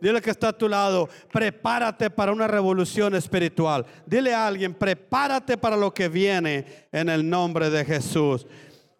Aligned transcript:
Dile 0.00 0.20
que 0.20 0.30
está 0.30 0.48
a 0.48 0.58
tu 0.58 0.68
lado, 0.68 1.08
prepárate 1.32 2.10
para 2.10 2.32
una 2.32 2.46
revolución 2.46 3.14
espiritual. 3.14 3.84
Dile 4.06 4.34
a 4.34 4.46
alguien, 4.46 4.74
prepárate 4.74 5.58
para 5.58 5.76
lo 5.76 5.92
que 5.92 6.08
viene 6.08 6.86
en 6.90 7.08
el 7.08 7.28
nombre 7.28 7.70
de 7.70 7.84
Jesús. 7.84 8.46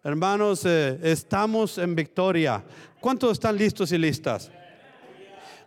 Hermanos, 0.03 0.65
eh, 0.65 0.99
estamos 1.03 1.77
en 1.77 1.95
victoria. 1.95 2.63
¿Cuántos 2.99 3.33
están 3.33 3.57
listos 3.57 3.91
y 3.91 3.97
listas? 3.97 4.51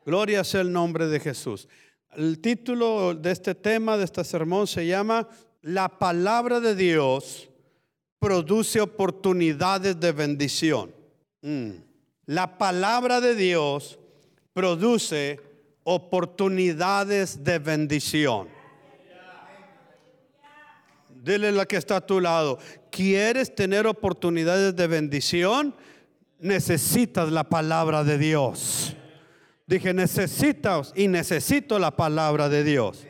Gloria 0.04 0.44
sea 0.44 0.60
el 0.60 0.72
nombre 0.72 1.06
de 1.06 1.18
Jesús. 1.18 1.68
El 2.16 2.40
título 2.40 3.14
de 3.14 3.30
este 3.32 3.54
tema, 3.54 3.96
de 3.96 4.04
este 4.04 4.22
sermón, 4.22 4.66
se 4.66 4.86
llama 4.86 5.28
La 5.62 5.88
palabra 5.88 6.60
de 6.60 6.74
Dios 6.74 7.48
produce 8.18 8.80
oportunidades 8.80 9.98
de 9.98 10.12
bendición. 10.12 10.94
Mm. 11.42 11.70
La 12.26 12.56
palabra 12.56 13.20
de 13.20 13.34
Dios 13.34 13.98
produce 14.54 15.40
oportunidades 15.82 17.44
de 17.44 17.58
bendición. 17.58 18.48
Dile 21.10 21.52
la 21.52 21.66
que 21.66 21.76
está 21.76 21.96
a 21.96 22.06
tu 22.06 22.20
lado, 22.20 22.58
¿quieres 22.90 23.54
tener 23.54 23.86
oportunidades 23.86 24.76
de 24.76 24.86
bendición? 24.86 25.74
Necesitas 26.38 27.30
la 27.32 27.44
palabra 27.44 28.04
de 28.04 28.18
Dios. 28.18 28.94
Dije, 29.66 29.94
necesitas 29.94 30.92
y 30.94 31.08
necesito 31.08 31.78
la 31.78 31.96
palabra 31.96 32.48
de 32.48 32.62
Dios. 32.62 33.06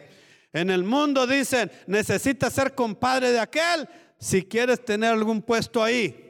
En 0.52 0.70
el 0.70 0.84
mundo 0.84 1.26
dicen, 1.26 1.70
necesitas 1.88 2.52
ser 2.52 2.74
compadre 2.74 3.32
de 3.32 3.40
aquel 3.40 3.88
si 4.18 4.45
quieres 4.45 4.84
tener 4.84 5.10
algún 5.10 5.42
puesto 5.42 5.82
ahí. 5.82 6.23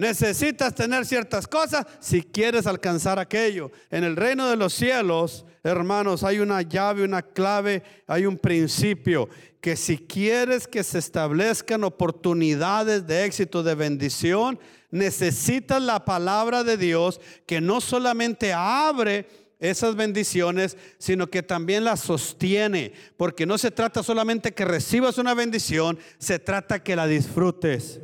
Necesitas 0.00 0.74
tener 0.74 1.04
ciertas 1.04 1.46
cosas 1.46 1.84
si 2.00 2.22
quieres 2.22 2.66
alcanzar 2.66 3.18
aquello. 3.18 3.70
En 3.90 4.02
el 4.02 4.16
reino 4.16 4.48
de 4.48 4.56
los 4.56 4.72
cielos, 4.72 5.44
hermanos, 5.62 6.24
hay 6.24 6.38
una 6.38 6.62
llave, 6.62 7.04
una 7.04 7.20
clave, 7.20 7.82
hay 8.06 8.24
un 8.24 8.38
principio 8.38 9.28
que 9.60 9.76
si 9.76 9.98
quieres 9.98 10.66
que 10.66 10.84
se 10.84 10.98
establezcan 10.98 11.84
oportunidades 11.84 13.06
de 13.06 13.26
éxito, 13.26 13.62
de 13.62 13.74
bendición, 13.74 14.58
necesitas 14.90 15.82
la 15.82 16.02
palabra 16.02 16.64
de 16.64 16.78
Dios 16.78 17.20
que 17.44 17.60
no 17.60 17.82
solamente 17.82 18.54
abre 18.54 19.28
esas 19.58 19.96
bendiciones, 19.96 20.78
sino 20.96 21.26
que 21.26 21.42
también 21.42 21.84
las 21.84 22.00
sostiene, 22.00 22.94
porque 23.18 23.44
no 23.44 23.58
se 23.58 23.70
trata 23.70 24.02
solamente 24.02 24.54
que 24.54 24.64
recibas 24.64 25.18
una 25.18 25.34
bendición, 25.34 25.98
se 26.16 26.38
trata 26.38 26.82
que 26.82 26.96
la 26.96 27.06
disfrutes. 27.06 28.00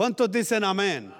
¿Cuántos 0.00 0.32
dicen 0.32 0.64
amén? 0.64 1.12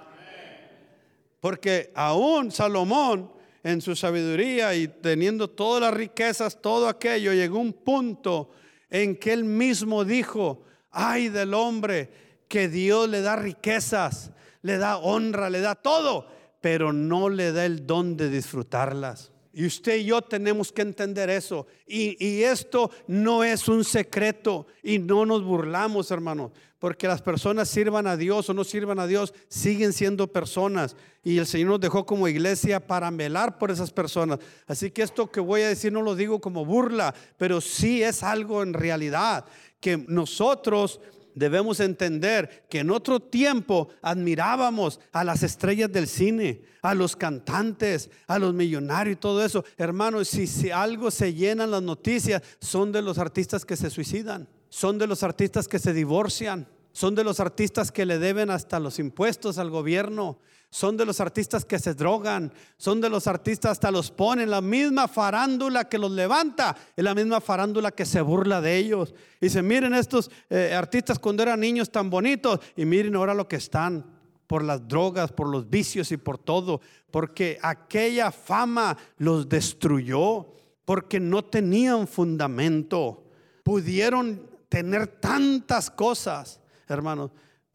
Porque 1.39 1.91
aún 1.93 2.49
Salomón, 2.49 3.31
en 3.61 3.79
su 3.79 3.95
sabiduría 3.95 4.73
y 4.73 4.87
teniendo 4.87 5.47
todas 5.47 5.83
las 5.83 5.93
riquezas, 5.93 6.59
todo 6.59 6.87
aquello, 6.87 7.31
llegó 7.31 7.59
un 7.59 7.73
punto 7.73 8.49
en 8.89 9.17
que 9.17 9.33
él 9.33 9.43
mismo 9.43 10.03
dijo, 10.03 10.63
ay 10.89 11.29
del 11.29 11.53
hombre 11.53 12.09
que 12.47 12.69
Dios 12.69 13.07
le 13.07 13.21
da 13.21 13.35
riquezas, 13.35 14.31
le 14.63 14.79
da 14.79 14.97
honra, 14.97 15.51
le 15.51 15.61
da 15.61 15.75
todo, 15.75 16.25
pero 16.59 16.91
no 16.91 17.29
le 17.29 17.51
da 17.51 17.67
el 17.67 17.85
don 17.85 18.17
de 18.17 18.31
disfrutarlas. 18.31 19.31
Y 19.53 19.65
usted 19.65 19.97
y 19.97 20.05
yo 20.05 20.21
tenemos 20.21 20.71
que 20.71 20.81
entender 20.81 21.29
eso. 21.29 21.67
Y, 21.85 22.41
esto 22.41 22.89
no 23.07 23.43
es 23.43 23.67
un 23.67 23.83
secreto 23.83 24.65
y 24.81 24.97
no 24.97 25.25
nos 25.25 25.43
burlamos, 25.43 26.09
hermanos, 26.09 26.51
porque 26.81 27.07
las 27.07 27.21
personas 27.21 27.69
sirvan 27.69 28.07
a 28.07 28.17
Dios 28.17 28.49
o 28.49 28.55
no 28.55 28.63
sirvan 28.63 28.97
a 28.97 29.05
Dios, 29.05 29.35
siguen 29.47 29.93
siendo 29.93 30.33
personas. 30.33 30.95
Y 31.23 31.37
el 31.37 31.45
Señor 31.45 31.69
nos 31.69 31.79
dejó 31.79 32.07
como 32.07 32.27
iglesia 32.27 32.79
para 32.79 33.11
velar 33.11 33.59
por 33.59 33.69
esas 33.69 33.91
personas. 33.91 34.39
Así 34.65 34.89
que 34.89 35.03
esto 35.03 35.29
que 35.29 35.39
voy 35.39 35.61
a 35.61 35.67
decir 35.67 35.93
no 35.93 36.01
lo 36.01 36.15
digo 36.15 36.41
como 36.41 36.65
burla, 36.65 37.13
pero 37.37 37.61
sí 37.61 38.01
es 38.01 38.23
algo 38.23 38.63
en 38.63 38.73
realidad 38.73 39.45
que 39.79 39.95
nosotros 40.07 40.99
debemos 41.35 41.79
entender 41.79 42.65
que 42.67 42.79
en 42.79 42.89
otro 42.89 43.19
tiempo 43.19 43.89
admirábamos 44.01 44.99
a 45.11 45.23
las 45.23 45.43
estrellas 45.43 45.91
del 45.91 46.07
cine, 46.07 46.63
a 46.81 46.95
los 46.95 47.15
cantantes, 47.15 48.09
a 48.25 48.39
los 48.39 48.55
millonarios 48.55 49.17
y 49.17 49.19
todo 49.19 49.45
eso. 49.45 49.63
Hermanos, 49.77 50.29
si, 50.29 50.71
algo 50.71 51.11
se 51.11 51.31
llenan 51.31 51.69
las 51.69 51.83
noticias, 51.83 52.41
son 52.59 52.91
de 52.91 53.03
los 53.03 53.19
artistas 53.19 53.65
que 53.65 53.77
se 53.77 53.91
suicidan, 53.91 54.49
son 54.71 54.97
de 54.97 55.05
los 55.05 55.21
artistas 55.21 55.67
que 55.67 55.79
se 55.79 55.93
divorcian, 55.93 56.65
son 56.93 57.13
de 57.13 57.25
los 57.25 57.41
artistas 57.41 57.91
que 57.91 58.05
le 58.05 58.17
deben 58.19 58.49
hasta 58.49 58.79
los 58.79 58.99
impuestos 58.99 59.57
al 59.57 59.69
gobierno, 59.69 60.39
son 60.69 60.95
de 60.95 61.05
los 61.05 61.19
artistas 61.19 61.65
que 61.65 61.77
se 61.77 61.93
drogan, 61.93 62.53
son 62.77 63.01
de 63.01 63.09
los 63.09 63.27
artistas 63.27 63.73
hasta 63.73 63.91
los 63.91 64.11
ponen, 64.11 64.49
la 64.49 64.61
misma 64.61 65.09
farándula 65.09 65.89
que 65.89 65.97
los 65.97 66.09
levanta, 66.09 66.77
es 66.95 67.03
la 67.03 67.13
misma 67.13 67.41
farándula 67.41 67.91
que 67.91 68.05
se 68.05 68.21
burla 68.21 68.61
de 68.61 68.77
ellos. 68.77 69.13
Y 69.41 69.49
se 69.49 69.61
miren 69.61 69.93
estos 69.93 70.31
eh, 70.49 70.73
artistas 70.73 71.19
cuando 71.19 71.43
eran 71.43 71.59
niños 71.59 71.91
tan 71.91 72.09
bonitos 72.09 72.61
y 72.77 72.85
miren 72.85 73.17
ahora 73.17 73.33
lo 73.33 73.49
que 73.49 73.57
están 73.57 74.05
por 74.47 74.63
las 74.63 74.87
drogas, 74.87 75.33
por 75.33 75.49
los 75.49 75.69
vicios 75.69 76.13
y 76.13 76.17
por 76.17 76.37
todo, 76.37 76.79
porque 77.11 77.59
aquella 77.61 78.31
fama 78.31 78.97
los 79.17 79.49
destruyó, 79.49 80.47
porque 80.85 81.19
no 81.19 81.43
tenían 81.43 82.07
fundamento, 82.07 83.25
pudieron 83.63 84.50
tener 84.71 85.07
tantas 85.07 85.91
cosas, 85.91 86.61
hermanos 86.87 87.31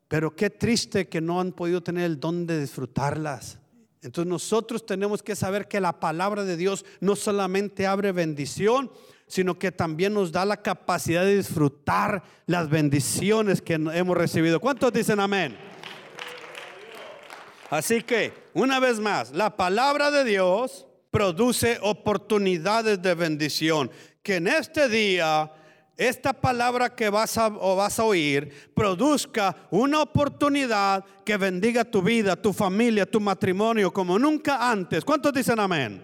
pero 0.09 0.35
qué 0.35 0.51
triste 0.51 1.09
que 1.09 1.21
no 1.21 1.41
han 1.41 1.53
podido 1.53 1.83
tener 1.83 2.05
el 2.05 2.21
don 2.21 2.47
de 2.47 2.61
disfrutarlas. 2.61 3.59
Entonces 4.03 4.29
nosotros 4.29 4.87
tenemos 4.87 5.23
que 5.23 5.35
saber 5.35 5.67
que 5.67 5.81
la 5.81 5.99
palabra 5.99 6.45
de 6.45 6.57
Dios 6.57 6.85
no 7.01 7.17
solamente 7.17 7.87
abre 7.87 8.13
bendición, 8.13 8.91
sino 9.27 9.59
que 9.59 9.73
también 9.73 10.15
nos 10.15 10.31
da 10.31 10.45
la 10.45 10.63
capacidad 10.63 11.25
de 11.25 11.37
disfrutar 11.37 12.23
las 12.47 12.69
bendiciones 12.71 13.61
que 13.61 13.75
hemos 13.75 14.17
recibido. 14.17 14.61
¿Cuántos 14.61 14.93
dicen 14.93 15.19
amén? 15.19 15.57
Así 17.69 18.03
que, 18.03 18.33
una 18.55 18.79
vez 18.79 19.01
más, 19.01 19.33
la 19.33 19.57
palabra 19.57 20.13
de 20.13 20.23
Dios 20.23 20.87
produce 21.11 21.79
oportunidades 21.83 23.03
de 23.03 23.15
bendición. 23.17 23.91
Que 24.23 24.37
en 24.37 24.47
este 24.47 24.89
día 24.89 25.51
esta 25.97 26.35
palabra 26.35 26.95
que 26.95 27.09
vas 27.09 27.39
a, 27.39 27.49
oír 28.05 28.53
produzca 28.75 29.57
una 29.71 30.03
oportunidad 30.03 31.05
que 31.25 31.37
bendiga 31.37 31.85
tu 31.85 32.03
vida, 32.03 32.37
tu 32.37 32.53
familia, 32.53 33.07
tu 33.07 33.19
matrimonio 33.19 33.93
como 33.93 34.19
nunca 34.19 34.71
antes. 34.71 35.05
¿Cuántos 35.05 35.33
dicen 35.33 35.59
amén? 35.59 36.03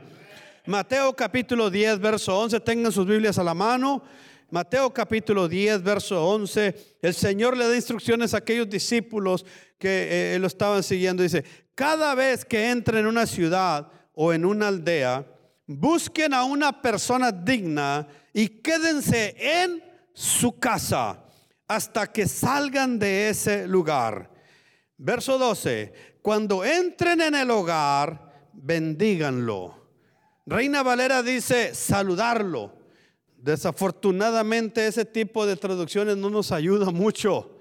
Mateo 0.65 1.13
capítulo 1.15 1.69
10, 1.69 1.99
verso 1.99 2.39
11, 2.39 2.61
tengan 2.61 2.93
sus 2.93 3.07
Biblias 3.07 3.39
a 3.39 3.45
la 3.45 3.53
mano. 3.53 4.03
Mateo 4.51 4.93
capítulo 4.93 5.49
10, 5.49 5.83
verso 5.83 6.27
11, 6.27 6.99
el 7.03 7.15
Señor 7.15 7.57
le 7.57 7.67
da 7.67 7.75
instrucciones 7.75 8.35
a 8.35 8.39
aquellos 8.39 8.69
discípulos 8.69 9.45
que 9.79 10.35
eh, 10.35 10.39
lo 10.39 10.47
estaban 10.47 10.83
siguiendo. 10.83 11.23
Dice, 11.23 11.45
cada 11.75 12.15
vez 12.15 12.45
que 12.45 12.71
entren 12.71 13.01
en 13.01 13.07
una 13.07 13.27
ciudad 13.27 13.89
o 14.15 14.33
en 14.33 14.45
una 14.45 14.69
aldea, 14.69 15.27
busquen 15.67 16.35
a 16.35 16.45
una 16.45 16.83
persona 16.83 17.33
digna 17.33 18.07
y 18.33 18.49
quédense 18.49 19.35
en 19.39 19.83
su 20.13 20.59
casa 20.59 21.25
hasta 21.67 22.07
que 22.07 22.27
salgan 22.27 22.99
de 22.99 23.29
ese 23.29 23.67
lugar. 23.67 24.31
Verso 24.99 25.39
12, 25.39 25.93
cuando 26.23 26.65
entren 26.65 27.21
en 27.21 27.35
el 27.35 27.51
hogar, 27.51 28.51
bendíganlo. 28.53 29.83
Reina 30.47 30.83
Valera 30.83 31.23
dice 31.23 31.75
saludarlo. 31.75 32.73
Desafortunadamente 33.37 34.87
ese 34.87 35.05
tipo 35.05 35.47
de 35.47 35.57
traducciones 35.57 36.17
no 36.17 36.31
nos 36.31 36.53
ayuda 36.53 36.91
mucho. 36.91 37.52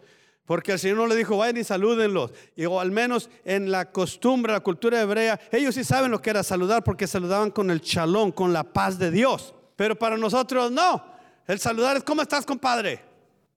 Porque 0.46 0.74
el 0.74 0.80
Señor 0.80 0.98
no 0.98 1.08
le 1.08 1.16
dijo, 1.16 1.38
vayan 1.38 1.58
y 1.58 1.64
salúdenlos. 1.64 2.32
Y 2.56 2.66
o 2.66 2.80
al 2.80 2.92
menos 2.92 3.30
en 3.46 3.72
la 3.72 3.92
costumbre, 3.92 4.52
la 4.52 4.60
cultura 4.60 5.00
hebrea, 5.00 5.40
ellos 5.52 5.76
sí 5.76 5.84
saben 5.84 6.12
lo 6.12 6.22
que 6.22 6.30
era 6.30 6.44
saludar 6.44 6.84
porque 6.84 7.08
saludaban 7.08 7.52
con 7.52 7.72
el 7.72 7.82
chalón, 7.82 8.32
con 8.32 8.52
la 8.52 8.64
paz 8.64 8.98
de 8.98 9.12
Dios. 9.12 9.54
Pero 9.76 9.96
para 9.96 10.18
nosotros 10.18 10.72
no. 10.72 11.04
El 11.48 11.60
saludar 11.60 11.98
es, 11.98 12.04
¿cómo 12.04 12.22
estás, 12.22 12.46
compadre? 12.46 13.04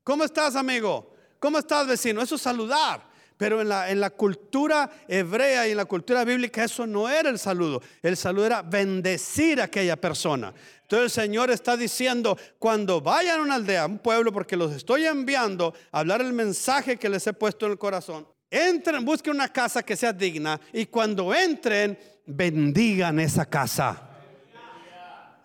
¿Cómo 0.02 0.24
estás, 0.24 0.56
amigo? 0.56 1.10
¿Cómo 1.38 1.58
estás, 1.58 1.86
vecino? 1.86 2.20
Eso 2.22 2.36
es 2.36 2.42
saludar. 2.42 3.13
Pero 3.44 3.60
en 3.60 3.68
la, 3.68 3.90
en 3.90 4.00
la 4.00 4.08
cultura 4.08 4.90
hebrea 5.06 5.68
y 5.68 5.72
en 5.72 5.76
la 5.76 5.84
cultura 5.84 6.24
bíblica 6.24 6.64
eso 6.64 6.86
no 6.86 7.10
era 7.10 7.28
el 7.28 7.38
saludo. 7.38 7.82
El 8.00 8.16
saludo 8.16 8.46
era 8.46 8.62
bendecir 8.62 9.60
a 9.60 9.64
aquella 9.64 9.96
persona. 9.96 10.54
Entonces 10.80 11.04
el 11.04 11.24
Señor 11.24 11.50
está 11.50 11.76
diciendo, 11.76 12.38
cuando 12.58 13.02
vayan 13.02 13.40
a 13.40 13.42
una 13.42 13.56
aldea, 13.56 13.84
un 13.84 13.98
pueblo, 13.98 14.32
porque 14.32 14.56
los 14.56 14.72
estoy 14.72 15.04
enviando 15.04 15.74
a 15.92 15.98
hablar 15.98 16.22
el 16.22 16.32
mensaje 16.32 16.96
que 16.96 17.10
les 17.10 17.26
he 17.26 17.34
puesto 17.34 17.66
en 17.66 17.72
el 17.72 17.78
corazón, 17.78 18.26
entren, 18.48 19.04
busquen 19.04 19.34
una 19.34 19.52
casa 19.52 19.82
que 19.82 19.94
sea 19.94 20.14
digna 20.14 20.58
y 20.72 20.86
cuando 20.86 21.34
entren, 21.34 21.98
bendigan 22.24 23.20
esa 23.20 23.44
casa. 23.44 24.08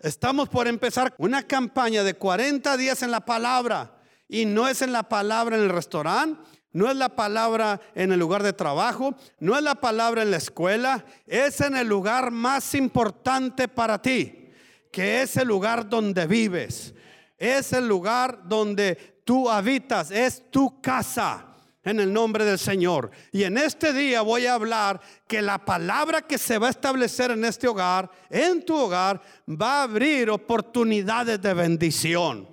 Estamos 0.00 0.48
por 0.48 0.66
empezar 0.68 1.12
una 1.18 1.42
campaña 1.42 2.02
de 2.02 2.14
40 2.14 2.78
días 2.78 3.02
en 3.02 3.10
la 3.10 3.20
palabra. 3.20 3.98
Y 4.32 4.46
no 4.46 4.68
es 4.68 4.80
en 4.80 4.92
la 4.92 5.02
palabra 5.02 5.56
en 5.56 5.64
el 5.64 5.70
restaurante, 5.70 6.40
no 6.72 6.88
es 6.88 6.96
la 6.96 7.08
palabra 7.10 7.80
en 7.94 8.12
el 8.12 8.20
lugar 8.20 8.42
de 8.42 8.52
trabajo, 8.52 9.14
no 9.40 9.56
es 9.56 9.62
la 9.62 9.74
palabra 9.74 10.22
en 10.22 10.30
la 10.30 10.36
escuela, 10.36 11.04
es 11.26 11.60
en 11.60 11.76
el 11.76 11.88
lugar 11.88 12.30
más 12.30 12.74
importante 12.74 13.66
para 13.66 14.00
ti, 14.00 14.50
que 14.92 15.22
es 15.22 15.36
el 15.36 15.48
lugar 15.48 15.88
donde 15.88 16.26
vives, 16.26 16.94
es 17.38 17.72
el 17.72 17.88
lugar 17.88 18.42
donde 18.44 19.22
tú 19.24 19.50
habitas, 19.50 20.10
es 20.10 20.50
tu 20.50 20.80
casa 20.80 21.46
en 21.82 21.98
el 21.98 22.12
nombre 22.12 22.44
del 22.44 22.58
Señor. 22.58 23.10
Y 23.32 23.42
en 23.44 23.58
este 23.58 23.92
día 23.92 24.22
voy 24.22 24.46
a 24.46 24.54
hablar 24.54 25.00
que 25.26 25.42
la 25.42 25.64
palabra 25.64 26.22
que 26.22 26.38
se 26.38 26.58
va 26.58 26.68
a 26.68 26.70
establecer 26.70 27.30
en 27.32 27.44
este 27.44 27.66
hogar, 27.66 28.10
en 28.28 28.64
tu 28.64 28.76
hogar, 28.76 29.20
va 29.48 29.80
a 29.80 29.82
abrir 29.84 30.30
oportunidades 30.30 31.40
de 31.40 31.54
bendición. 31.54 32.48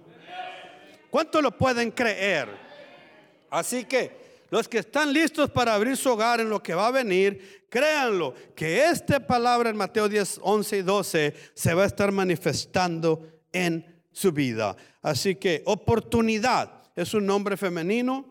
¿Cuánto 1.09 1.41
lo 1.41 1.51
pueden 1.55 1.91
creer? 1.91 2.66
Así 3.49 3.85
que 3.85 4.27
los 4.49 4.67
que 4.67 4.79
están 4.79 5.11
listos 5.11 5.49
para 5.49 5.73
abrir 5.73 5.97
su 5.97 6.09
hogar 6.09 6.39
en 6.39 6.49
lo 6.49 6.63
que 6.63 6.73
va 6.73 6.87
a 6.87 6.91
venir, 6.91 7.65
créanlo, 7.69 8.33
que 8.55 8.85
esta 8.85 9.19
palabra 9.25 9.69
en 9.69 9.77
Mateo 9.77 10.07
10, 10.07 10.39
11 10.41 10.77
y 10.77 10.81
12 10.81 11.33
se 11.53 11.73
va 11.73 11.83
a 11.83 11.87
estar 11.87 12.11
manifestando 12.11 13.27
en 13.51 13.85
su 14.11 14.31
vida. 14.31 14.75
Así 15.01 15.35
que 15.35 15.63
oportunidad 15.65 16.81
es 16.95 17.13
un 17.13 17.25
nombre 17.25 17.57
femenino 17.57 18.25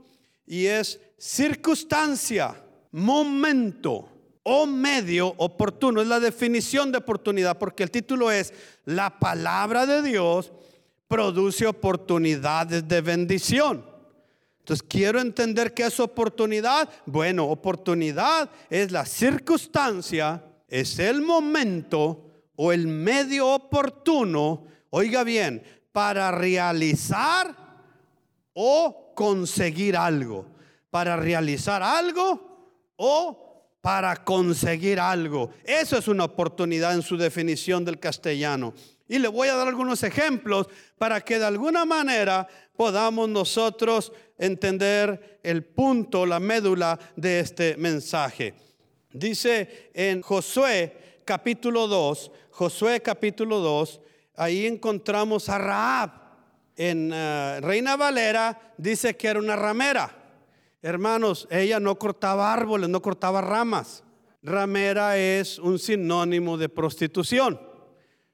y 0.46 0.66
es 0.66 1.00
circunstancia, 1.18 2.54
momento 2.92 4.08
o 4.42 4.66
medio 4.66 5.34
oportuno. 5.36 6.00
Es 6.00 6.08
la 6.08 6.20
definición 6.20 6.92
de 6.92 6.98
oportunidad 6.98 7.58
porque 7.58 7.82
el 7.82 7.90
título 7.90 8.30
es 8.30 8.54
La 8.84 9.18
palabra 9.18 9.86
de 9.86 10.02
Dios 10.02 10.52
produce 11.08 11.66
oportunidades 11.66 12.86
de 12.88 13.00
bendición. 13.00 13.95
Entonces, 14.66 14.84
quiero 14.88 15.20
entender 15.20 15.72
qué 15.72 15.84
es 15.84 16.00
oportunidad. 16.00 16.88
Bueno, 17.06 17.44
oportunidad 17.44 18.50
es 18.68 18.90
la 18.90 19.06
circunstancia, 19.06 20.42
es 20.66 20.98
el 20.98 21.22
momento 21.22 22.48
o 22.56 22.72
el 22.72 22.88
medio 22.88 23.46
oportuno, 23.46 24.64
oiga 24.90 25.22
bien, 25.22 25.62
para 25.92 26.32
realizar 26.32 27.54
o 28.54 29.12
conseguir 29.14 29.96
algo. 29.96 30.46
Para 30.90 31.14
realizar 31.14 31.80
algo 31.84 32.90
o 32.96 33.78
para 33.80 34.16
conseguir 34.24 34.98
algo. 34.98 35.50
Eso 35.62 35.96
es 35.96 36.08
una 36.08 36.24
oportunidad 36.24 36.92
en 36.92 37.02
su 37.02 37.16
definición 37.16 37.84
del 37.84 38.00
castellano. 38.00 38.74
Y 39.08 39.20
le 39.20 39.28
voy 39.28 39.46
a 39.46 39.54
dar 39.54 39.68
algunos 39.68 40.02
ejemplos 40.02 40.66
para 40.98 41.20
que 41.20 41.38
de 41.38 41.44
alguna 41.44 41.84
manera 41.84 42.48
podamos 42.76 43.28
nosotros 43.28 44.12
entender 44.38 45.40
el 45.42 45.64
punto, 45.64 46.26
la 46.26 46.40
médula 46.40 46.98
de 47.16 47.40
este 47.40 47.76
mensaje. 47.76 48.54
Dice 49.12 49.90
en 49.94 50.20
Josué 50.22 51.20
capítulo 51.24 51.86
2, 51.88 52.30
Josué 52.50 53.00
capítulo 53.00 53.60
2, 53.60 54.00
ahí 54.36 54.66
encontramos 54.66 55.48
a 55.48 55.58
Raab. 55.58 56.10
En 56.76 57.10
eh, 57.12 57.60
Reina 57.62 57.96
Valera 57.96 58.74
dice 58.76 59.16
que 59.16 59.28
era 59.28 59.38
una 59.38 59.56
ramera. 59.56 60.14
Hermanos, 60.82 61.48
ella 61.50 61.80
no 61.80 61.98
cortaba 61.98 62.52
árboles, 62.52 62.88
no 62.90 63.00
cortaba 63.00 63.40
ramas. 63.40 64.04
Ramera 64.42 65.16
es 65.16 65.58
un 65.58 65.78
sinónimo 65.78 66.56
de 66.56 66.68
prostitución. 66.68 67.58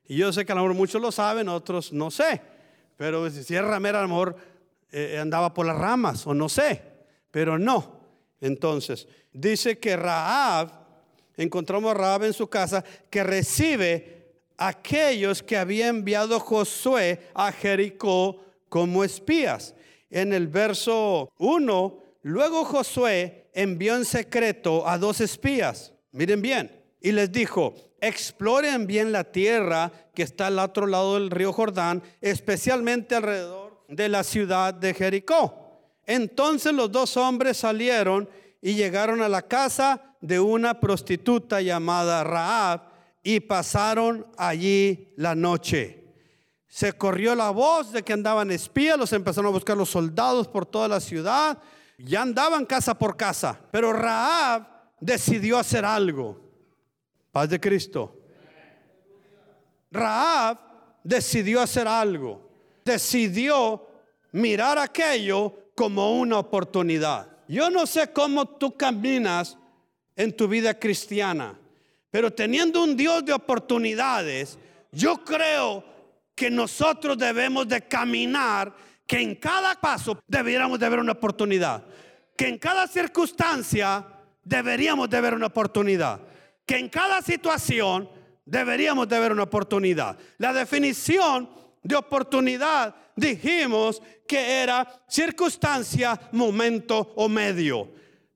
Y 0.07 0.17
yo 0.17 0.33
sé 0.33 0.45
que 0.45 0.53
a 0.53 0.57
lo 0.57 0.63
mejor 0.63 0.77
muchos 0.77 1.01
lo 1.01 1.13
saben, 1.13 1.49
otros 1.49 1.93
no 1.93 2.11
sé. 2.11 2.43
Pero 2.97 3.29
si 3.31 3.55
es 3.55 3.65
ramera, 3.65 4.03
a 4.03 4.35
eh, 4.91 5.19
andaba 5.19 5.55
por 5.55 5.67
las 5.67 5.77
ramas 5.77 6.27
o 6.27 6.35
no 6.35 6.49
sé, 6.49 6.83
pero 7.31 7.59
no. 7.59 8.01
Entonces, 8.41 9.09
dice 9.33 9.79
que 9.79 9.97
Raab, 9.97 10.71
encontramos 11.37 11.91
a 11.93 11.95
Raab 11.95 12.25
en 12.25 12.33
su 12.33 12.49
casa, 12.49 12.85
que 13.09 13.23
recibe 13.25 14.35
aquellos 14.57 15.43
que 15.43 15.57
había 15.57 15.89
enviado 15.89 16.39
Josué 16.39 17.29
a 17.35 17.51
Jericó 17.53 18.45
como 18.69 19.05
espías. 19.05 19.75
En 20.11 20.33
el 20.33 20.47
verso 20.49 21.33
1, 21.39 22.03
luego 22.23 22.65
Josué 22.65 23.49
envió 23.55 23.97
en 23.97 24.05
secreto 24.05 24.87
a 24.87 24.99
dos 24.99 25.21
espías, 25.21 25.93
miren 26.13 26.43
bien, 26.43 26.82
y 27.03 27.13
les 27.13 27.33
dijo, 27.33 27.75
exploren 28.01 28.87
bien 28.87 29.13
la 29.13 29.25
tierra 29.25 29.91
que 30.15 30.23
está 30.23 30.47
al 30.47 30.59
otro 30.59 30.87
lado 30.87 31.15
del 31.15 31.31
río 31.31 31.53
Jordán, 31.53 32.03
especialmente 32.21 33.15
alrededor 33.15 33.85
de 33.89 34.09
la 34.09 34.25
ciudad 34.25 34.73
de 34.73 34.95
Jericó. 34.95 35.63
Entonces 36.07 36.73
los 36.73 36.91
dos 36.91 37.17
hombres 37.17 37.57
salieron 37.57 38.29
y 38.61 38.75
llegaron 38.75 39.23
a 39.23 39.29
la 39.29 39.43
casa 39.43 40.17
de 40.21 40.39
una 40.39 40.79
prostituta 40.79 41.61
llamada 41.61 42.23
Raab 42.23 42.83
y 43.23 43.41
pasaron 43.41 44.27
allí 44.37 45.13
la 45.17 45.35
noche. 45.35 46.05
Se 46.69 46.93
corrió 46.93 47.35
la 47.35 47.51
voz 47.51 47.93
de 47.93 48.03
que 48.03 48.13
andaban 48.13 48.51
espías, 48.51 48.97
los 48.97 49.13
empezaron 49.13 49.49
a 49.49 49.53
buscar 49.55 49.77
los 49.77 49.91
soldados 49.91 50.49
por 50.49 50.65
toda 50.65 50.89
la 50.89 51.01
ciudad, 51.01 51.59
ya 51.99 52.23
andaban 52.23 52.65
casa 52.65 52.99
por 52.99 53.17
casa, 53.17 53.61
pero 53.71 53.93
Raab 53.93 54.67
decidió 55.01 55.59
hacer 55.59 55.85
algo. 55.85 56.42
Paz 57.33 57.49
de 57.49 57.59
Cristo. 57.59 58.17
Raab 59.91 60.59
decidió 61.03 61.61
hacer 61.61 61.89
algo 61.89 62.53
decidió 62.85 63.87
mirar 64.33 64.79
aquello 64.79 65.71
como 65.75 66.19
una 66.19 66.39
oportunidad. 66.39 67.29
Yo 67.49 67.71
no 67.71 67.87
sé 67.87 68.13
cómo 68.13 68.47
tú 68.47 68.77
caminas 68.77 69.59
en 70.17 70.37
tu 70.37 70.49
vida 70.49 70.79
cristiana, 70.79 71.59
pero 72.11 72.33
teniendo 72.33 72.83
un 72.83 72.97
Dios 72.97 73.25
de 73.25 73.33
oportunidades, 73.33 74.59
yo 74.91 75.25
creo 75.25 75.85
que 76.35 76.51
nosotros 76.51 77.17
debemos 77.19 77.69
de 77.69 77.83
caminar, 77.83 78.75
que 79.07 79.21
en 79.21 79.35
cada 79.35 79.75
paso 79.81 80.19
deberíamos 80.27 80.79
de 80.79 80.89
ver 80.89 80.99
una 80.99 81.13
oportunidad, 81.13 81.85
que 82.37 82.49
en 82.49 82.59
cada 82.59 82.87
circunstancia 82.87 84.07
deberíamos 84.43 85.09
de 85.11 85.21
ver 85.21 85.35
una 85.35 85.47
oportunidad, 85.47 86.21
que 86.67 86.77
en 86.77 86.89
cada 86.89 87.23
situación 87.23 88.09
deberíamos 88.45 89.09
de 89.09 89.21
ver 89.21 89.33
una 89.33 89.45
oportunidad. 89.45 90.19
La 90.39 90.53
definición 90.53 91.49
de 91.83 91.97
oportunidad 91.97 92.95
dijimos 93.17 94.03
que 94.27 94.63
era 94.63 94.87
circunstancia, 95.09 96.19
momento 96.33 97.13
o 97.17 97.29
medio. 97.29 97.91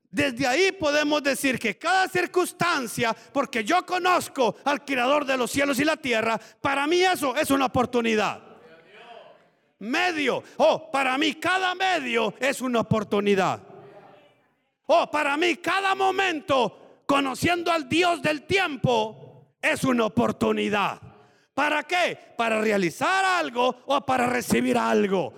Desde 0.09 0.47
ahí 0.47 0.71
podemos 0.71 1.21
decir 1.21 1.59
que 1.59 1.77
cada 1.77 2.07
circunstancia, 2.07 3.15
porque 3.31 3.63
yo 3.63 3.85
conozco 3.85 4.55
al 4.63 4.83
creador 4.85 5.25
de 5.25 5.37
los 5.37 5.51
cielos 5.51 5.79
y 5.79 5.85
la 5.85 5.97
tierra, 5.97 6.39
para 6.61 6.87
mí 6.87 7.01
eso 7.01 7.35
es 7.35 7.51
una 7.51 7.65
oportunidad. 7.65 8.41
Medio, 9.79 10.43
oh, 10.57 10.89
para 10.89 11.17
mí 11.17 11.35
cada 11.35 11.75
medio 11.75 12.33
es 12.39 12.61
una 12.61 12.79
oportunidad. 12.79 13.61
Oh, 14.87 15.11
para 15.11 15.35
mí 15.37 15.57
cada 15.57 15.93
momento, 15.93 16.86
conociendo 17.07 17.71
al 17.71 17.89
Dios 17.89 18.21
del 18.21 18.43
tiempo, 18.43 19.55
es 19.59 19.83
una 19.83 20.05
oportunidad. 20.05 21.01
¿Para 21.55 21.81
qué? 21.83 22.19
¿Para 22.37 22.61
realizar 22.61 23.25
algo 23.25 23.77
o 23.87 24.05
para 24.05 24.27
recibir 24.27 24.77
algo? 24.77 25.33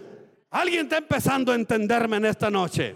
¿Alguien 0.49 0.81
está 0.81 0.97
empezando 0.97 1.53
a 1.53 1.55
entenderme 1.55 2.17
en 2.17 2.25
esta 2.25 2.49
noche? 2.49 2.95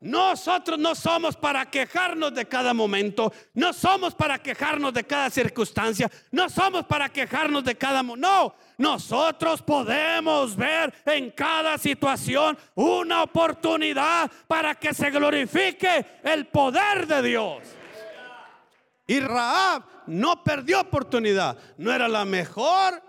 Nosotros 0.00 0.78
no 0.78 0.94
somos 0.94 1.36
para 1.36 1.70
quejarnos 1.70 2.34
de 2.34 2.46
cada 2.46 2.74
momento, 2.74 3.32
no 3.54 3.72
somos 3.72 4.14
para 4.14 4.38
quejarnos 4.38 4.92
de 4.92 5.04
cada 5.04 5.30
circunstancia, 5.30 6.10
no 6.30 6.50
somos 6.50 6.84
para 6.84 7.08
quejarnos 7.08 7.64
de 7.64 7.76
cada... 7.76 8.02
No, 8.02 8.54
nosotros 8.76 9.62
podemos 9.62 10.54
ver 10.54 10.92
en 11.06 11.30
cada 11.30 11.78
situación 11.78 12.58
una 12.74 13.22
oportunidad 13.22 14.30
para 14.46 14.74
que 14.74 14.92
se 14.92 15.10
glorifique 15.10 16.04
el 16.22 16.46
poder 16.46 17.06
de 17.06 17.22
Dios. 17.22 17.62
Y 19.06 19.20
Raab 19.20 19.82
no 20.06 20.42
perdió 20.44 20.80
oportunidad. 20.80 21.56
No 21.78 21.92
era 21.92 22.06
la 22.06 22.24
mejor. 22.24 23.02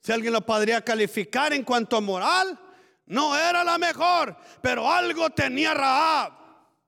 Si 0.00 0.12
alguien 0.12 0.32
lo 0.32 0.40
podría 0.40 0.82
calificar 0.82 1.52
en 1.52 1.62
cuanto 1.62 1.96
a 1.96 2.00
moral, 2.00 2.58
no 3.14 3.36
era 3.36 3.62
la 3.62 3.78
mejor. 3.78 4.36
Pero 4.60 4.90
algo 4.90 5.30
tenía 5.30 5.72
Raab 5.72 6.32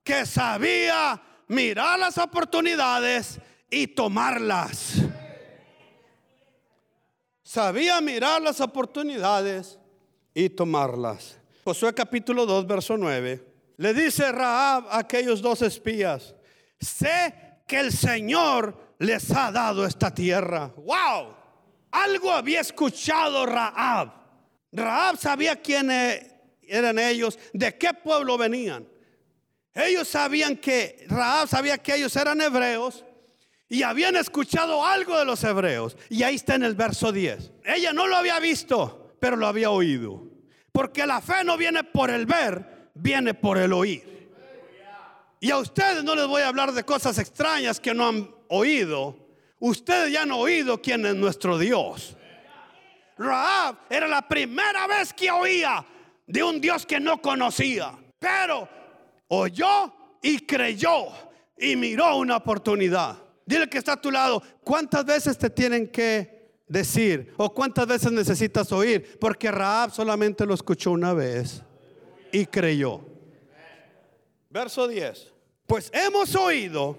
que 0.02 0.26
sabía 0.26 1.20
mirar 1.48 1.98
las 1.98 2.18
oportunidades 2.18 3.40
y 3.70 3.86
tomarlas. 3.86 4.94
Sabía 7.42 8.00
mirar 8.00 8.42
las 8.42 8.60
oportunidades 8.60 9.78
y 10.34 10.50
tomarlas. 10.50 11.38
Josué 11.64 11.94
capítulo 11.94 12.44
2, 12.44 12.66
verso 12.66 12.96
9. 12.96 13.44
Le 13.78 13.94
dice 13.94 14.30
Raab 14.32 14.88
a 14.88 14.98
aquellos 14.98 15.40
dos 15.40 15.62
espías, 15.62 16.34
sé 16.80 17.60
que 17.66 17.78
el 17.78 17.92
Señor 17.92 18.94
les 18.98 19.30
ha 19.32 19.52
dado 19.52 19.84
esta 19.84 20.12
tierra. 20.12 20.72
¡Wow! 20.76 21.34
Algo 21.90 22.32
había 22.32 22.60
escuchado 22.60 23.46
Raab. 23.46 24.15
Raab 24.76 25.16
sabía 25.16 25.56
quién 25.56 25.90
e-, 25.90 26.40
eran 26.62 26.98
ellos, 26.98 27.38
de 27.52 27.76
qué 27.76 27.94
pueblo 27.94 28.36
venían. 28.38 28.86
Ellos 29.74 30.08
sabían 30.08 30.56
que, 30.56 31.04
Raab 31.08 31.48
sabía 31.48 31.78
que 31.78 31.94
ellos 31.94 32.14
eran 32.16 32.40
hebreos 32.40 33.04
y 33.68 33.82
habían 33.82 34.16
escuchado 34.16 34.84
algo 34.84 35.18
de 35.18 35.24
los 35.24 35.42
hebreos. 35.44 35.96
Y 36.08 36.22
ahí 36.22 36.36
está 36.36 36.54
en 36.54 36.62
el 36.62 36.74
verso 36.74 37.12
10. 37.12 37.52
Ella 37.64 37.92
no 37.92 38.06
lo 38.06 38.16
había 38.16 38.38
visto, 38.38 39.16
pero 39.20 39.36
lo 39.36 39.46
había 39.46 39.70
oído. 39.70 40.22
Porque 40.72 41.06
la 41.06 41.20
fe 41.20 41.44
no 41.44 41.56
viene 41.56 41.84
por 41.84 42.10
el 42.10 42.26
ver, 42.26 42.90
viene 42.94 43.34
por 43.34 43.58
el 43.58 43.72
oír. 43.72 44.16
Y 45.40 45.50
a 45.50 45.58
ustedes 45.58 46.02
no 46.04 46.14
les 46.14 46.26
voy 46.26 46.42
a 46.42 46.48
hablar 46.48 46.72
de 46.72 46.84
cosas 46.84 47.18
extrañas 47.18 47.78
que 47.78 47.92
no 47.92 48.08
han 48.08 48.30
oído. 48.48 49.16
Ustedes 49.58 50.12
ya 50.12 50.22
han 50.22 50.32
oído 50.32 50.80
quién 50.80 51.04
es 51.04 51.14
nuestro 51.14 51.58
Dios. 51.58 52.15
Raab 53.16 53.76
era 53.88 54.06
la 54.06 54.22
primera 54.26 54.86
vez 54.86 55.12
que 55.12 55.30
oía 55.30 55.84
de 56.26 56.42
un 56.42 56.60
Dios 56.60 56.84
que 56.84 57.00
no 57.00 57.20
conocía. 57.20 57.92
Pero 58.18 58.68
oyó 59.28 59.92
y 60.22 60.40
creyó 60.40 61.08
y 61.56 61.76
miró 61.76 62.16
una 62.16 62.36
oportunidad. 62.36 63.16
Dile 63.44 63.68
que 63.68 63.78
está 63.78 63.92
a 63.92 64.00
tu 64.00 64.10
lado, 64.10 64.42
¿cuántas 64.62 65.04
veces 65.04 65.38
te 65.38 65.48
tienen 65.48 65.88
que 65.88 66.60
decir 66.66 67.32
o 67.36 67.52
cuántas 67.54 67.86
veces 67.86 68.12
necesitas 68.12 68.70
oír? 68.72 69.18
Porque 69.20 69.50
Raab 69.50 69.92
solamente 69.92 70.44
lo 70.44 70.54
escuchó 70.54 70.90
una 70.90 71.14
vez 71.14 71.62
y 72.32 72.44
creyó. 72.46 73.00
Verso 74.50 74.88
10. 74.88 75.32
Pues 75.66 75.90
hemos 75.92 76.34
oído 76.34 76.98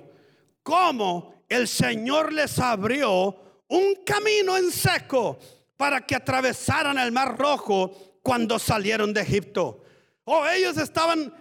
cómo 0.63 1.43
el 1.49 1.67
Señor 1.67 2.33
les 2.33 2.57
abrió 2.59 3.35
un 3.67 3.95
camino 4.05 4.57
en 4.57 4.71
seco 4.71 5.37
para 5.77 6.01
que 6.01 6.15
atravesaran 6.15 6.97
el 6.97 7.11
mar 7.11 7.37
rojo 7.37 8.19
cuando 8.21 8.59
salieron 8.59 9.13
de 9.13 9.21
Egipto. 9.21 9.83
O 10.25 10.39
oh, 10.39 10.47
ellos 10.47 10.77
estaban 10.77 11.33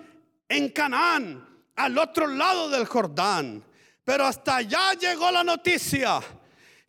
en 0.49 0.69
Canaán, 0.69 1.45
al 1.75 1.99
otro 1.99 2.27
lado 2.29 2.69
del 2.69 2.87
Jordán. 2.87 3.65
Pero 4.05 4.25
hasta 4.25 4.57
allá 4.57 4.93
llegó 4.93 5.31
la 5.33 5.43
noticia 5.43 6.21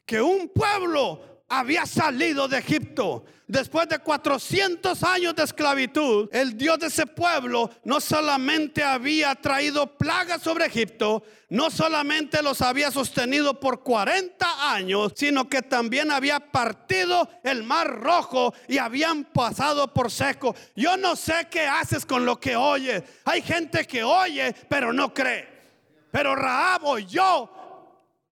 que 0.05 0.21
un 0.21 0.49
pueblo 0.49 1.36
había 1.49 1.85
salido 1.85 2.47
de 2.47 2.57
Egipto. 2.57 3.25
Después 3.47 3.87
de 3.87 3.99
400 3.99 5.01
años 5.03 5.33
de 5.33 5.43
esclavitud, 5.43 6.27
el 6.33 6.57
Dios 6.57 6.79
de 6.79 6.87
ese 6.87 7.05
pueblo 7.05 7.71
no 7.85 8.01
solamente 8.01 8.83
había 8.83 9.33
traído 9.35 9.97
plagas 9.97 10.41
sobre 10.41 10.65
Egipto, 10.65 11.23
no 11.47 11.71
solamente 11.71 12.43
los 12.43 12.61
había 12.61 12.91
sostenido 12.91 13.57
por 13.57 13.83
40 13.83 14.73
años, 14.73 15.13
sino 15.15 15.47
que 15.47 15.61
también 15.61 16.11
había 16.11 16.41
partido 16.41 17.29
el 17.41 17.63
mar 17.63 17.87
rojo 18.01 18.53
y 18.67 18.79
habían 18.79 19.23
pasado 19.23 19.93
por 19.93 20.11
seco. 20.11 20.53
Yo 20.75 20.97
no 20.97 21.15
sé 21.15 21.47
qué 21.49 21.65
haces 21.67 22.05
con 22.05 22.25
lo 22.25 22.37
que 22.37 22.57
oyes. 22.57 23.01
Hay 23.23 23.41
gente 23.41 23.87
que 23.87 24.03
oye, 24.03 24.53
pero 24.67 24.91
no 24.91 25.13
cree. 25.13 25.47
Pero 26.11 26.35
Rahab 26.35 26.83
oyó 26.83 27.49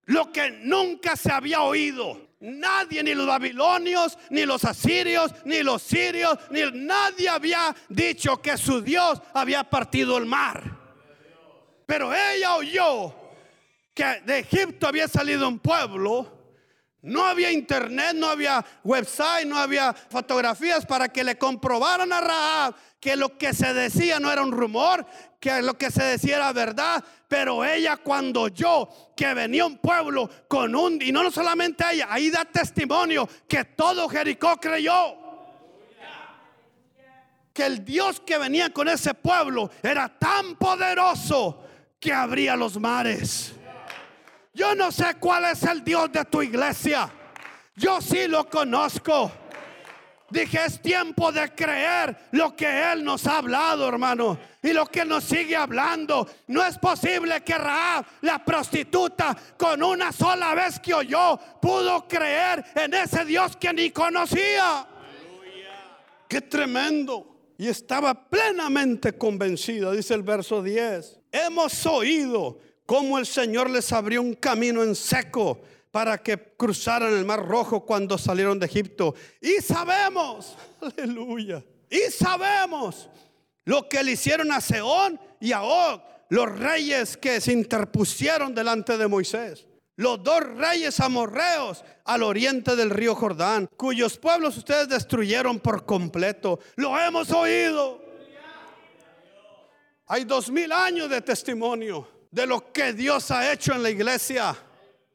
lo 0.08 0.30
que 0.34 0.52
nunca 0.52 1.16
se 1.16 1.32
había 1.32 1.62
oído. 1.62 2.25
Nadie, 2.40 3.02
ni 3.02 3.16
los 3.16 3.26
babilonios, 3.26 4.18
ni 4.30 4.46
los 4.46 4.66
asirios, 4.66 5.32
ni 5.46 5.64
los 5.64 5.82
sirios, 5.82 6.38
ni 6.52 6.62
nadie 6.74 7.30
había 7.30 7.76
dicho 7.88 8.42
que 8.42 8.58
su 8.58 8.82
Dios 8.82 9.22
había 9.34 9.64
partido 9.64 10.18
el 10.18 10.26
mar. 10.26 10.78
Pero 11.86 12.14
ella 12.14 12.56
oyó 12.56 13.16
que 13.94 14.22
de 14.26 14.40
Egipto 14.40 14.88
había 14.88 15.08
salido 15.08 15.48
un 15.48 15.60
pueblo. 15.60 16.35
No 17.06 17.24
había 17.24 17.52
internet, 17.52 18.16
no 18.16 18.28
había 18.28 18.66
website, 18.84 19.46
no 19.46 19.60
había 19.60 19.94
fotografías 19.94 20.88
para 20.88 21.08
que 21.08 21.24
le 21.24 21.38
comprobaran 21.38 22.12
a 22.12 22.20
Rahab 22.20 22.76
que 23.00 23.16
lo 23.16 23.38
que 23.38 23.54
se 23.54 23.76
decía 23.76 24.20
no 24.20 24.32
era 24.32 24.42
un 24.42 24.52
rumor, 24.52 25.06
que 25.40 25.62
lo 25.62 25.78
que 25.78 25.92
se 25.92 26.02
decía 26.02 26.38
era 26.38 26.52
verdad, 26.52 27.04
pero 27.28 27.64
ella 27.64 27.98
cuando 27.98 28.42
oyó 28.42 28.90
que 29.16 29.36
venía 29.36 29.68
un 29.68 29.78
pueblo 29.78 30.28
con 30.48 30.76
un, 30.76 31.00
y 31.00 31.12
no 31.12 31.30
solamente 31.30 31.84
ella, 31.92 32.08
ahí 32.10 32.32
da 32.32 32.44
testimonio 32.44 33.30
que 33.48 33.66
todo 33.66 34.10
Jericó 34.10 34.58
creyó. 34.58 35.16
Que 37.54 37.68
el 37.68 37.86
Dios 37.86 38.20
que 38.20 38.40
venía 38.40 38.72
con 38.72 38.90
ese 38.90 39.14
pueblo 39.14 39.70
era 39.84 40.10
tan 40.10 40.56
poderoso 40.56 41.64
que 42.00 42.12
abría 42.12 42.56
los 42.56 42.80
mares. 42.80 43.54
Yo 44.56 44.74
no 44.74 44.90
sé 44.90 45.16
cuál 45.20 45.44
es 45.46 45.64
el 45.64 45.84
Dios 45.84 46.10
de 46.14 46.24
tu 46.24 46.42
iglesia. 46.42 47.12
Yo 47.76 48.00
sí 48.00 48.26
lo 48.26 48.50
conozco. 48.50 49.30
Dije, 50.30 50.60
es 50.66 50.82
tiempo 50.82 51.30
de 51.34 51.54
creer 51.54 52.18
lo 52.32 52.56
que 52.56 52.92
Él 52.92 53.04
nos 53.04 53.28
ha 53.28 53.40
hablado, 53.40 53.86
hermano. 53.88 54.40
Y 54.64 54.72
lo 54.72 54.86
que 54.86 55.04
nos 55.04 55.26
sigue 55.26 55.58
hablando. 55.58 56.26
No 56.48 56.66
es 56.66 56.78
posible 56.78 57.44
que 57.44 57.58
Raab, 57.58 58.06
la 58.22 58.44
prostituta, 58.44 59.36
con 59.58 59.84
una 59.84 60.14
sola 60.14 60.56
vez 60.56 60.80
que 60.80 60.94
oyó, 60.94 61.38
pudo 61.62 62.08
creer 62.08 62.64
en 62.76 62.94
ese 62.94 63.26
Dios 63.26 63.58
que 63.58 63.74
ni 63.74 63.92
conocía. 63.92 64.88
Qué 66.30 66.40
tremendo. 66.40 67.36
Y 67.58 67.68
estaba 67.68 68.14
plenamente 68.14 69.18
convencida, 69.18 69.92
dice 69.92 70.14
el 70.14 70.24
verso 70.24 70.64
10. 70.64 71.20
Hemos 71.30 71.86
oído 71.86 72.58
cómo 72.86 73.18
el 73.18 73.26
Señor 73.26 73.70
les 73.70 73.92
abrió 73.92 74.22
un 74.22 74.34
camino 74.34 74.84
en 74.84 74.96
seco 74.96 75.62
para 75.92 76.18
que 76.18 76.38
cruzaran 76.58 77.14
el 77.14 77.26
mar 77.26 77.48
rojo 77.48 77.86
cuando 77.86 78.18
salieron 78.18 78.60
de 78.60 78.66
Egipto. 78.66 79.16
Y 79.40 79.62
sabemos, 79.62 80.58
aleluya, 80.82 81.64
y 81.90 82.12
sabemos 82.12 83.10
lo 83.64 83.88
que 83.88 84.04
le 84.04 84.12
hicieron 84.12 84.52
a 84.52 84.62
Seón 84.62 85.20
y 85.40 85.52
a 85.52 85.64
Og, 85.64 86.02
los 86.30 86.60
reyes 86.60 87.18
que 87.18 87.40
se 87.40 87.54
interpusieron 87.54 88.54
delante 88.54 88.98
de 88.98 89.08
Moisés. 89.08 89.66
Los 89.98 90.22
dos 90.22 90.42
reyes 90.42 91.00
amorreos 91.00 91.86
al 92.04 92.24
oriente 92.24 92.76
del 92.76 92.90
río 92.90 93.16
Jordán, 93.16 93.70
cuyos 93.78 94.18
pueblos 94.18 94.58
ustedes 94.58 94.90
destruyeron 94.90 95.60
por 95.62 95.86
completo. 95.86 96.60
Lo 96.76 97.00
hemos 97.00 97.32
oído. 97.32 98.04
Hay 100.08 100.26
dos 100.26 100.52
mil 100.52 100.72
años 100.74 101.10
de 101.10 101.22
testimonio 101.22 102.15
de 102.36 102.46
lo 102.46 102.74
que 102.74 102.92
Dios 102.92 103.32
ha 103.32 103.50
hecho 103.54 103.72
en 103.72 103.82
la 103.82 103.90
iglesia. 103.90 104.54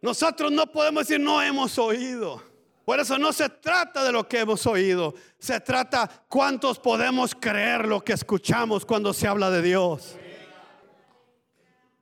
Nosotros 0.00 0.50
no 0.50 0.73
podemos 0.73 1.07
decir 1.07 1.21
no 1.21 1.43
hemos 1.43 1.79
oído. 1.79 2.43
Por 2.87 2.99
eso 2.99 3.19
no 3.19 3.31
se 3.35 3.50
trata 3.50 4.03
de 4.03 4.11
lo 4.11 4.27
que 4.27 4.39
hemos 4.39 4.67
oído. 4.67 5.15
Se 5.39 5.61
trata 5.61 6.11
cuántos 6.31 6.79
podemos 6.79 7.35
creer 7.35 7.87
lo 7.87 8.03
que 8.03 8.15
escuchamos 8.15 8.87
cuando 8.87 9.12
se 9.12 9.29
habla 9.29 9.50
de 9.50 9.61
Dios. 9.61 10.17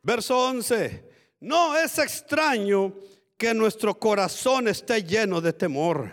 Verso 0.05 0.39
11. 0.39 1.11
No 1.41 1.77
es 1.77 1.99
extraño 1.99 2.95
que 3.37 3.53
nuestro 3.55 3.99
corazón 3.99 4.69
esté 4.69 5.03
lleno 5.03 5.41
de 5.41 5.53
temor. 5.53 6.13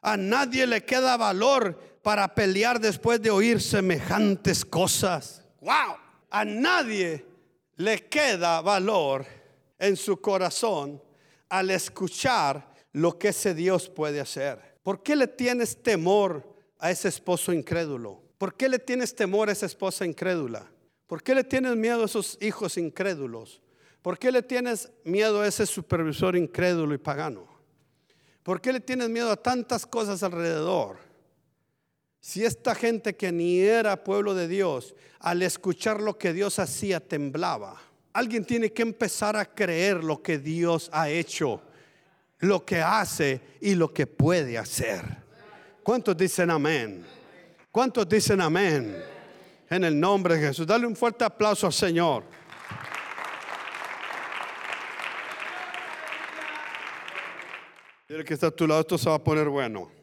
A 0.00 0.16
nadie 0.16 0.66
le 0.66 0.86
queda 0.86 1.18
valor 1.18 1.78
para 2.02 2.34
pelear 2.34 2.80
después 2.80 3.20
de 3.20 3.28
oír 3.28 3.60
semejantes 3.60 4.64
cosas. 4.64 5.44
Wow. 5.60 5.98
A 6.30 6.46
nadie 6.46 7.27
le 7.78 8.08
queda 8.08 8.60
valor 8.60 9.24
en 9.78 9.96
su 9.96 10.20
corazón 10.20 11.02
al 11.48 11.70
escuchar 11.70 12.74
lo 12.92 13.18
que 13.18 13.28
ese 13.28 13.54
Dios 13.54 13.88
puede 13.88 14.20
hacer. 14.20 14.78
¿Por 14.82 15.02
qué 15.02 15.14
le 15.14 15.28
tienes 15.28 15.82
temor 15.82 16.56
a 16.78 16.90
ese 16.90 17.08
esposo 17.08 17.52
incrédulo? 17.52 18.20
¿Por 18.36 18.56
qué 18.56 18.68
le 18.68 18.78
tienes 18.78 19.14
temor 19.14 19.48
a 19.48 19.52
esa 19.52 19.66
esposa 19.66 20.04
incrédula? 20.04 20.70
¿Por 21.06 21.22
qué 21.22 21.34
le 21.34 21.44
tienes 21.44 21.76
miedo 21.76 22.02
a 22.02 22.06
esos 22.06 22.36
hijos 22.40 22.76
incrédulos? 22.76 23.62
¿Por 24.02 24.18
qué 24.18 24.32
le 24.32 24.42
tienes 24.42 24.90
miedo 25.04 25.40
a 25.40 25.46
ese 25.46 25.64
supervisor 25.64 26.36
incrédulo 26.36 26.94
y 26.94 26.98
pagano? 26.98 27.48
¿Por 28.42 28.60
qué 28.60 28.72
le 28.72 28.80
tienes 28.80 29.08
miedo 29.08 29.30
a 29.30 29.36
tantas 29.36 29.86
cosas 29.86 30.22
alrededor? 30.22 31.07
Si 32.20 32.44
esta 32.44 32.74
gente 32.74 33.16
que 33.16 33.32
ni 33.32 33.60
era 33.60 34.02
pueblo 34.02 34.34
de 34.34 34.48
Dios, 34.48 34.94
al 35.20 35.42
escuchar 35.42 36.00
lo 36.00 36.18
que 36.18 36.32
Dios 36.32 36.58
hacía, 36.58 37.00
temblaba. 37.00 37.80
Alguien 38.12 38.44
tiene 38.44 38.72
que 38.72 38.82
empezar 38.82 39.36
a 39.36 39.44
creer 39.44 40.02
lo 40.02 40.22
que 40.22 40.38
Dios 40.38 40.90
ha 40.92 41.08
hecho, 41.08 41.62
lo 42.40 42.64
que 42.64 42.80
hace 42.80 43.40
y 43.60 43.74
lo 43.74 43.92
que 43.92 44.06
puede 44.06 44.58
hacer. 44.58 45.04
¿Cuántos 45.82 46.16
dicen 46.16 46.50
amén? 46.50 47.04
¿Cuántos 47.70 48.08
dicen 48.08 48.40
amén? 48.40 48.96
En 49.70 49.84
el 49.84 49.98
nombre 49.98 50.36
de 50.36 50.48
Jesús. 50.48 50.66
Dale 50.66 50.86
un 50.86 50.96
fuerte 50.96 51.24
aplauso 51.24 51.66
al 51.66 51.72
Señor. 51.72 52.24
Dile 58.08 58.24
que 58.24 58.34
está 58.34 58.46
a 58.46 58.50
tu 58.50 58.66
lado, 58.66 58.80
esto 58.80 58.96
se 58.96 59.08
va 59.08 59.16
a 59.16 59.22
poner 59.22 59.48
bueno. 59.48 59.97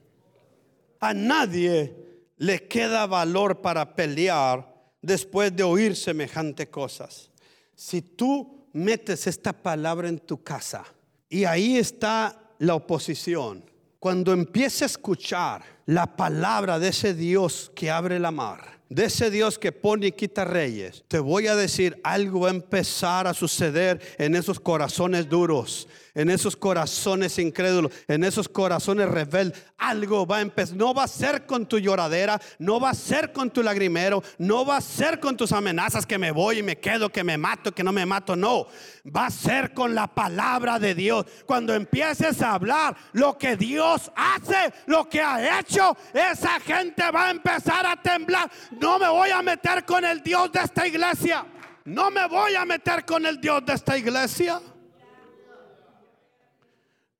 A 0.99 1.13
nadie 1.13 1.95
le 2.37 2.67
queda 2.67 3.05
valor 3.05 3.61
para 3.61 3.95
pelear 3.95 4.73
después 5.01 5.55
de 5.55 5.63
oír 5.63 5.95
semejante 5.95 6.69
cosas. 6.69 7.29
Si 7.75 8.01
tú 8.01 8.67
metes 8.73 9.27
esta 9.27 9.53
palabra 9.53 10.09
en 10.09 10.19
tu 10.19 10.43
casa 10.43 10.83
y 11.29 11.45
ahí 11.45 11.77
está 11.77 12.53
la 12.59 12.75
oposición, 12.75 13.63
cuando 13.99 14.33
empiece 14.33 14.83
a 14.83 14.87
escuchar 14.87 15.63
la 15.85 16.15
palabra 16.15 16.79
de 16.79 16.89
ese 16.89 17.13
Dios 17.13 17.71
que 17.75 17.89
abre 17.89 18.19
la 18.19 18.31
mar, 18.31 18.79
de 18.89 19.05
ese 19.05 19.31
Dios 19.31 19.57
que 19.57 19.71
pone 19.71 20.07
y 20.07 20.11
quita 20.11 20.45
reyes, 20.45 21.03
te 21.07 21.19
voy 21.19 21.47
a 21.47 21.55
decir, 21.55 21.99
algo 22.03 22.41
va 22.41 22.49
empezar 22.51 23.27
a 23.27 23.33
suceder 23.33 23.99
en 24.17 24.35
esos 24.35 24.59
corazones 24.59 25.27
duros 25.27 25.87
en 26.15 26.29
esos 26.29 26.55
corazones 26.55 27.37
incrédulos, 27.37 27.91
en 28.07 28.23
esos 28.23 28.47
corazones 28.49 29.09
rebeldes. 29.09 29.61
Algo 29.77 30.25
va 30.25 30.37
a 30.37 30.41
empezar. 30.41 30.77
No 30.77 30.93
va 30.93 31.03
a 31.03 31.07
ser 31.07 31.45
con 31.45 31.65
tu 31.65 31.77
lloradera, 31.77 32.41
no 32.57 32.79
va 32.79 32.91
a 32.91 32.93
ser 32.93 33.33
con 33.33 33.51
tu 33.51 33.61
lagrimero, 33.61 34.23
no 34.37 34.65
va 34.65 34.77
a 34.77 34.81
ser 34.81 35.19
con 35.19 35.35
tus 35.35 35.51
amenazas 35.51 36.05
que 36.05 36.17
me 36.17 36.31
voy 36.31 36.59
y 36.59 36.63
me 36.63 36.77
quedo, 36.77 37.09
que 37.09 37.23
me 37.23 37.37
mato, 37.37 37.73
que 37.73 37.83
no 37.83 37.91
me 37.91 38.05
mato. 38.05 38.35
No, 38.35 38.67
va 39.15 39.27
a 39.27 39.29
ser 39.29 39.73
con 39.73 39.93
la 39.93 40.07
palabra 40.07 40.79
de 40.79 40.95
Dios. 40.95 41.25
Cuando 41.45 41.73
empieces 41.73 42.41
a 42.41 42.53
hablar 42.53 42.95
lo 43.11 43.37
que 43.37 43.57
Dios 43.57 44.11
hace, 44.15 44.73
lo 44.85 45.09
que 45.09 45.21
ha 45.21 45.59
hecho, 45.59 45.95
esa 46.13 46.59
gente 46.61 47.03
va 47.11 47.27
a 47.27 47.31
empezar 47.31 47.85
a 47.85 48.01
temblar. 48.01 48.49
No 48.79 48.97
me 48.97 49.09
voy 49.09 49.29
a 49.31 49.41
meter 49.41 49.83
con 49.83 50.05
el 50.05 50.23
Dios 50.23 50.51
de 50.53 50.61
esta 50.61 50.87
iglesia. 50.87 51.45
No 51.83 52.09
me 52.09 52.27
voy 52.27 52.55
a 52.55 52.65
meter 52.65 53.05
con 53.05 53.25
el 53.25 53.39
Dios 53.39 53.63
de 53.65 53.73
esta 53.73 53.97
iglesia. 53.97 54.61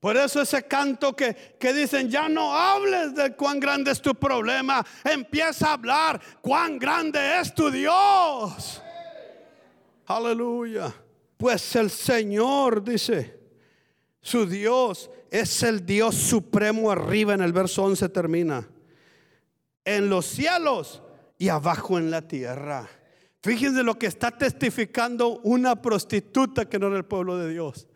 Por 0.05 0.17
eso 0.17 0.39
ese 0.39 0.61
canto 0.67 1.15
que, 1.15 1.55
que, 1.59 1.73
dicen, 1.73 2.11
ya 2.11 2.29
no 2.29 2.53
hables 2.53 3.15
de 3.15 3.35
cuán 3.35 3.59
grande 3.59 3.89
es 3.89 3.99
tu 3.99 4.13
problema, 4.13 4.85
empieza 5.03 5.69
a 5.69 5.73
hablar 5.73 6.21
cuán 6.43 6.77
grande 6.77 7.39
es 7.39 7.55
tu 7.55 7.71
Dios. 7.71 8.83
Aleluya. 10.05 10.93
Pues 11.35 11.75
el 11.75 11.89
Señor 11.89 12.83
dice, 12.83 13.39
su 14.21 14.45
Dios 14.45 15.09
es 15.31 15.63
el 15.63 15.83
Dios 15.83 16.13
supremo 16.13 16.91
arriba, 16.91 17.33
en 17.33 17.41
el 17.41 17.51
verso 17.51 17.83
11 17.83 18.07
termina, 18.09 18.69
en 19.83 20.07
los 20.07 20.27
cielos 20.27 21.01
y 21.39 21.49
abajo 21.49 21.97
en 21.97 22.11
la 22.11 22.21
tierra. 22.21 22.87
Fíjense 23.41 23.81
lo 23.81 23.97
que 23.97 24.05
está 24.05 24.29
testificando 24.29 25.39
una 25.39 25.81
prostituta 25.81 26.69
que 26.69 26.77
no 26.77 26.89
era 26.89 26.97
el 26.97 27.05
pueblo 27.05 27.39
de 27.39 27.49
Dios. 27.49 27.87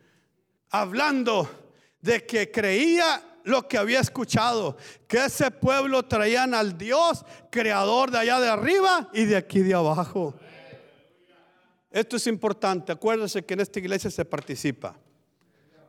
Hablando 0.71 1.68
de 2.01 2.25
que 2.25 2.51
creía 2.51 3.23
lo 3.43 3.67
que 3.67 3.77
había 3.77 3.99
escuchado, 3.99 4.77
que 5.07 5.25
ese 5.25 5.51
pueblo 5.51 6.03
traían 6.03 6.53
al 6.53 6.77
Dios 6.77 7.25
creador 7.49 8.11
de 8.11 8.19
allá 8.19 8.39
de 8.39 8.49
arriba 8.49 9.09
y 9.13 9.25
de 9.25 9.35
aquí 9.35 9.59
de 9.59 9.73
abajo. 9.73 10.35
Esto 11.91 12.17
es 12.17 12.27
importante, 12.27 12.91
acuérdense 12.91 13.43
que 13.43 13.55
en 13.55 13.61
esta 13.61 13.79
iglesia 13.79 14.11
se 14.11 14.23
participa. 14.23 14.95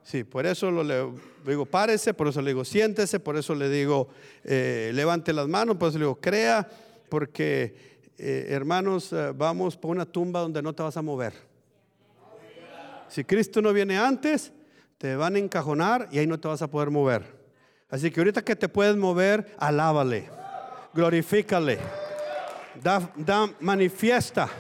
Sí, 0.03 0.25
por 0.25 0.47
eso 0.47 0.71
lo 0.71 0.83
le 0.83 1.07
digo, 1.47 1.67
párese, 1.67 2.15
por 2.15 2.29
eso 2.29 2.41
le 2.41 2.51
digo, 2.51 2.65
siéntese, 2.65 3.21
por 3.21 3.37
eso 3.37 3.55
le 3.55 3.69
digo, 3.69 4.09
eh, 4.45 4.91
levante 4.95 5.33
las 5.33 5.47
manos, 5.47 5.77
por 5.77 5.91
eso 5.91 5.99
le 5.99 6.05
digo, 6.07 6.19
crea, 6.19 6.67
porque 7.11 7.91
eh, 8.17 8.47
hermanos, 8.49 9.13
eh, 9.13 9.33
vamos 9.35 9.77
por 9.77 9.91
una 9.91 10.07
tumba 10.07 10.41
donde 10.41 10.63
no 10.63 10.75
te 10.75 10.83
vas 10.83 10.97
a 10.97 11.03
mover. 11.03 11.35
Si 13.09 13.25
Cristo 13.25 13.61
no 13.61 13.73
viene 13.73 13.99
antes, 13.99 14.53
te 15.01 15.17
van 15.17 15.35
a 15.35 15.39
encajonar 15.39 16.09
y 16.13 16.19
ahí 16.19 16.27
no 16.27 16.39
te 16.39 16.47
vas 16.47 16.61
a 16.61 16.69
poder 16.69 16.91
mover. 16.91 17.25
Así 17.89 18.11
que 18.11 18.21
ahorita 18.21 18.45
que 18.45 18.55
te 18.55 18.69
puedes 18.69 18.99
mover, 18.99 19.57
alábale, 19.57 20.29
glorifícale, 20.93 21.79
da, 22.83 23.11
da, 23.17 23.51
manifiesta 23.61 24.51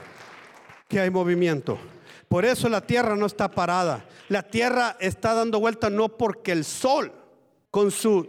que 0.88 0.98
hay 0.98 1.10
movimiento. 1.10 1.78
Por 2.26 2.46
eso 2.46 2.70
la 2.70 2.80
tierra 2.80 3.16
no 3.16 3.26
está 3.26 3.50
parada. 3.50 4.06
La 4.30 4.42
tierra 4.42 4.96
está 4.98 5.34
dando 5.34 5.60
vuelta 5.60 5.90
no 5.90 6.08
porque 6.08 6.52
el 6.52 6.64
sol 6.64 7.12
con 7.70 7.90
su 7.90 8.26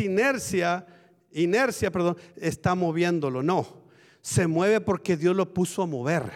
inercia, 0.00 0.84
inercia, 1.30 1.92
perdón, 1.92 2.16
está 2.34 2.74
moviéndolo, 2.74 3.44
no. 3.44 3.64
Se 4.22 4.48
mueve 4.48 4.80
porque 4.80 5.16
Dios 5.16 5.36
lo 5.36 5.54
puso 5.54 5.82
a 5.82 5.86
mover. 5.86 6.32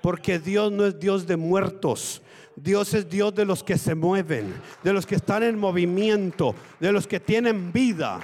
Porque 0.00 0.38
Dios 0.38 0.72
no 0.72 0.86
es 0.86 0.98
Dios 0.98 1.26
de 1.26 1.36
muertos. 1.36 2.22
Dios 2.56 2.94
es 2.94 3.08
Dios 3.08 3.34
de 3.34 3.44
los 3.44 3.62
que 3.62 3.76
se 3.76 3.94
mueven, 3.94 4.60
de 4.82 4.92
los 4.92 5.06
que 5.06 5.16
están 5.16 5.42
en 5.42 5.58
movimiento, 5.58 6.54
de 6.80 6.90
los 6.90 7.06
que 7.06 7.20
tienen 7.20 7.70
vida. 7.70 8.18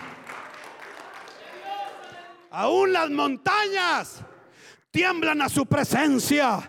Aún 2.50 2.92
las 2.92 3.10
montañas 3.10 4.22
tiemblan 4.90 5.42
a 5.42 5.48
su 5.48 5.66
presencia. 5.66 6.60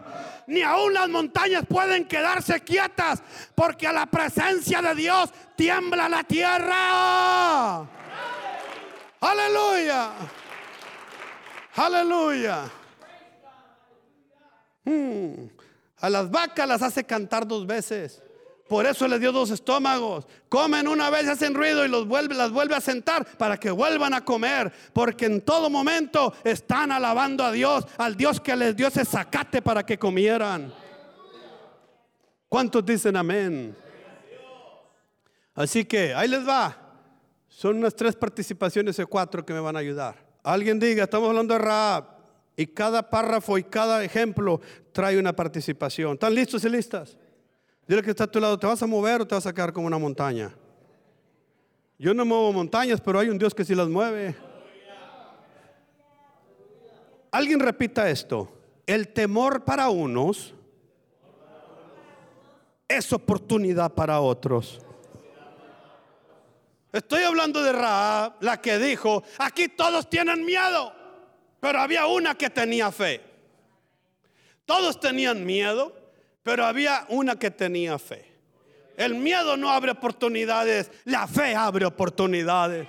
Ni 0.45 0.62
aún 0.62 0.93
las 0.93 1.08
montañas 1.08 1.65
pueden 1.67 2.06
quedarse 2.06 2.60
quietas 2.62 3.23
porque 3.56 3.88
a 3.88 3.93
la 3.93 4.06
presencia 4.08 4.82
de 4.82 4.95
Dios 4.95 5.30
tiembla 5.56 6.10
la 6.10 6.23
tierra. 6.26 7.88
Aleluya. 9.21 10.12
Aleluya. 11.76 12.65
Hmm. 14.84 15.53
A 16.04 16.10
las 16.10 16.30
vacas 16.30 16.68
las 16.68 16.82
hace 16.82 17.06
cantar 17.06 17.48
dos 17.48 17.66
veces. 17.66 18.22
Por 18.68 18.86
eso 18.86 19.08
les 19.08 19.22
dio 19.22 19.32
dos 19.32 19.52
estómagos. 19.52 20.28
Comen 20.50 20.86
una 20.89 21.10
vez, 21.10 21.30
hacen 21.30 21.54
ruido 21.54 21.86
y 21.86 21.88
los 21.88 22.06
vuelve, 22.06 22.36
las 22.36 22.52
vuelve 22.52 22.76
a 22.76 22.82
sentar 22.82 23.26
para 23.38 23.56
que 23.56 23.72
vuelvan 23.72 24.13
a 24.13 24.26
comer. 24.26 24.70
Porque 24.92 25.28
en 25.28 25.39
todo 25.39 25.70
momento 25.70 26.34
están 26.44 26.92
alabando 26.92 27.46
a 27.46 27.54
Dios, 27.54 27.88
al 27.98 28.18
Dios 28.18 28.42
que 28.42 28.54
les 28.54 28.76
dio 28.76 28.89
ese 28.89 29.06
zacate 29.06 29.62
para 29.62 29.86
que 29.86 29.98
comieran. 29.98 30.74
¿Cuántos 32.50 32.86
dicen 32.86 33.16
amén? 33.16 33.74
Así 35.56 35.86
que 35.86 36.13
ahí 36.13 36.28
les 36.28 36.46
va. 36.46 36.76
Son 37.48 37.78
unas 37.78 37.96
tres 37.96 38.13
participaciones 38.13 39.00
o 39.00 39.08
cuatro 39.08 39.46
que 39.46 39.54
me 39.54 39.62
van 39.62 39.78
a 39.78 39.80
ayudar. 39.80 40.18
Alguien 40.44 40.82
diga, 40.82 41.06
estamos 41.06 41.30
hablando 41.30 41.54
de 41.54 41.60
Raab. 41.62 42.12
Y 42.56 42.68
cada 42.68 43.10
párrafo 43.10 43.58
y 43.58 43.63
cada 43.63 44.04
ejemplo 44.04 44.62
trae 44.92 45.18
una 45.18 45.36
participación. 45.36 46.13
¿Están 46.13 46.36
listos 46.36 46.63
y 46.63 46.70
listas? 46.70 47.18
Dile 47.88 48.02
que 48.02 48.12
está 48.12 48.26
a 48.26 48.32
tu 48.32 48.39
lado, 48.39 48.58
¿te 48.58 48.68
vas 48.68 48.82
a 48.82 48.88
mover 48.88 49.22
o 49.22 49.28
te 49.28 49.36
vas 49.36 49.46
a 49.46 49.54
quedar 49.54 49.74
como 49.74 49.88
una 49.88 49.98
montaña? 49.98 50.56
Yo 51.98 52.13
no 52.13 52.26
muevo 52.26 52.54
montañas, 52.54 53.02
pero 53.02 53.20
hay 53.20 53.30
un 53.30 53.38
Dios 53.38 53.54
que 53.54 53.66
sí 53.66 53.76
las 53.76 53.88
mueve. 53.88 54.36
Alguien 57.32 57.60
repita 57.60 58.10
esto. 58.10 58.50
El 58.86 59.10
temor 59.10 59.63
para 59.63 59.89
unos 59.89 60.54
es 62.88 63.12
oportunidad 63.12 63.92
para 63.94 64.20
otros. 64.20 64.80
Estoy 66.92 67.24
hablando 67.24 67.63
de 67.63 67.72
Raab, 67.72 68.34
la 68.42 68.62
que 68.62 68.78
dijo, 68.78 69.24
aquí 69.39 69.68
todos 69.68 70.10
tienen 70.10 70.46
miedo. 70.46 70.94
Pero 71.63 71.80
había 71.80 72.08
una 72.08 72.36
que 72.36 72.49
tenía 72.49 72.91
fe. 72.91 73.21
Todos 74.65 74.99
tenían 74.99 75.45
miedo, 75.45 75.95
pero 76.43 76.65
había 76.65 77.06
una 77.08 77.39
que 77.39 77.52
tenía 77.52 77.97
fe. 77.97 78.26
El 78.97 79.15
miedo 79.15 79.56
no 79.56 79.69
abre 79.69 79.91
oportunidades, 79.91 80.91
la 81.06 81.26
fe 81.26 81.56
abre 81.56 81.86
oportunidades. 81.86 82.86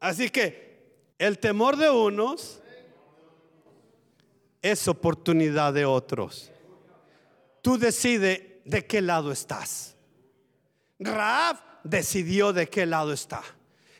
Así 0.00 0.30
que 0.30 1.12
el 1.18 1.38
temor 1.38 1.76
de 1.76 1.90
unos 1.90 2.62
es 4.62 4.88
oportunidad 4.88 5.74
de 5.74 5.84
otros. 5.84 6.50
Tú 7.60 7.76
decides 7.76 8.40
de 8.64 8.86
qué 8.86 9.02
lado 9.02 9.30
estás. 9.30 9.94
Raab 10.98 11.73
decidió 11.84 12.52
de 12.52 12.68
qué 12.68 12.86
lado 12.86 13.12
está. 13.12 13.42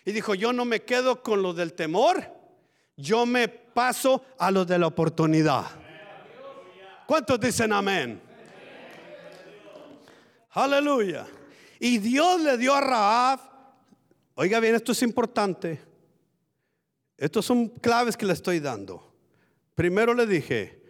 Y 0.04 0.12
dijo, 0.12 0.34
yo 0.34 0.52
no 0.52 0.64
me 0.64 0.82
quedo 0.82 1.22
con 1.22 1.42
lo 1.42 1.54
del 1.54 1.74
temor, 1.74 2.24
yo 2.96 3.24
me 3.26 3.48
paso 3.48 4.24
a 4.38 4.50
lo 4.50 4.64
de 4.64 4.78
la 4.78 4.88
oportunidad. 4.88 5.66
¿Cuántos 7.06 7.38
dicen 7.38 7.72
amén? 7.72 8.20
Aleluya. 10.50 11.26
Y 11.78 11.98
Dios 11.98 12.40
le 12.40 12.56
dio 12.56 12.74
a 12.74 12.80
Raab, 12.80 13.40
oiga 14.36 14.60
bien, 14.60 14.74
esto 14.74 14.92
es 14.92 15.02
importante. 15.02 15.80
Estos 17.16 17.44
son 17.44 17.68
claves 17.68 18.16
que 18.16 18.26
le 18.26 18.32
estoy 18.32 18.60
dando. 18.60 19.12
Primero 19.74 20.14
le 20.14 20.26
dije, 20.26 20.82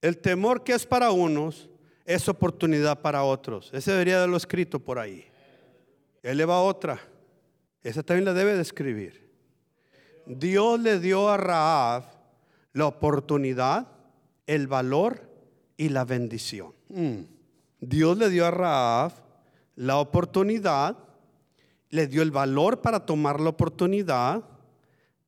el 0.00 0.18
temor 0.18 0.62
que 0.62 0.72
es 0.72 0.86
para 0.86 1.10
unos 1.10 1.68
es 2.04 2.28
oportunidad 2.28 3.00
para 3.00 3.22
otros. 3.22 3.70
Ese 3.72 3.92
debería 3.92 4.18
haberlo 4.18 4.36
escrito 4.36 4.78
por 4.78 4.98
ahí. 4.98 5.29
Él 6.22 6.38
le 6.38 6.44
va 6.44 6.60
otra. 6.60 7.00
Esa 7.82 8.02
también 8.02 8.24
la 8.24 8.34
debe 8.34 8.56
describir. 8.56 9.30
Dios 10.26 10.78
le 10.80 11.00
dio 11.00 11.28
a 11.28 11.36
Raab 11.36 12.04
la 12.72 12.86
oportunidad, 12.86 13.88
el 14.46 14.66
valor 14.66 15.28
y 15.76 15.88
la 15.88 16.04
bendición. 16.04 16.74
Mm. 16.88 17.22
Dios 17.80 18.18
le 18.18 18.28
dio 18.28 18.46
a 18.46 18.50
Raab 18.50 19.12
la 19.76 19.96
oportunidad, 19.96 20.96
le 21.88 22.06
dio 22.06 22.22
el 22.22 22.30
valor 22.30 22.82
para 22.82 23.06
tomar 23.06 23.40
la 23.40 23.50
oportunidad 23.50 24.44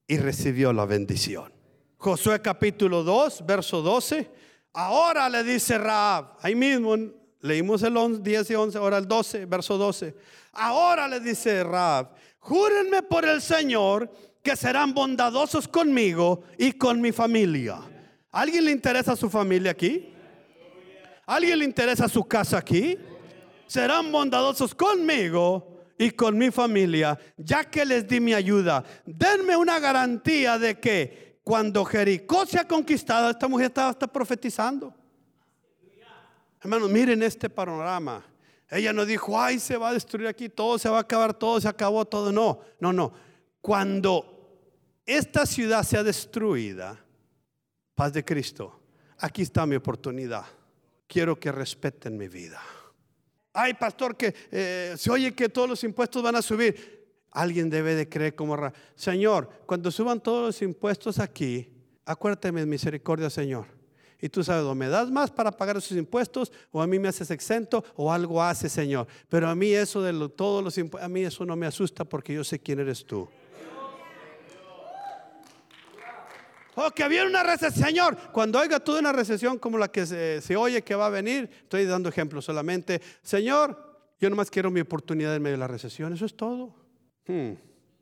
y 0.06 0.18
recibió 0.18 0.72
la 0.72 0.84
bendición. 0.84 1.52
Josué 1.96 2.40
capítulo 2.42 3.02
2, 3.02 3.46
verso 3.46 3.80
12. 3.80 4.30
Ahora 4.74 5.28
le 5.28 5.42
dice 5.42 5.78
Raab, 5.78 6.36
ahí 6.40 6.54
mismo 6.54 6.96
Leímos 7.42 7.82
el 7.82 8.22
10 8.22 8.50
y 8.50 8.54
11, 8.54 8.78
ahora 8.78 8.98
el 8.98 9.06
12, 9.06 9.46
verso 9.46 9.76
12. 9.76 10.14
Ahora 10.52 11.08
le 11.08 11.20
dice 11.20 11.62
Rab, 11.64 12.14
júrenme 12.38 13.02
por 13.02 13.24
el 13.24 13.42
Señor 13.42 14.10
que 14.42 14.56
serán 14.56 14.94
bondadosos 14.94 15.68
conmigo 15.68 16.44
y 16.56 16.72
con 16.72 17.00
mi 17.00 17.12
familia. 17.12 17.80
¿Alguien 18.30 18.64
le 18.64 18.70
interesa 18.70 19.16
su 19.16 19.28
familia 19.28 19.72
aquí? 19.72 20.08
¿Alguien 21.26 21.58
le 21.58 21.64
interesa 21.64 22.08
su 22.08 22.24
casa 22.24 22.58
aquí? 22.58 22.96
Serán 23.66 24.10
bondadosos 24.10 24.74
conmigo 24.74 25.84
y 25.98 26.10
con 26.10 26.36
mi 26.36 26.50
familia, 26.50 27.18
ya 27.36 27.64
que 27.64 27.84
les 27.84 28.06
di 28.06 28.20
mi 28.20 28.34
ayuda. 28.34 28.84
Denme 29.04 29.56
una 29.56 29.78
garantía 29.78 30.58
de 30.58 30.78
que 30.78 31.40
cuando 31.44 31.84
Jericó 31.84 32.46
sea 32.46 32.66
conquistada, 32.66 33.30
esta 33.30 33.48
mujer 33.48 33.66
estaba, 33.66 33.94
profetizando. 33.94 34.94
Hermanos, 36.62 36.90
miren 36.90 37.22
este 37.24 37.50
panorama. 37.50 38.24
Ella 38.70 38.92
no 38.92 39.04
dijo, 39.04 39.38
ay, 39.38 39.58
se 39.58 39.76
va 39.76 39.90
a 39.90 39.92
destruir 39.92 40.28
aquí 40.28 40.48
todo, 40.48 40.78
se 40.78 40.88
va 40.88 40.98
a 40.98 41.00
acabar 41.00 41.34
todo, 41.34 41.60
se 41.60 41.68
acabó 41.68 42.04
todo. 42.04 42.30
No, 42.30 42.60
no, 42.78 42.92
no. 42.92 43.12
Cuando 43.60 44.32
esta 45.04 45.44
ciudad 45.44 45.82
sea 45.82 46.04
destruida, 46.04 47.04
paz 47.96 48.12
de 48.12 48.24
Cristo, 48.24 48.80
aquí 49.18 49.42
está 49.42 49.66
mi 49.66 49.74
oportunidad. 49.74 50.44
Quiero 51.08 51.38
que 51.38 51.50
respeten 51.50 52.16
mi 52.16 52.28
vida. 52.28 52.62
Ay, 53.52 53.74
pastor, 53.74 54.16
que 54.16 54.32
eh, 54.50 54.94
se 54.96 55.10
oye 55.10 55.34
que 55.34 55.48
todos 55.48 55.68
los 55.68 55.84
impuestos 55.84 56.22
van 56.22 56.36
a 56.36 56.42
subir. 56.42 57.02
Alguien 57.32 57.68
debe 57.68 57.94
de 57.96 58.08
creer 58.08 58.34
como 58.36 58.56
Señor, 58.94 59.50
cuando 59.66 59.90
suban 59.90 60.22
todos 60.22 60.46
los 60.46 60.62
impuestos 60.62 61.18
aquí, 61.18 61.68
acuérdate 62.04 62.52
de 62.52 62.66
misericordia, 62.66 63.28
Señor. 63.28 63.81
Y 64.24 64.28
tú 64.28 64.44
sabes, 64.44 64.62
o 64.62 64.72
me 64.72 64.88
das 64.88 65.10
más 65.10 65.32
para 65.32 65.50
pagar 65.50 65.76
esos 65.76 65.98
impuestos, 65.98 66.52
o 66.70 66.80
a 66.80 66.86
mí 66.86 66.96
me 67.00 67.08
haces 67.08 67.28
exento, 67.32 67.84
o 67.96 68.12
algo 68.12 68.40
hace, 68.40 68.68
Señor. 68.68 69.08
Pero 69.28 69.48
a 69.48 69.54
mí 69.56 69.72
eso 69.72 70.00
de 70.00 70.28
todos 70.28 70.62
los 70.62 70.78
impuestos, 70.78 71.04
a 71.04 71.08
mí 71.08 71.22
eso 71.22 71.44
no 71.44 71.56
me 71.56 71.66
asusta 71.66 72.04
porque 72.04 72.32
yo 72.32 72.44
sé 72.44 72.60
quién 72.60 72.78
eres 72.78 73.04
tú. 73.04 73.28
Oh, 76.76 76.90
que 76.92 77.06
viene 77.08 77.26
una 77.26 77.42
recesión. 77.42 77.84
Señor, 77.84 78.16
cuando 78.30 78.60
oiga 78.60 78.78
tú 78.78 78.96
una 78.96 79.12
recesión 79.12 79.58
como 79.58 79.76
la 79.76 79.88
que 79.88 80.06
se, 80.06 80.56
oye 80.56 80.82
que 80.82 80.94
va 80.94 81.06
a 81.06 81.10
venir, 81.10 81.50
estoy 81.64 81.84
dando 81.84 82.08
ejemplos 82.08 82.44
solamente. 82.44 83.02
Señor, 83.22 83.76
yo 84.20 84.30
nomás 84.30 84.50
quiero 84.50 84.70
mi 84.70 84.80
oportunidad 84.80 85.34
en 85.34 85.42
medio 85.42 85.54
de 85.54 85.60
la 85.60 85.66
recesión. 85.66 86.12
Eso 86.12 86.26
es 86.26 86.36
todo. 86.36 86.76
Hmm. 87.26 87.54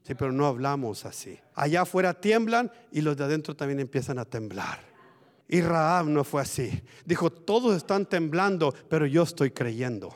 Sí, 0.03 0.15
pero 0.15 0.33
no 0.33 0.47
hablamos 0.47 1.07
así. 1.07 1.39
Allá 1.55 1.83
afuera 1.83 2.13
tiemblan 2.13 2.71
y 2.93 3.01
los 3.01 3.17
de 3.17 3.25
adentro 3.25 3.57
también 3.57 3.81
empiezan 3.81 4.19
a 4.19 4.27
temblar. 4.27 4.90
Y 5.53 5.63
Raab 5.63 6.07
no 6.07 6.23
fue 6.23 6.43
así. 6.43 6.81
Dijo, 7.05 7.29
todos 7.29 7.77
están 7.77 8.07
temblando, 8.07 8.73
pero 8.89 9.05
yo 9.05 9.25
estoy 9.25 9.51
creyendo. 9.51 10.15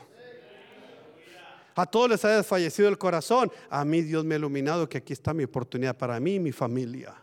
A 1.75 1.85
todos 1.85 2.09
les 2.11 2.23
ha 2.23 2.37
desfallecido 2.37 2.87
el 2.87 2.97
corazón. 2.97 3.51
A 3.69 3.83
mí 3.83 4.01
Dios 4.01 4.23
me 4.23 4.35
ha 4.35 4.37
iluminado 4.37 4.87
que 4.87 4.99
aquí 4.99 5.11
está 5.11 5.33
mi 5.33 5.43
oportunidad 5.43 5.97
para 5.97 6.21
mí 6.21 6.35
y 6.35 6.39
mi 6.39 6.53
familia. 6.53 7.13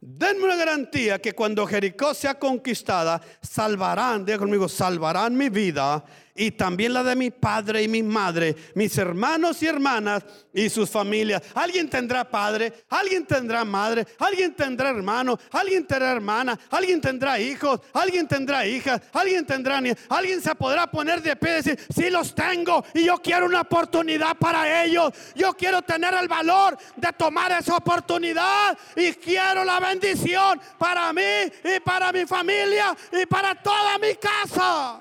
Denme 0.00 0.44
una 0.44 0.56
garantía 0.56 1.20
que 1.20 1.34
cuando 1.34 1.64
Jericó 1.68 2.14
sea 2.14 2.36
conquistada, 2.36 3.22
salvarán, 3.40 4.24
diga 4.24 4.38
conmigo, 4.38 4.68
salvarán 4.68 5.36
mi 5.36 5.50
vida 5.50 6.04
y 6.34 6.50
también 6.50 6.92
la 6.92 7.02
de 7.02 7.14
mi 7.14 7.30
padre 7.30 7.82
y 7.82 7.88
mi 7.88 8.02
madre, 8.02 8.56
mis 8.74 8.96
hermanos 8.98 9.62
y 9.62 9.66
hermanas 9.66 10.24
y 10.52 10.68
sus 10.68 10.90
familias. 10.90 11.42
Alguien 11.54 11.88
tendrá 11.88 12.28
padre, 12.28 12.72
alguien 12.88 13.24
tendrá 13.24 13.64
madre, 13.64 14.06
alguien 14.18 14.54
tendrá 14.54 14.90
hermano, 14.90 15.38
alguien 15.52 15.86
tendrá 15.86 16.10
hermana, 16.10 16.58
alguien 16.70 17.00
tendrá 17.00 17.38
hijos, 17.38 17.80
alguien 17.92 18.26
tendrá 18.26 18.66
hijas, 18.66 19.00
alguien 19.12 19.46
tendrá 19.46 19.80
ni 19.80 19.92
alguien 20.08 20.42
se 20.42 20.54
podrá 20.54 20.90
poner 20.90 21.22
de 21.22 21.36
pie 21.36 21.50
y 21.50 21.54
decir, 21.54 21.78
sí 21.94 22.10
los 22.10 22.34
tengo 22.34 22.84
y 22.94 23.04
yo 23.04 23.18
quiero 23.18 23.46
una 23.46 23.60
oportunidad 23.60 24.36
para 24.36 24.84
ellos. 24.84 25.12
Yo 25.34 25.54
quiero 25.54 25.82
tener 25.82 26.14
el 26.14 26.28
valor 26.28 26.76
de 26.96 27.12
tomar 27.12 27.52
esa 27.52 27.76
oportunidad 27.76 28.76
y 28.96 29.12
quiero 29.12 29.64
la 29.64 29.78
bendición 29.78 30.60
para 30.78 31.12
mí 31.12 31.22
y 31.22 31.80
para 31.80 32.12
mi 32.12 32.26
familia 32.26 32.96
y 33.12 33.26
para 33.26 33.54
toda 33.54 33.98
mi 33.98 34.14
casa. 34.16 35.00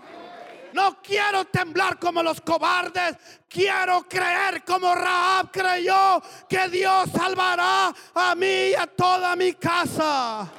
No 0.73 1.01
quiero 1.01 1.45
temblar 1.45 1.99
como 1.99 2.23
los 2.23 2.41
cobardes. 2.41 3.15
Quiero 3.47 4.07
creer 4.09 4.63
como 4.63 4.93
Raab 4.93 5.51
creyó 5.51 6.21
que 6.49 6.67
Dios 6.69 7.09
salvará 7.15 7.93
a 8.13 8.35
mí 8.35 8.69
y 8.71 8.75
a 8.75 8.87
toda 8.87 9.35
mi 9.35 9.53
casa. 9.53 10.51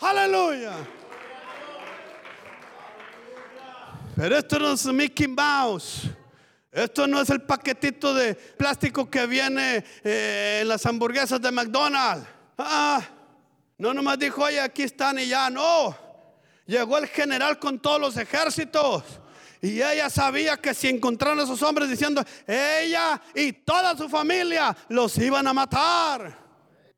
Aleluya. 0.00 0.72
Pero 4.16 4.36
esto 4.36 4.58
no 4.58 4.72
es 4.72 4.84
Mickey 4.86 5.28
Mouse. 5.28 6.02
Esto 6.70 7.06
no 7.06 7.22
es 7.22 7.30
el 7.30 7.40
paquetito 7.40 8.12
de 8.12 8.34
plástico 8.34 9.10
que 9.10 9.26
viene 9.26 9.82
eh, 10.04 10.58
en 10.60 10.68
las 10.68 10.84
hamburguesas 10.84 11.40
de 11.40 11.50
McDonald's. 11.50 12.28
Ah, 12.58 13.02
no 13.78 13.94
nomás 13.94 14.18
dijo, 14.18 14.42
oye, 14.42 14.60
aquí 14.60 14.82
están 14.82 15.18
y 15.18 15.26
ya. 15.26 15.48
No. 15.48 16.09
Llegó 16.70 16.98
el 16.98 17.08
general 17.08 17.58
con 17.58 17.80
todos 17.80 18.00
los 18.00 18.16
ejércitos. 18.16 19.02
Y 19.60 19.82
ella 19.82 20.08
sabía 20.08 20.56
que 20.56 20.72
si 20.72 20.86
encontraron 20.86 21.40
a 21.40 21.42
esos 21.42 21.60
hombres 21.64 21.90
diciendo, 21.90 22.24
ella 22.46 23.20
y 23.34 23.52
toda 23.52 23.96
su 23.96 24.08
familia 24.08 24.76
los 24.88 25.18
iban 25.18 25.48
a 25.48 25.52
matar. 25.52 26.38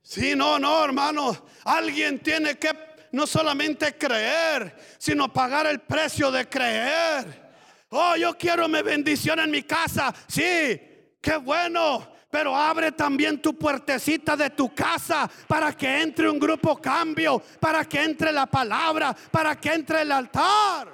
Sí, 0.03 0.35
no, 0.37 0.59
no, 0.59 0.85
hermano. 0.85 1.47
Alguien 1.65 2.19
tiene 2.19 2.59
que 2.59 2.69
no 3.13 3.27
solamente 3.27 3.97
creer, 3.97 4.77
sino 4.99 5.33
pagar 5.33 5.67
el 5.67 5.81
precio 5.81 6.31
de 6.31 6.47
creer. 6.51 7.53
Oh, 7.89 8.15
yo 8.17 8.37
quiero 8.37 8.69
mi 8.69 8.83
bendición 8.83 9.41
en 9.41 9.51
mi 9.51 9.63
casa. 9.63 10.15
Sí, 10.29 10.79
qué 11.19 11.39
bueno 11.43 12.13
pero 12.33 12.57
abre 12.57 12.93
también 12.93 13.43
tu 13.43 13.55
puertecita 13.59 14.35
de 14.39 14.49
tu 14.49 14.75
casa 14.75 15.31
para 15.47 15.71
que 15.77 16.01
entre 16.01 16.31
un 16.31 16.39
grupo 16.39 16.81
cambio, 16.81 17.43
para 17.61 17.85
que 17.85 18.03
entre 18.03 18.33
la 18.33 18.47
palabra, 18.47 19.15
para 19.31 19.61
que 19.61 19.75
entre 19.75 20.01
el 20.01 20.11
altar. 20.11 20.91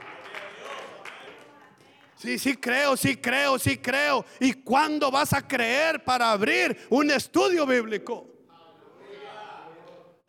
Sí, 2.16 2.40
sí 2.40 2.56
creo, 2.56 2.96
sí 2.96 3.18
creo, 3.18 3.56
sí 3.56 3.78
creo. 3.78 4.24
¿Y 4.40 4.54
cuándo 4.54 5.12
vas 5.12 5.32
a 5.32 5.46
creer 5.46 6.02
para 6.02 6.32
abrir 6.32 6.76
un 6.90 7.08
estudio 7.12 7.64
bíblico? 7.64 8.26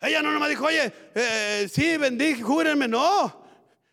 Ella 0.00 0.22
no 0.22 0.38
me 0.38 0.48
dijo, 0.48 0.66
oye, 0.66 0.92
eh, 1.12 1.68
sí, 1.68 1.96
bendí, 1.96 2.40
júrenme. 2.40 2.86
No, 2.86 3.42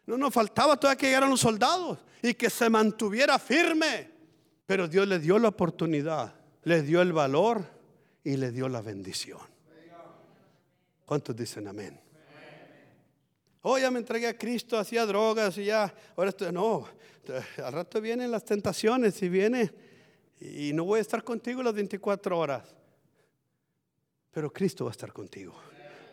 no 0.06 0.18
nos 0.20 0.32
faltaba 0.32 0.78
todavía 0.78 1.00
que 1.00 1.08
llegaran 1.08 1.32
los 1.32 1.42
soldados 1.42 1.98
y 2.22 2.36
que 2.36 2.52
se 2.52 2.70
mantuviera 2.70 3.40
firme. 3.40 4.12
Pero 4.68 4.88
Dios 4.88 5.08
le 5.08 5.18
dio 5.18 5.40
la 5.40 5.48
oportunidad 5.48 6.37
les 6.68 6.86
dio 6.86 7.02
el 7.02 7.14
valor 7.14 7.66
y 8.26 8.36
le 8.36 8.52
dio 8.52 8.68
la 8.68 8.82
bendición. 8.82 9.40
¿Cuántos 11.06 11.34
dicen 11.34 11.66
amén? 11.66 11.98
Oh, 13.62 13.78
ya 13.78 13.90
me 13.90 14.00
entregué 14.00 14.28
a 14.28 14.38
Cristo, 14.38 14.78
hacía 14.78 15.06
drogas 15.06 15.58
y 15.58 15.66
ya, 15.66 15.94
ahora 16.18 16.30
estoy, 16.32 16.52
no, 16.52 16.86
al 17.64 17.72
rato 17.74 18.02
vienen 18.02 18.30
las 18.32 18.44
tentaciones 18.44 19.22
y 19.24 19.30
viene 19.30 19.74
y 20.42 20.74
no 20.74 20.84
voy 20.84 21.00
a 21.00 21.02
estar 21.02 21.24
contigo 21.24 21.64
las 21.64 21.74
24 21.74 22.38
horas, 22.38 22.76
pero 24.32 24.52
Cristo 24.52 24.84
va 24.84 24.92
a 24.92 24.92
estar 24.92 25.14
contigo. 25.14 25.56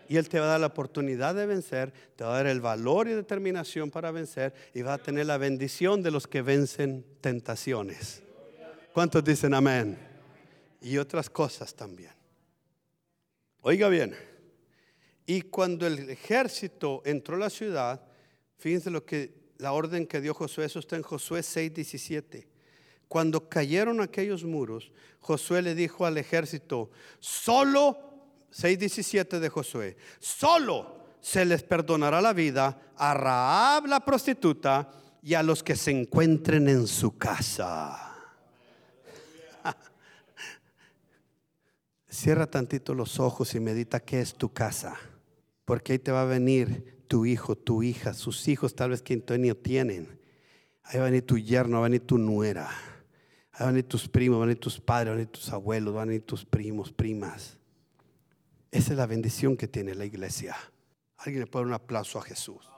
Y 0.09 0.19
Él 0.19 0.29
te 0.29 0.39
va 0.39 0.47
a 0.47 0.49
dar 0.51 0.61
la 0.61 0.67
oportunidad 0.69 1.35
de 1.35 1.47
vencer, 1.47 1.93
te 2.15 2.23
va 2.23 2.35
a 2.35 2.37
dar 2.37 2.47
el 2.47 2.61
valor 2.61 3.09
y 3.09 3.13
determinación 3.13 3.91
para 3.91 4.13
vencer 4.13 4.55
y 4.73 4.83
va 4.83 4.95
a 4.95 4.99
tener 4.99 5.27
la 5.27 5.37
bendición 5.37 6.01
de 6.01 6.13
los 6.13 6.29
que 6.29 6.43
vencen 6.43 7.05
tentaciones. 7.21 8.23
¿Cuántos 8.93 9.25
dicen 9.25 9.55
amén? 9.55 10.14
Y 10.85 10.99
otras 10.99 11.31
cosas 11.31 11.75
también. 11.75 12.13
Oiga 13.63 13.89
bien, 13.89 14.15
y 15.25 15.41
cuando 15.41 15.87
el 15.87 16.11
ejército 16.11 17.01
entró 17.07 17.37
a 17.37 17.39
la 17.39 17.51
ciudad, 17.51 18.03
fíjense 18.59 18.91
lo 18.91 19.07
que 19.07 19.55
la 19.57 19.73
orden 19.73 20.07
que 20.07 20.21
dio 20.21 20.35
Josué, 20.35 20.67
eso 20.67 20.81
está 20.81 20.97
en 20.97 21.03
Josué 21.03 21.41
6:17. 21.41 22.47
Cuando 23.09 23.49
cayeron 23.49 24.03
aquellos 24.03 24.45
muros, 24.45 24.93
Josué 25.21 25.63
le 25.63 25.75
dijo 25.75 26.05
al 26.05 26.19
ejército, 26.19 26.91
solo 27.19 27.97
6:17 28.51 29.41
de 29.41 29.49
Josué, 29.49 29.97
solo 30.19 30.99
se 31.23 31.47
les 31.47 31.63
perdonará 31.63 32.21
la 32.21 32.35
vida 32.35 32.93
a 32.95 33.15
Raab 33.15 33.87
la 33.87 34.05
prostituta 34.05 34.91
y 35.23 35.33
a 35.33 35.43
los 35.43 35.63
que 35.63 35.77
se 35.77 35.93
encuentren 35.93 36.69
en 36.69 36.87
su 36.87 37.17
casa. 37.17 38.14
Cierra 42.15 42.47
tantito 42.47 42.95
los 42.95 43.19
ojos 43.19 43.57
y 43.57 43.61
medita 43.61 43.99
qué 43.99 44.21
es 44.21 44.35
tu 44.35 44.53
casa. 44.53 44.97
Porque 45.65 45.95
ahí 45.95 45.99
te 45.99 46.13
va 46.13 46.23
a 46.23 46.27
venir 46.27 47.05
tu 47.09 47.27
hijo, 47.27 47.57
tu 47.57 47.83
hija, 47.83 48.15
sus 48.15 48.47
hijos 48.47 48.77
tal 48.77 48.91
vez 48.91 49.03
que 49.03 49.17
no 49.17 49.55
tienen. 49.57 50.21
Ahí 50.85 50.99
va 51.01 51.07
a 51.07 51.11
venir 51.11 51.27
tu 51.27 51.37
yerno, 51.39 51.81
va 51.81 51.87
a 51.87 51.89
venir 51.89 52.07
tu 52.07 52.17
nuera. 52.17 52.69
Ahí 53.51 53.59
van 53.59 53.69
a 53.69 53.73
venir 53.73 53.89
tus 53.89 54.09
primos, 54.09 54.39
van 54.39 54.45
a 54.45 54.47
venir 54.47 54.61
tus 54.61 54.79
padres, 54.79 55.09
van 55.09 55.15
a 55.15 55.17
venir 55.17 55.33
tus 55.33 55.53
abuelos, 55.53 55.93
van 55.93 56.03
a 56.03 56.07
venir 56.07 56.25
tus 56.25 56.45
primos, 56.45 56.93
primas. 56.93 57.59
Esa 58.71 58.93
es 58.93 58.97
la 58.97 59.07
bendición 59.07 59.57
que 59.57 59.67
tiene 59.67 59.93
la 59.97 60.05
iglesia. 60.05 60.55
Alguien 61.17 61.41
le 61.41 61.47
puede 61.49 61.65
dar 61.65 61.69
un 61.71 61.75
aplauso 61.75 62.21
a 62.21 62.23
Jesús. 62.23 62.71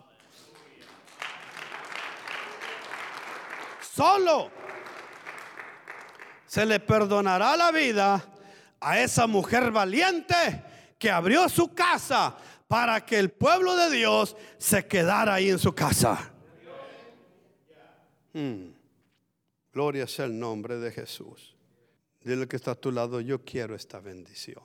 Solo 3.83 4.51
se 6.47 6.65
le 6.65 6.81
perdonará 6.81 7.55
la 7.55 7.71
vida 7.71 8.33
a 8.81 9.01
esa 9.01 9.27
mujer 9.27 9.71
valiente 9.71 10.63
que 10.99 11.11
abrió 11.11 11.49
su 11.49 11.75
casa 11.75 12.37
para 12.69 13.05
que 13.05 13.19
el 13.19 13.31
pueblo 13.31 13.77
de 13.77 13.91
Dios 13.91 14.37
se 14.59 14.87
quedara 14.87 15.35
ahí 15.35 15.51
en 15.51 15.59
su 15.59 15.75
casa. 15.75 16.33
Hmm. 18.33 18.71
Gloria 19.73 20.07
sea 20.07 20.25
el 20.25 20.39
nombre 20.39 20.79
de 20.79 20.91
Jesús. 20.91 21.55
Dile 22.23 22.49
que 22.49 22.57
está 22.57 22.73
a 22.73 22.75
tu 22.75 22.91
lado, 22.91 23.21
yo 23.21 23.45
quiero 23.45 23.75
esta 23.75 24.01
bendición. 24.01 24.63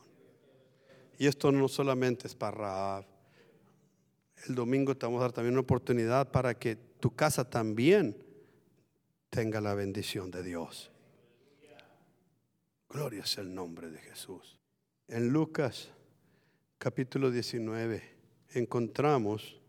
Y 1.18 1.28
esto 1.28 1.52
no 1.52 1.68
solamente 1.68 2.28
es 2.28 2.34
para 2.34 2.58
Raab. 2.58 3.06
El 4.48 4.56
domingo 4.56 4.96
te 4.98 5.06
vamos 5.06 5.20
a 5.20 5.26
dar 5.26 5.32
también 5.32 5.54
una 5.54 5.62
oportunidad 5.62 6.32
para 6.32 6.58
que 6.58 6.76
tu 6.76 7.16
casa 7.16 7.48
también 7.48 8.18
tenga 9.30 9.62
la 9.62 9.76
bendición 9.76 10.32
de 10.32 10.44
Dios. 10.44 10.91
Gloria 13.02 13.26
sea 13.26 13.42
el 13.42 13.56
nombre 13.56 13.90
de 13.90 13.98
Jesús. 13.98 14.60
En 15.08 15.30
Lucas 15.30 15.90
capítulo 16.78 17.32
19 17.32 18.00
encontramos 18.50 19.60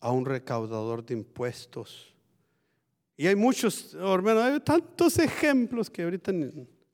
a 0.00 0.10
un 0.10 0.24
recaudador 0.24 1.04
de 1.04 1.12
impuestos. 1.12 2.14
Y 3.18 3.26
hay 3.26 3.36
muchos, 3.36 3.92
hermano, 3.92 4.40
hay 4.40 4.60
tantos 4.60 5.18
ejemplos 5.18 5.90
que 5.90 6.04
ahorita 6.04 6.32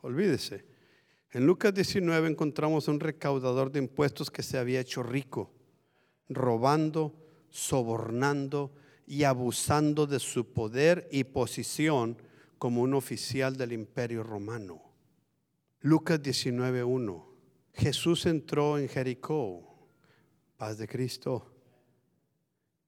olvídese. 0.00 0.64
En 1.30 1.46
Lucas 1.46 1.72
19 1.72 2.30
encontramos 2.30 2.88
un 2.88 2.98
recaudador 2.98 3.70
de 3.70 3.78
impuestos 3.78 4.28
que 4.28 4.42
se 4.42 4.58
había 4.58 4.80
hecho 4.80 5.04
rico, 5.04 5.52
robando, 6.28 7.14
sobornando 7.48 8.72
y 9.06 9.22
abusando 9.22 10.08
de 10.08 10.18
su 10.18 10.52
poder 10.52 11.06
y 11.12 11.22
posición 11.22 12.16
como 12.58 12.82
un 12.82 12.92
oficial 12.94 13.56
del 13.56 13.70
imperio 13.70 14.24
romano. 14.24 14.89
Lucas 15.80 16.20
19.1. 16.20 17.24
Jesús 17.74 18.26
entró 18.26 18.78
en 18.78 18.88
Jericó, 18.88 19.88
paz 20.56 20.78
de 20.78 20.86
Cristo, 20.86 21.46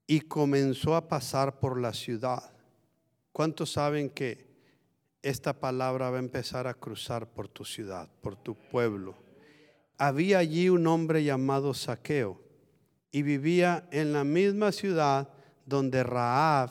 y 0.06 0.20
comenzó 0.20 0.94
a 0.94 1.08
pasar 1.08 1.58
por 1.58 1.80
la 1.80 1.94
ciudad. 1.94 2.52
¿Cuántos 3.32 3.72
saben 3.72 4.10
que 4.10 4.52
esta 5.22 5.52
palabra 5.52 6.10
va 6.10 6.16
a 6.16 6.20
empezar 6.20 6.66
a 6.66 6.74
cruzar 6.74 7.28
por 7.28 7.48
tu 7.48 7.64
ciudad, 7.64 8.08
por 8.20 8.34
tu 8.36 8.56
pueblo. 8.56 9.14
Había 9.96 10.38
allí 10.38 10.68
un 10.68 10.86
hombre 10.88 11.22
llamado 11.22 11.72
Saqueo 11.74 12.40
y 13.12 13.22
vivía 13.22 13.86
en 13.92 14.12
la 14.12 14.24
misma 14.24 14.72
ciudad 14.72 15.28
donde 15.64 16.02
Raab 16.02 16.70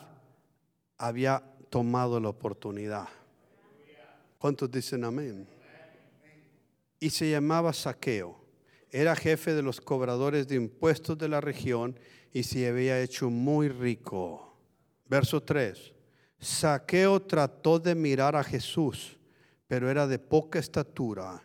había 0.98 1.42
tomado 1.70 2.20
la 2.20 2.28
oportunidad. 2.30 3.08
¿Cuántos 4.38 4.70
dicen 4.70 5.06
amén? 5.06 5.48
Y 7.02 7.10
se 7.10 7.30
llamaba 7.30 7.74
Saqueo. 7.74 8.40
Era 8.92 9.16
jefe 9.16 9.54
de 9.54 9.64
los 9.64 9.82
cobradores 9.82 10.48
de 10.48 10.56
impuestos 10.56 11.18
de 11.18 11.28
la 11.28 11.42
región 11.42 12.00
y 12.32 12.44
se 12.44 12.68
había 12.68 13.02
hecho 13.02 13.30
muy 13.30 13.70
rico. 13.70 14.56
Verso 15.10 15.42
3. 15.42 15.94
Saqueo 16.40 17.20
trató 17.24 17.80
de 17.80 17.96
mirar 17.96 18.36
a 18.36 18.44
Jesús, 18.44 19.18
pero 19.68 19.90
era 19.90 20.06
de 20.06 20.20
poca 20.20 20.60
estatura 20.60 21.44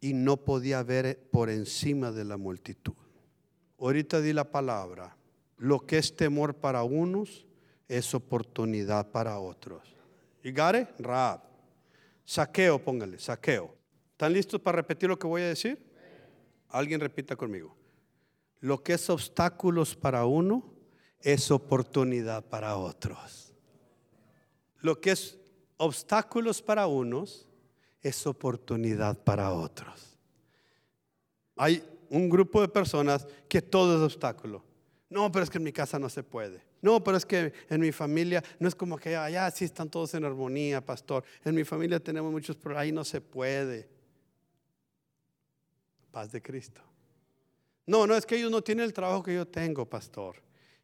y 0.00 0.14
no 0.14 0.38
podía 0.38 0.82
ver 0.82 1.28
por 1.30 1.50
encima 1.50 2.10
de 2.10 2.24
la 2.24 2.38
multitud. 2.38 2.94
Ahorita 3.78 4.22
di 4.22 4.32
la 4.32 4.50
palabra. 4.50 5.16
Lo 5.58 5.80
que 5.80 5.98
es 5.98 6.16
temor 6.16 6.54
para 6.54 6.82
unos 6.82 7.46
es 7.88 8.14
oportunidad 8.14 9.10
para 9.10 9.38
otros. 9.38 9.82
¿Y 10.42 10.50
Gare? 10.50 10.88
Raab. 10.98 11.42
Saqueo, 12.24 12.78
póngale, 12.82 13.18
saqueo. 13.18 13.83
¿Están 14.14 14.32
listos 14.32 14.60
para 14.60 14.76
repetir 14.76 15.08
lo 15.08 15.18
que 15.18 15.26
voy 15.26 15.42
a 15.42 15.48
decir? 15.48 15.76
Alguien 16.68 17.00
repita 17.00 17.34
conmigo. 17.34 17.74
Lo 18.60 18.80
que 18.80 18.92
es 18.92 19.10
obstáculos 19.10 19.96
para 19.96 20.24
uno 20.24 20.72
es 21.20 21.50
oportunidad 21.50 22.44
para 22.44 22.76
otros. 22.76 23.52
Lo 24.78 25.00
que 25.00 25.10
es 25.10 25.36
obstáculos 25.78 26.62
para 26.62 26.86
unos 26.86 27.48
es 28.02 28.24
oportunidad 28.24 29.18
para 29.18 29.52
otros. 29.52 30.16
Hay 31.56 31.82
un 32.08 32.30
grupo 32.30 32.60
de 32.60 32.68
personas 32.68 33.26
que 33.48 33.62
todo 33.62 33.96
es 33.96 34.02
obstáculo. 34.14 34.62
No, 35.10 35.32
pero 35.32 35.42
es 35.42 35.50
que 35.50 35.58
en 35.58 35.64
mi 35.64 35.72
casa 35.72 35.98
no 35.98 36.08
se 36.08 36.22
puede. 36.22 36.62
No, 36.82 37.02
pero 37.02 37.16
es 37.16 37.26
que 37.26 37.52
en 37.68 37.80
mi 37.80 37.90
familia 37.90 38.44
no 38.60 38.68
es 38.68 38.76
como 38.76 38.96
que 38.96 39.16
allá 39.16 39.50
sí 39.50 39.64
están 39.64 39.90
todos 39.90 40.14
en 40.14 40.24
armonía, 40.24 40.80
pastor. 40.84 41.24
En 41.44 41.56
mi 41.56 41.64
familia 41.64 41.98
tenemos 41.98 42.30
muchos 42.30 42.54
pero 42.54 42.78
ahí 42.78 42.92
no 42.92 43.02
se 43.02 43.20
puede. 43.20 43.92
Paz 46.14 46.30
de 46.30 46.40
Cristo. 46.40 46.80
No, 47.86 48.06
no 48.06 48.14
es 48.14 48.24
que 48.24 48.36
ellos 48.36 48.48
no 48.48 48.62
tienen 48.62 48.84
el 48.84 48.92
trabajo 48.92 49.20
que 49.20 49.34
yo 49.34 49.44
tengo, 49.48 49.84
pastor. 49.84 50.36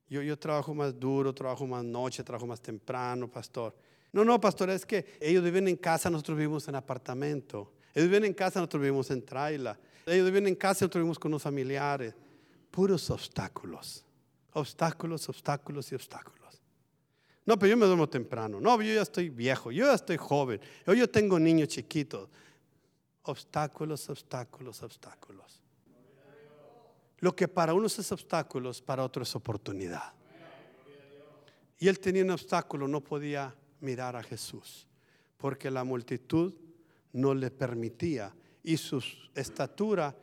Yo, 0.08 0.22
yo 0.22 0.36
trabajo 0.36 0.74
más 0.74 0.98
duro, 0.98 1.32
trabajo 1.32 1.68
más 1.68 1.84
noche, 1.84 2.24
trabajo 2.24 2.48
más 2.48 2.60
temprano, 2.60 3.30
pastor. 3.30 3.72
No, 4.10 4.24
no, 4.24 4.40
pastor, 4.40 4.70
es 4.70 4.84
que 4.84 5.06
ellos 5.20 5.44
viven 5.44 5.68
en 5.68 5.76
casa, 5.76 6.10
nosotros 6.10 6.36
vivimos 6.36 6.66
en 6.66 6.74
apartamento. 6.74 7.72
Ellos 7.94 8.08
viven 8.08 8.24
en 8.24 8.34
casa, 8.34 8.58
nosotros 8.58 8.82
vivimos 8.82 9.08
en 9.12 9.24
traila. 9.24 9.78
Ellos 10.04 10.26
viven 10.26 10.48
en 10.48 10.56
casa, 10.56 10.84
nosotros 10.84 11.02
vivimos 11.02 11.18
con 11.20 11.30
los 11.30 11.40
familiares. 11.40 12.12
Puros 12.72 13.08
obstáculos. 13.08 14.04
Obstáculos, 14.52 15.28
obstáculos 15.28 15.92
y 15.92 15.94
obstáculos. 15.94 16.60
No, 17.46 17.56
pero 17.56 17.70
yo 17.70 17.76
me 17.76 17.86
duermo 17.86 18.08
temprano. 18.08 18.60
No, 18.60 18.82
yo 18.82 18.92
ya 18.92 19.02
estoy 19.02 19.28
viejo, 19.28 19.70
yo 19.70 19.86
ya 19.86 19.94
estoy 19.94 20.16
joven. 20.16 20.60
Yo, 20.84 20.94
yo 20.94 21.08
tengo 21.08 21.38
niños 21.38 21.68
chiquitos. 21.68 22.28
Obstáculos, 23.22 24.08
obstáculos, 24.08 24.82
obstáculos. 24.82 25.62
Lo 27.18 27.36
que 27.36 27.48
para 27.48 27.74
unos 27.74 27.98
es 27.98 28.10
obstáculos, 28.12 28.80
para 28.80 29.04
otros 29.04 29.28
es 29.28 29.36
oportunidad. 29.36 30.14
Y 31.78 31.88
él 31.88 31.98
tenía 31.98 32.24
un 32.24 32.30
obstáculo, 32.30 32.88
no 32.88 33.02
podía 33.02 33.54
mirar 33.80 34.16
a 34.16 34.22
Jesús, 34.22 34.86
porque 35.36 35.70
la 35.70 35.84
multitud 35.84 36.54
no 37.12 37.34
le 37.34 37.50
permitía 37.50 38.34
y 38.62 38.76
su 38.76 39.02
estatura 39.34 40.14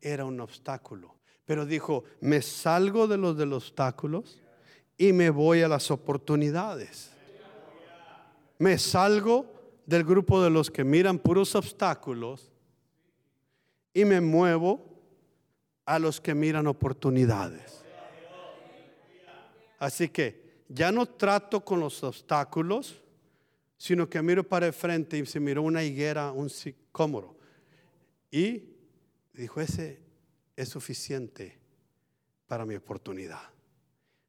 era 0.00 0.24
un 0.24 0.40
obstáculo. 0.40 1.16
Pero 1.44 1.66
dijo, 1.66 2.04
me 2.20 2.42
salgo 2.42 3.06
de 3.06 3.16
los 3.18 3.64
obstáculos 3.64 4.40
y 4.96 5.12
me 5.12 5.30
voy 5.30 5.62
a 5.62 5.68
las 5.68 5.90
oportunidades. 5.90 7.10
Me 8.58 8.78
salgo 8.78 9.46
del 9.86 10.04
grupo 10.04 10.42
de 10.42 10.50
los 10.50 10.70
que 10.70 10.84
miran 10.84 11.18
puros 11.18 11.54
obstáculos 11.54 12.50
y 13.92 14.04
me 14.04 14.20
muevo 14.20 14.94
a 15.84 15.98
los 15.98 16.20
que 16.20 16.34
miran 16.34 16.66
oportunidades. 16.66 17.84
Así 19.78 20.08
que 20.08 20.64
ya 20.68 20.90
no 20.90 21.06
trato 21.06 21.64
con 21.64 21.80
los 21.80 22.02
obstáculos, 22.02 23.02
sino 23.76 24.08
que 24.08 24.22
miro 24.22 24.42
para 24.42 24.66
el 24.66 24.72
frente 24.72 25.18
y 25.18 25.26
se 25.26 25.40
miró 25.40 25.62
una 25.62 25.82
higuera, 25.84 26.32
un 26.32 26.48
sicómoro. 26.48 27.36
Y 28.30 28.70
dijo, 29.32 29.60
ese 29.60 30.00
es 30.56 30.68
suficiente 30.68 31.58
para 32.46 32.64
mi 32.64 32.74
oportunidad. 32.76 33.42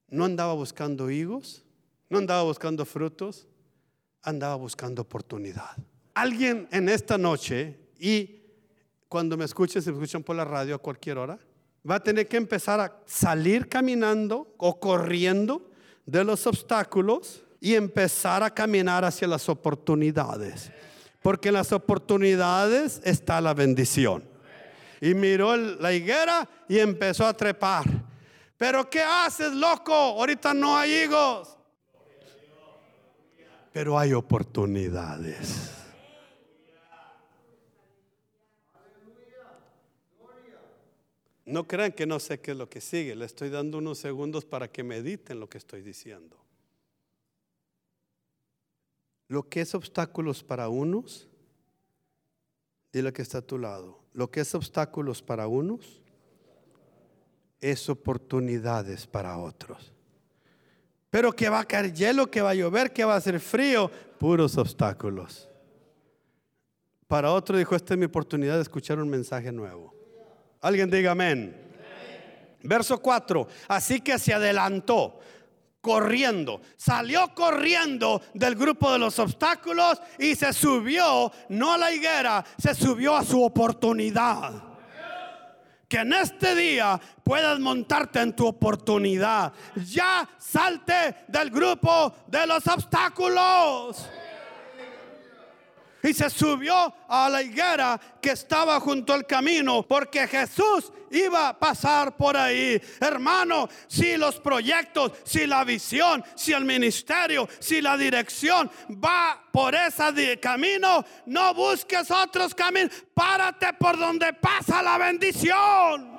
No 0.09 0.25
andaba 0.25 0.53
buscando 0.53 1.09
higos, 1.09 1.63
no 2.09 2.17
andaba 2.17 2.43
buscando 2.43 2.85
frutos, 2.85 3.47
andaba 4.25 4.55
buscando 4.55 5.03
oportunidad. 5.03 5.77
Alguien 6.13 6.67
en 6.71 6.89
esta 6.89 7.17
noche 7.17 7.77
y 7.99 8.41
cuando 9.07 9.37
me 9.37 9.45
escuchen, 9.45 9.81
se 9.81 9.91
escuchan 9.91 10.23
por 10.23 10.35
la 10.35 10.43
radio 10.43 10.75
a 10.75 10.79
cualquier 10.79 11.17
hora, 11.17 11.39
va 11.89 11.95
a 11.95 12.03
tener 12.03 12.27
que 12.27 12.37
empezar 12.37 12.79
a 12.79 12.99
salir 13.05 13.69
caminando 13.69 14.53
o 14.57 14.79
corriendo 14.79 15.69
de 16.05 16.23
los 16.23 16.45
obstáculos 16.47 17.43
y 17.61 17.75
empezar 17.75 18.43
a 18.43 18.53
caminar 18.53 19.05
hacia 19.05 19.27
las 19.27 19.47
oportunidades. 19.47 20.71
Porque 21.21 21.49
en 21.49 21.55
las 21.55 21.71
oportunidades 21.71 23.01
está 23.03 23.39
la 23.41 23.53
bendición. 23.53 24.23
Y 25.01 25.13
miró 25.13 25.55
la 25.55 25.93
higuera 25.93 26.47
y 26.67 26.79
empezó 26.79 27.25
a 27.25 27.33
trepar. 27.33 27.85
Pero 28.57 28.89
¿qué 28.89 29.01
haces, 29.01 29.51
loco? 29.53 29.93
Ahorita 29.93 30.53
no 30.53 30.77
hay 30.77 31.03
higos. 31.03 31.54
Pero 33.75 33.99
hay 33.99 34.13
oportunidades. 34.13 35.69
No 41.45 41.67
crean 41.67 41.91
que 41.91 42.05
no 42.05 42.21
sé 42.21 42.39
qué 42.39 42.51
es 42.51 42.57
lo 42.57 42.69
que 42.69 42.79
sigue. 42.79 43.17
Le 43.17 43.25
estoy 43.25 43.49
dando 43.49 43.79
unos 43.79 43.97
segundos 43.97 44.45
para 44.45 44.69
que 44.69 44.81
mediten 44.81 45.41
lo 45.41 45.49
que 45.49 45.57
estoy 45.57 45.81
diciendo. 45.81 46.37
Lo 49.27 49.49
que 49.49 49.59
es 49.59 49.75
obstáculos 49.75 50.41
para 50.41 50.69
unos, 50.69 51.27
dile 52.93 53.11
que 53.11 53.23
está 53.23 53.39
a 53.39 53.41
tu 53.41 53.57
lado. 53.57 53.99
Lo 54.13 54.31
que 54.31 54.39
es 54.39 54.55
obstáculos 54.55 55.21
para 55.21 55.47
unos 55.47 56.01
es 57.59 57.89
oportunidades 57.89 59.05
para 59.05 59.37
otros. 59.37 59.94
Pero 61.15 61.31
que 61.31 61.47
va 61.47 61.61
a 61.61 61.63
caer 61.63 61.93
hielo, 61.93 62.29
que 62.29 62.41
va 62.41 62.49
a 62.49 62.55
llover, 62.55 62.91
que 62.91 63.05
va 63.05 63.13
a 63.13 63.17
hacer 63.19 63.39
frío, 63.39 63.89
puros 64.19 64.57
obstáculos. 64.57 65.47
Para 67.07 67.31
otro 67.31 67.57
dijo, 67.57 67.73
esta 67.73 67.93
es 67.93 67.97
mi 67.97 68.05
oportunidad 68.05 68.57
de 68.57 68.63
escuchar 68.63 68.99
un 68.99 69.07
mensaje 69.07 69.49
nuevo. 69.49 69.93
Alguien 70.59 70.89
diga 70.89 71.11
amén. 71.11 71.55
Verso 72.63 73.01
4. 73.01 73.47
Así 73.69 74.01
que 74.01 74.19
se 74.19 74.33
adelantó 74.33 75.21
corriendo, 75.79 76.59
salió 76.75 77.33
corriendo 77.33 78.21
del 78.33 78.55
grupo 78.55 78.91
de 78.91 78.99
los 78.99 79.17
obstáculos 79.17 80.01
y 80.19 80.35
se 80.35 80.51
subió, 80.51 81.31
no 81.47 81.71
a 81.71 81.77
la 81.77 81.93
higuera, 81.93 82.43
se 82.57 82.75
subió 82.75 83.15
a 83.15 83.23
su 83.23 83.41
oportunidad. 83.41 84.74
Que 85.87 85.97
en 85.97 86.13
este 86.13 86.55
día 86.55 86.99
puedas 87.23 87.59
montarte 87.59 88.19
en 88.19 88.35
tu 88.35 88.47
oportunidad. 88.47 89.53
Ya 89.85 90.27
salte 90.37 91.25
del 91.27 91.49
grupo 91.51 92.13
de 92.27 92.47
los 92.47 92.65
obstáculos 92.67 94.09
y 96.05 96.13
se 96.13 96.29
subió 96.29 96.93
a 97.07 97.29
la 97.29 97.41
higuera 97.41 97.99
que 98.21 98.31
estaba 98.31 98.79
junto 98.79 99.13
al 99.13 99.25
camino 99.25 99.83
porque 99.83 100.27
Jesús 100.27 100.91
iba 101.09 101.49
a 101.49 101.59
pasar 101.59 102.15
por 102.15 102.37
ahí. 102.37 102.79
Hermano, 102.99 103.67
si 103.87 104.15
los 104.17 104.39
proyectos, 104.39 105.13
si 105.23 105.47
la 105.47 105.63
visión, 105.63 106.23
si 106.35 106.53
el 106.53 106.63
ministerio, 106.63 107.49
si 107.59 107.81
la 107.81 107.97
dirección 107.97 108.69
va 108.91 109.41
por 109.51 109.73
ese 109.73 110.39
camino, 110.39 111.03
no 111.25 111.53
busques 111.53 112.11
otros 112.11 112.53
caminos. 112.53 112.91
Párate 113.13 113.73
por 113.73 113.97
donde 113.97 114.33
pasa 114.33 114.83
la 114.83 114.97
bendición. 114.97 116.14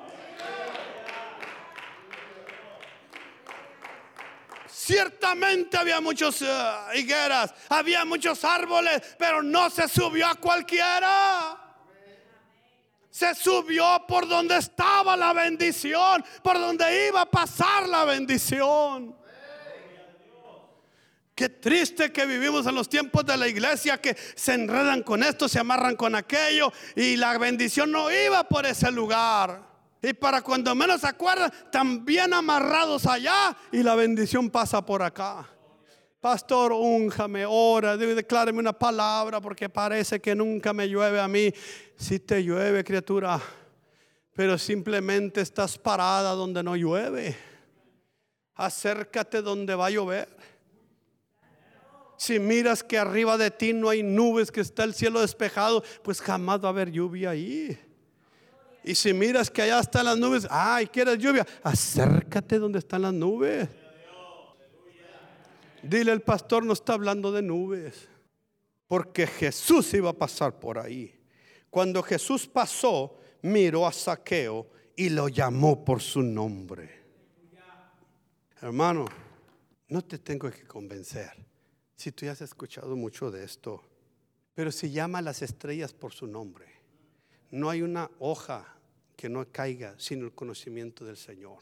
Ciertamente 4.87 5.75
había 5.75 5.99
muchas 5.99 6.41
eh, 6.41 6.47
higueras, 6.95 7.53
había 7.67 8.05
muchos 8.05 8.41
árboles, 8.45 9.01
pero 9.19 9.43
no 9.43 9.69
se 9.69 9.85
subió 9.89 10.27
a 10.27 10.35
cualquiera. 10.35 11.57
Se 13.09 13.35
subió 13.35 14.05
por 14.07 14.25
donde 14.29 14.55
estaba 14.55 15.17
la 15.17 15.33
bendición, 15.33 16.23
por 16.41 16.57
donde 16.57 17.09
iba 17.09 17.19
a 17.19 17.25
pasar 17.25 17.89
la 17.89 18.05
bendición. 18.05 19.13
Qué 21.35 21.49
triste 21.49 22.13
que 22.13 22.25
vivimos 22.25 22.65
en 22.65 22.75
los 22.75 22.87
tiempos 22.87 23.25
de 23.25 23.35
la 23.35 23.49
iglesia 23.49 23.99
que 23.99 24.15
se 24.35 24.53
enredan 24.53 25.03
con 25.03 25.21
esto, 25.21 25.49
se 25.49 25.59
amarran 25.59 25.97
con 25.97 26.15
aquello 26.15 26.71
y 26.95 27.17
la 27.17 27.37
bendición 27.37 27.91
no 27.91 28.09
iba 28.09 28.45
por 28.45 28.65
ese 28.65 28.89
lugar. 28.89 29.67
Y 30.01 30.13
para 30.13 30.41
cuando 30.41 30.75
menos 30.75 31.01
se 31.01 31.07
acuerdan, 31.07 31.51
también 31.71 32.33
amarrados 32.33 33.05
allá 33.05 33.55
y 33.71 33.81
la 33.81 33.95
bendición 33.95 34.49
pasa 34.49 34.85
por 34.85 35.01
acá. 35.01 35.47
Pastor, 36.19 36.71
únjame, 36.71 37.45
ora, 37.47 37.95
decláreme 37.95 38.59
una 38.59 38.73
palabra 38.73 39.39
porque 39.39 39.69
parece 39.69 40.19
que 40.19 40.35
nunca 40.35 40.73
me 40.73 40.87
llueve 40.87 41.19
a 41.19 41.27
mí. 41.27 41.51
Si 41.95 42.19
te 42.19 42.43
llueve, 42.43 42.83
criatura, 42.83 43.39
pero 44.33 44.57
simplemente 44.57 45.41
estás 45.41 45.77
parada 45.77 46.31
donde 46.31 46.63
no 46.63 46.75
llueve. 46.75 47.37
Acércate 48.55 49.41
donde 49.41 49.75
va 49.75 49.87
a 49.87 49.91
llover. 49.91 50.27
Si 52.17 52.39
miras 52.39 52.83
que 52.83 52.97
arriba 52.97 53.37
de 53.37 53.51
ti 53.51 53.73
no 53.73 53.89
hay 53.89 54.01
nubes, 54.01 54.51
que 54.51 54.61
está 54.61 54.83
el 54.83 54.95
cielo 54.95 55.21
despejado, 55.21 55.83
pues 56.03 56.19
jamás 56.19 56.63
va 56.63 56.67
a 56.67 56.71
haber 56.71 56.91
lluvia 56.91 57.29
ahí. 57.29 57.79
Y 58.87 58.95
si 58.95 59.13
miras 59.13 59.51
que 59.51 59.63
allá 59.63 59.81
están 59.81 60.05
las 60.05 60.17
nubes, 60.17 60.47
ay, 60.49 60.87
quieres 60.87 61.17
lluvia, 61.17 61.45
acércate 61.61 62.57
donde 62.57 62.79
están 62.79 63.01
las 63.01 63.13
nubes. 63.13 63.67
Dile, 65.83 66.13
el 66.13 66.21
pastor 66.21 66.63
no 66.63 66.71
está 66.71 66.93
hablando 66.93 67.33
de 67.33 67.41
nubes, 67.41 68.07
porque 68.87 69.27
Jesús 69.27 69.93
iba 69.93 70.11
a 70.11 70.13
pasar 70.13 70.57
por 70.57 70.79
ahí. 70.79 71.13
Cuando 71.69 72.01
Jesús 72.01 72.47
pasó, 72.47 73.17
miró 73.41 73.85
a 73.85 73.91
Saqueo 73.91 74.69
y 74.95 75.09
lo 75.09 75.27
llamó 75.27 75.83
por 75.83 76.01
su 76.01 76.21
nombre. 76.21 77.03
Hermano, 78.61 79.03
no 79.89 80.01
te 80.01 80.17
tengo 80.17 80.49
que 80.49 80.63
convencer. 80.63 81.45
Si 81.93 82.13
tú 82.13 82.25
ya 82.25 82.31
has 82.31 82.41
escuchado 82.41 82.95
mucho 82.95 83.31
de 83.31 83.43
esto, 83.43 83.83
pero 84.53 84.71
si 84.71 84.91
llama 84.91 85.17
a 85.17 85.23
las 85.23 85.41
estrellas 85.41 85.93
por 85.93 86.13
su 86.13 86.25
nombre, 86.25 86.67
no 87.51 87.69
hay 87.69 87.81
una 87.81 88.09
hoja 88.19 88.75
que 89.17 89.27
no 89.29 89.51
caiga 89.51 89.95
sin 89.97 90.21
el 90.21 90.33
conocimiento 90.33 91.03
del 91.03 91.17
Señor. 91.17 91.57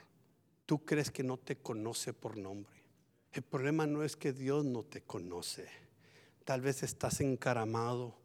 Tú 0.65 0.83
crees 0.83 1.09
que 1.09 1.23
no 1.23 1.37
te 1.37 1.55
conoce 1.55 2.13
por 2.13 2.35
nombre. 2.37 2.83
El 3.31 3.43
problema 3.43 3.87
no 3.87 4.03
es 4.03 4.17
que 4.17 4.33
Dios 4.33 4.65
no 4.65 4.83
te 4.83 5.01
conoce. 5.01 5.67
Tal 6.43 6.59
vez 6.59 6.83
estás 6.83 7.21
encaramado 7.21 8.17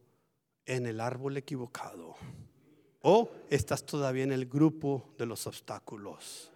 en 0.67 0.85
el 0.85 1.01
árbol 1.01 1.37
equivocado. 1.37 2.17
O 3.03 3.31
estás 3.49 3.87
todavía 3.87 4.25
en 4.25 4.33
el 4.33 4.47
grupo 4.47 5.15
de 5.17 5.27
los 5.27 5.47
obstáculos. 5.47 6.51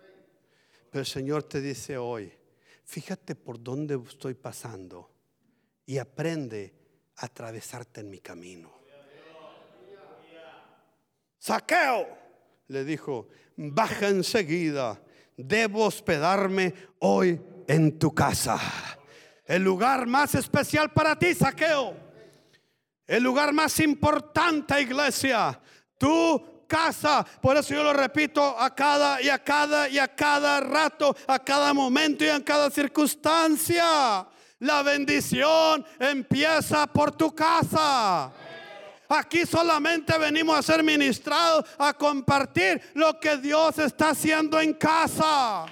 Pero 0.90 1.00
el 1.00 1.06
Señor 1.06 1.44
te 1.44 1.60
dice 1.60 1.96
hoy, 1.96 2.32
fíjate 2.84 3.36
por 3.36 3.62
dónde 3.62 4.00
estoy 4.08 4.34
pasando 4.34 5.10
y 5.86 5.98
aprende 5.98 6.74
a 7.16 7.26
atravesarte 7.26 8.00
en 8.00 8.10
mi 8.10 8.18
camino. 8.18 8.72
Saqueo 11.38 12.23
le 12.68 12.84
dijo, 12.84 13.28
baja 13.56 14.08
enseguida, 14.08 15.00
debo 15.36 15.84
hospedarme 15.86 16.74
hoy 17.00 17.40
en 17.66 17.98
tu 17.98 18.14
casa. 18.14 18.58
El 19.46 19.62
lugar 19.62 20.06
más 20.06 20.34
especial 20.34 20.92
para 20.92 21.18
ti, 21.18 21.34
saqueo. 21.34 21.94
El 23.06 23.22
lugar 23.22 23.52
más 23.52 23.78
importante, 23.80 24.80
iglesia. 24.80 25.60
Tu 25.98 26.66
casa. 26.66 27.24
Por 27.42 27.56
eso 27.56 27.74
yo 27.74 27.82
lo 27.82 27.92
repito 27.92 28.58
a 28.58 28.74
cada 28.74 29.20
y 29.20 29.28
a 29.28 29.38
cada 29.38 29.88
y 29.88 29.98
a 29.98 30.08
cada 30.08 30.60
rato, 30.60 31.14
a 31.26 31.38
cada 31.38 31.74
momento 31.74 32.24
y 32.24 32.28
en 32.28 32.42
cada 32.42 32.70
circunstancia. 32.70 34.26
La 34.60 34.82
bendición 34.82 35.84
empieza 35.98 36.86
por 36.86 37.12
tu 37.12 37.34
casa. 37.34 38.32
Aquí 39.14 39.46
solamente 39.46 40.18
venimos 40.18 40.58
a 40.58 40.62
ser 40.62 40.82
ministrados, 40.82 41.64
a 41.78 41.92
compartir 41.92 42.82
lo 42.94 43.20
que 43.20 43.36
Dios 43.36 43.78
está 43.78 44.10
haciendo 44.10 44.60
en 44.60 44.74
casa. 44.74 45.66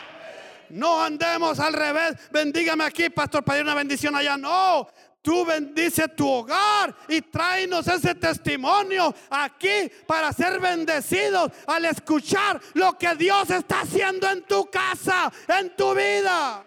No 0.70 1.02
andemos 1.02 1.58
al 1.58 1.72
revés. 1.72 2.14
Bendígame 2.30 2.84
aquí, 2.84 3.10
pastor, 3.10 3.42
para 3.42 3.58
ir 3.58 3.64
una 3.64 3.74
bendición 3.74 4.14
allá. 4.14 4.36
No, 4.36 4.88
tú 5.20 5.44
bendice 5.44 6.06
tu 6.08 6.28
hogar 6.28 6.94
y 7.08 7.20
tráenos 7.20 7.88
ese 7.88 8.14
testimonio 8.14 9.12
aquí 9.28 9.90
para 10.06 10.32
ser 10.32 10.60
bendecidos 10.60 11.50
al 11.66 11.84
escuchar 11.86 12.60
lo 12.74 12.96
que 12.96 13.14
Dios 13.16 13.50
está 13.50 13.80
haciendo 13.80 14.30
en 14.30 14.42
tu 14.42 14.70
casa, 14.70 15.32
en 15.48 15.74
tu 15.74 15.94
vida. 15.94 16.64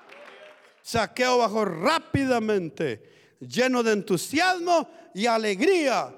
Saqueo 0.82 1.38
bajó 1.38 1.64
rápidamente, 1.64 3.38
lleno 3.40 3.82
de 3.82 3.94
entusiasmo 3.94 4.90
y 5.14 5.26
alegría 5.26 6.14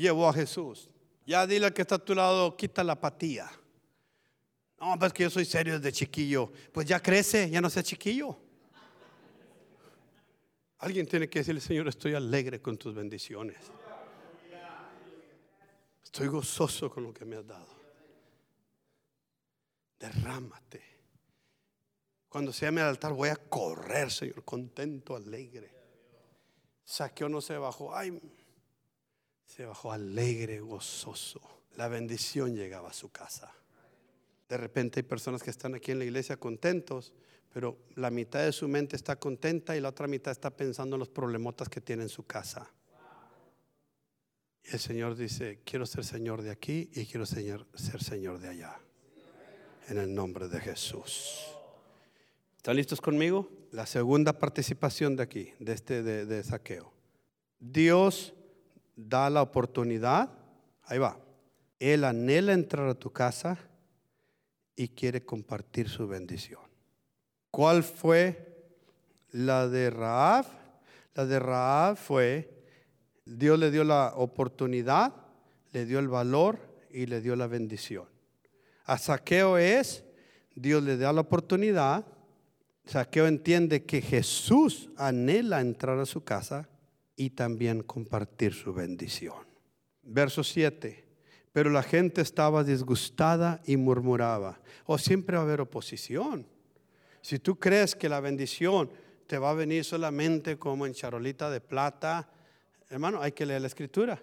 llevó 0.00 0.28
a 0.28 0.32
Jesús. 0.32 0.88
Ya 1.26 1.46
dile 1.46 1.66
al 1.66 1.74
que 1.74 1.82
está 1.82 1.96
a 1.96 1.98
tu 1.98 2.14
lado, 2.14 2.56
quita 2.56 2.82
la 2.82 2.94
apatía. 2.94 3.50
No, 4.80 4.98
pues 4.98 5.12
que 5.12 5.24
yo 5.24 5.30
soy 5.30 5.44
serio 5.44 5.78
desde 5.78 5.92
chiquillo. 5.92 6.50
Pues 6.72 6.86
ya 6.86 7.00
crece, 7.00 7.50
ya 7.50 7.60
no 7.60 7.68
sea 7.68 7.82
chiquillo. 7.82 8.36
Alguien 10.78 11.06
tiene 11.06 11.28
que 11.28 11.40
decirle, 11.40 11.60
Señor, 11.60 11.86
estoy 11.88 12.14
alegre 12.14 12.60
con 12.62 12.78
tus 12.78 12.94
bendiciones. 12.94 13.58
Estoy 16.02 16.26
gozoso 16.28 16.90
con 16.90 17.04
lo 17.04 17.12
que 17.12 17.24
me 17.26 17.36
has 17.36 17.46
dado. 17.46 17.68
Derrámate. 19.98 20.82
Cuando 22.30 22.52
se 22.52 22.64
llame 22.64 22.80
al 22.80 22.88
altar 22.88 23.12
voy 23.12 23.28
a 23.28 23.36
correr, 23.36 24.10
Señor, 24.10 24.42
contento, 24.44 25.14
alegre. 25.14 25.70
Saqueo 26.84 27.28
no 27.28 27.40
se 27.42 27.58
bajó. 27.58 27.94
Ay, 27.94 28.18
se 29.50 29.64
bajó 29.64 29.92
alegre, 29.92 30.60
gozoso. 30.60 31.40
La 31.76 31.88
bendición 31.88 32.54
llegaba 32.54 32.90
a 32.90 32.92
su 32.92 33.10
casa. 33.10 33.52
De 34.48 34.56
repente 34.56 35.00
hay 35.00 35.02
personas 35.02 35.42
que 35.42 35.50
están 35.50 35.74
aquí 35.74 35.90
en 35.90 35.98
la 35.98 36.04
iglesia 36.04 36.36
contentos, 36.36 37.12
pero 37.52 37.78
la 37.96 38.10
mitad 38.10 38.44
de 38.44 38.52
su 38.52 38.68
mente 38.68 38.94
está 38.94 39.16
contenta 39.16 39.76
y 39.76 39.80
la 39.80 39.88
otra 39.88 40.06
mitad 40.06 40.30
está 40.30 40.50
pensando 40.50 40.96
en 40.96 41.00
los 41.00 41.08
problemotas 41.08 41.68
que 41.68 41.80
tiene 41.80 42.04
en 42.04 42.08
su 42.08 42.24
casa. 42.24 42.70
Y 44.64 44.72
el 44.72 44.78
Señor 44.78 45.16
dice, 45.16 45.60
quiero 45.64 45.84
ser 45.84 46.04
Señor 46.04 46.42
de 46.42 46.50
aquí 46.50 46.88
y 46.94 47.06
quiero 47.06 47.26
ser 47.26 47.66
Señor 47.74 48.38
de 48.38 48.48
allá. 48.48 48.78
En 49.88 49.98
el 49.98 50.14
nombre 50.14 50.48
de 50.48 50.60
Jesús. 50.60 51.44
¿Están 52.56 52.76
listos 52.76 53.00
conmigo? 53.00 53.48
La 53.72 53.86
segunda 53.86 54.38
participación 54.38 55.16
de 55.16 55.22
aquí, 55.24 55.52
de 55.58 55.72
este 55.72 56.02
de, 56.04 56.26
de 56.26 56.44
saqueo. 56.44 56.92
Dios 57.58 58.34
da 59.08 59.30
la 59.30 59.42
oportunidad, 59.42 60.30
ahí 60.84 60.98
va, 60.98 61.18
Él 61.78 62.04
anhela 62.04 62.52
entrar 62.52 62.88
a 62.88 62.94
tu 62.94 63.10
casa 63.10 63.58
y 64.76 64.88
quiere 64.88 65.24
compartir 65.24 65.88
su 65.88 66.06
bendición. 66.06 66.60
¿Cuál 67.50 67.82
fue 67.82 68.74
la 69.32 69.68
de 69.68 69.90
Raab? 69.90 70.46
La 71.14 71.26
de 71.26 71.38
Raab 71.38 71.96
fue, 71.96 72.64
Dios 73.24 73.58
le 73.58 73.70
dio 73.70 73.84
la 73.84 74.12
oportunidad, 74.16 75.14
le 75.72 75.84
dio 75.84 75.98
el 75.98 76.08
valor 76.08 76.58
y 76.90 77.06
le 77.06 77.20
dio 77.20 77.36
la 77.36 77.46
bendición. 77.46 78.06
A 78.84 78.98
Saqueo 78.98 79.58
es, 79.58 80.04
Dios 80.54 80.82
le 80.82 80.96
da 80.96 81.12
la 81.12 81.20
oportunidad. 81.20 82.04
Saqueo 82.84 83.26
entiende 83.26 83.84
que 83.84 84.00
Jesús 84.00 84.90
anhela 84.96 85.60
entrar 85.60 85.98
a 85.98 86.06
su 86.06 86.24
casa 86.24 86.68
y 87.20 87.28
también 87.28 87.82
compartir 87.82 88.54
su 88.54 88.72
bendición. 88.72 89.44
Verso 90.02 90.42
7. 90.42 91.04
Pero 91.52 91.68
la 91.68 91.82
gente 91.82 92.22
estaba 92.22 92.64
disgustada 92.64 93.60
y 93.66 93.76
murmuraba. 93.76 94.58
O 94.86 94.96
siempre 94.96 95.36
va 95.36 95.42
a 95.42 95.44
haber 95.44 95.60
oposición. 95.60 96.46
Si 97.20 97.38
tú 97.38 97.58
crees 97.58 97.94
que 97.94 98.08
la 98.08 98.20
bendición 98.20 98.90
te 99.26 99.36
va 99.36 99.50
a 99.50 99.54
venir 99.54 99.84
solamente 99.84 100.58
como 100.58 100.86
en 100.86 100.94
charolita 100.94 101.50
de 101.50 101.60
plata, 101.60 102.26
hermano, 102.88 103.20
hay 103.20 103.32
que 103.32 103.44
leer 103.44 103.60
la 103.60 103.66
escritura. 103.66 104.18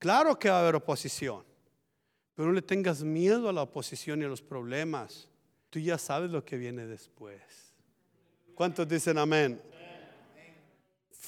Claro 0.00 0.36
que 0.40 0.50
va 0.50 0.56
a 0.56 0.62
haber 0.62 0.74
oposición, 0.74 1.44
pero 2.34 2.48
no 2.48 2.54
le 2.54 2.62
tengas 2.62 3.04
miedo 3.04 3.48
a 3.48 3.52
la 3.52 3.62
oposición 3.62 4.22
y 4.22 4.24
a 4.24 4.28
los 4.28 4.42
problemas. 4.42 5.28
Tú 5.70 5.78
ya 5.78 5.98
sabes 5.98 6.32
lo 6.32 6.44
que 6.44 6.56
viene 6.56 6.84
después. 6.84 7.40
¿Cuántos 8.56 8.88
dicen 8.88 9.18
amén? 9.18 9.62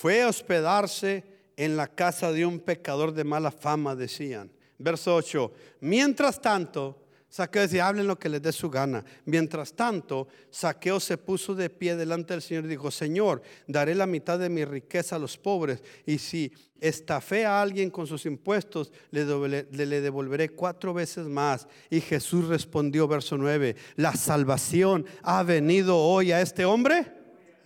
Fue 0.01 0.23
a 0.23 0.29
hospedarse 0.29 1.25
en 1.59 1.77
la 1.77 1.87
casa 1.87 2.33
de 2.33 2.47
un 2.47 2.59
pecador 2.59 3.13
de 3.13 3.23
mala 3.23 3.51
fama, 3.51 3.95
decían. 3.95 4.51
Verso 4.79 5.15
8. 5.15 5.53
Mientras 5.81 6.41
tanto, 6.41 7.05
Saqueo 7.29 7.61
decía, 7.61 7.87
hablen 7.87 8.07
lo 8.07 8.19
que 8.19 8.31
les 8.31 8.41
dé 8.41 8.51
su 8.51 8.71
gana. 8.71 9.05
Mientras 9.27 9.75
tanto, 9.75 10.27
Saqueo 10.49 11.01
se 11.01 11.19
puso 11.19 11.55
de 11.55 11.69
pie 11.69 11.97
delante 11.97 12.33
del 12.33 12.41
Señor 12.41 12.65
y 12.65 12.69
dijo, 12.69 12.91
Señor, 12.91 13.43
daré 13.67 13.95
la 13.95 14.07
mitad 14.07 14.39
de 14.39 14.49
mi 14.49 14.65
riqueza 14.65 15.17
a 15.17 15.19
los 15.19 15.37
pobres. 15.37 15.83
Y 16.07 16.17
si 16.17 16.51
estafé 16.81 17.45
a 17.45 17.61
alguien 17.61 17.91
con 17.91 18.07
sus 18.07 18.25
impuestos, 18.25 18.91
le, 19.11 19.27
le 19.71 20.01
devolveré 20.01 20.49
cuatro 20.49 20.95
veces 20.95 21.27
más. 21.27 21.69
Y 21.91 22.01
Jesús 22.01 22.49
respondió, 22.49 23.07
verso 23.07 23.37
9, 23.37 23.77
¿la 23.97 24.15
salvación 24.15 25.05
ha 25.21 25.43
venido 25.43 25.99
hoy 25.99 26.33
a 26.33 26.41
este 26.41 26.65
hombre? 26.65 27.05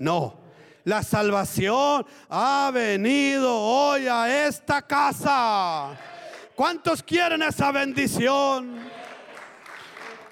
No. 0.01 0.43
La 0.85 1.03
salvación 1.03 2.07
ha 2.29 2.71
venido 2.73 3.59
hoy 3.59 4.07
a 4.07 4.47
esta 4.47 4.83
casa. 4.83 5.99
¿Cuántos 6.55 7.03
quieren 7.03 7.43
esa 7.43 7.73
bendición? 7.73 8.81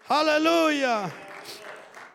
Aleluya. 0.09 1.11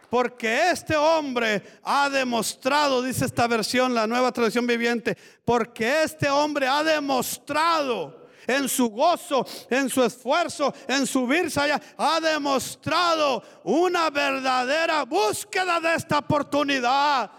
Porque 0.07 0.69
este 0.69 0.95
hombre 0.95 1.79
ha 1.83 2.09
demostrado, 2.09 3.01
dice 3.01 3.25
esta 3.25 3.47
versión, 3.47 3.95
la 3.95 4.05
nueva 4.05 4.31
traducción 4.31 4.67
viviente, 4.67 5.17
porque 5.43 6.03
este 6.03 6.29
hombre 6.29 6.67
ha 6.67 6.83
demostrado 6.83 8.27
en 8.45 8.69
su 8.69 8.89
gozo, 8.89 9.45
en 9.69 9.89
su 9.89 10.03
esfuerzo, 10.03 10.73
en 10.87 11.07
subirse 11.07 11.59
allá, 11.59 11.81
ha 11.97 12.19
demostrado 12.19 13.43
una 13.63 14.11
verdadera 14.11 15.03
búsqueda 15.05 15.79
de 15.79 15.95
esta 15.95 16.19
oportunidad. 16.19 17.31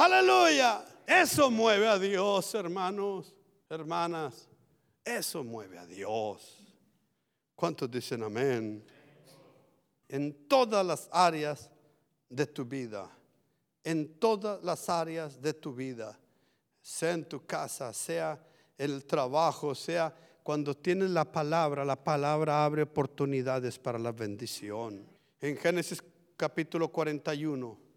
Aleluya. 0.00 0.84
Eso 1.06 1.50
mueve 1.50 1.86
a 1.86 1.98
Dios, 1.98 2.54
hermanos, 2.54 3.34
hermanas. 3.68 4.48
Eso 5.04 5.44
mueve 5.44 5.78
a 5.78 5.86
Dios. 5.86 6.56
¿Cuántos 7.54 7.90
dicen 7.90 8.22
amén? 8.22 8.82
en 10.10 10.48
todas 10.48 10.84
las 10.84 11.08
áreas 11.12 11.70
de 12.28 12.44
tu 12.46 12.64
vida, 12.64 13.08
en 13.84 14.18
todas 14.18 14.62
las 14.64 14.88
áreas 14.88 15.40
de 15.40 15.54
tu 15.54 15.72
vida, 15.72 16.18
sea 16.82 17.12
en 17.12 17.24
tu 17.24 17.46
casa, 17.46 17.92
sea 17.92 18.44
el 18.76 19.04
trabajo, 19.04 19.74
sea 19.74 20.12
cuando 20.42 20.76
tienes 20.76 21.10
la 21.10 21.30
palabra, 21.30 21.84
la 21.84 22.02
palabra 22.02 22.64
abre 22.64 22.82
oportunidades 22.82 23.78
para 23.78 23.98
la 24.00 24.10
bendición. 24.10 25.06
En 25.40 25.56
Génesis 25.56 26.02
capítulo 26.36 26.88
41, 26.88 27.89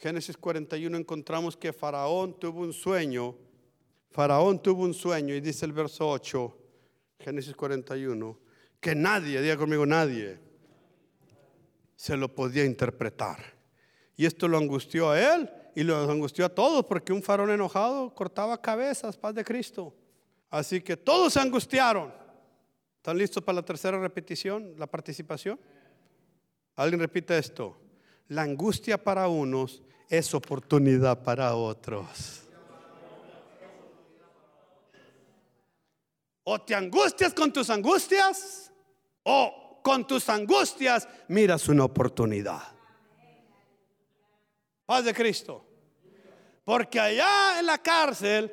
Génesis 0.00 0.34
41 0.38 0.96
encontramos 0.96 1.58
que 1.58 1.74
Faraón 1.74 2.32
tuvo 2.40 2.62
un 2.62 2.72
sueño, 2.72 3.36
Faraón 4.10 4.62
tuvo 4.62 4.84
un 4.84 4.94
sueño 4.94 5.34
y 5.34 5.42
dice 5.42 5.66
el 5.66 5.74
verso 5.74 6.08
8, 6.08 6.56
Génesis 7.18 7.54
41, 7.54 8.38
que 8.80 8.94
nadie, 8.94 9.42
diga 9.42 9.58
conmigo 9.58 9.84
nadie, 9.84 10.38
se 11.96 12.16
lo 12.16 12.34
podía 12.34 12.64
interpretar. 12.64 13.44
Y 14.16 14.24
esto 14.24 14.48
lo 14.48 14.56
angustió 14.56 15.10
a 15.10 15.34
él 15.34 15.50
y 15.74 15.82
lo 15.82 16.10
angustió 16.10 16.46
a 16.46 16.48
todos 16.48 16.86
porque 16.86 17.12
un 17.12 17.22
farol 17.22 17.50
enojado 17.50 18.14
cortaba 18.14 18.58
cabezas, 18.58 19.18
paz 19.18 19.34
de 19.34 19.44
Cristo. 19.44 19.94
Así 20.48 20.80
que 20.80 20.96
todos 20.96 21.34
se 21.34 21.40
angustiaron. 21.40 22.10
¿Están 22.96 23.18
listos 23.18 23.44
para 23.44 23.56
la 23.56 23.64
tercera 23.66 24.00
repetición, 24.00 24.74
la 24.78 24.86
participación? 24.86 25.60
Alguien 26.74 27.00
repite 27.00 27.36
esto. 27.36 27.76
La 28.28 28.42
angustia 28.42 29.02
para 29.02 29.28
unos 29.28 29.82
es 30.10 30.34
oportunidad 30.34 31.22
para 31.22 31.54
otros. 31.54 32.42
O 36.42 36.60
te 36.60 36.74
angustias 36.74 37.32
con 37.32 37.52
tus 37.52 37.70
angustias 37.70 38.72
o 39.22 39.80
con 39.82 40.04
tus 40.06 40.28
angustias 40.28 41.08
miras 41.28 41.68
una 41.68 41.84
oportunidad. 41.84 42.60
Paz 44.84 45.04
de 45.04 45.14
Cristo. 45.14 45.64
Porque 46.64 46.98
allá 46.98 47.60
en 47.60 47.66
la 47.66 47.78
cárcel 47.78 48.52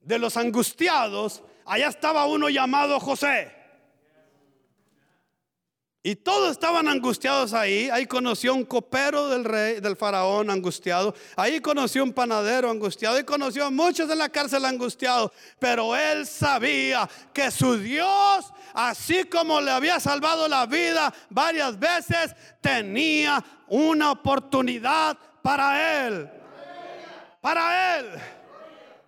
de 0.00 0.18
los 0.18 0.36
angustiados, 0.38 1.42
allá 1.66 1.88
estaba 1.88 2.26
uno 2.26 2.48
llamado 2.48 2.98
José. 2.98 3.55
Y 6.06 6.14
todos 6.14 6.52
estaban 6.52 6.86
angustiados 6.86 7.52
ahí. 7.52 7.90
Ahí 7.92 8.06
conoció 8.06 8.54
un 8.54 8.64
copero 8.64 9.28
del 9.28 9.42
rey, 9.44 9.80
del 9.80 9.96
faraón 9.96 10.50
angustiado. 10.50 11.12
Ahí 11.34 11.58
conoció 11.58 12.04
un 12.04 12.12
panadero 12.12 12.70
angustiado. 12.70 13.18
Y 13.18 13.24
conoció 13.24 13.66
a 13.66 13.70
muchos 13.70 14.08
en 14.08 14.18
la 14.18 14.28
cárcel 14.28 14.64
angustiados. 14.66 15.32
Pero 15.58 15.96
él 15.96 16.24
sabía 16.24 17.10
que 17.32 17.50
su 17.50 17.76
Dios, 17.76 18.52
así 18.72 19.24
como 19.24 19.60
le 19.60 19.72
había 19.72 19.98
salvado 19.98 20.46
la 20.46 20.64
vida 20.66 21.12
varias 21.28 21.76
veces, 21.76 22.36
tenía 22.60 23.44
una 23.66 24.12
oportunidad 24.12 25.18
para 25.42 26.06
él. 26.06 26.30
Para 27.40 27.98
él. 27.98 28.06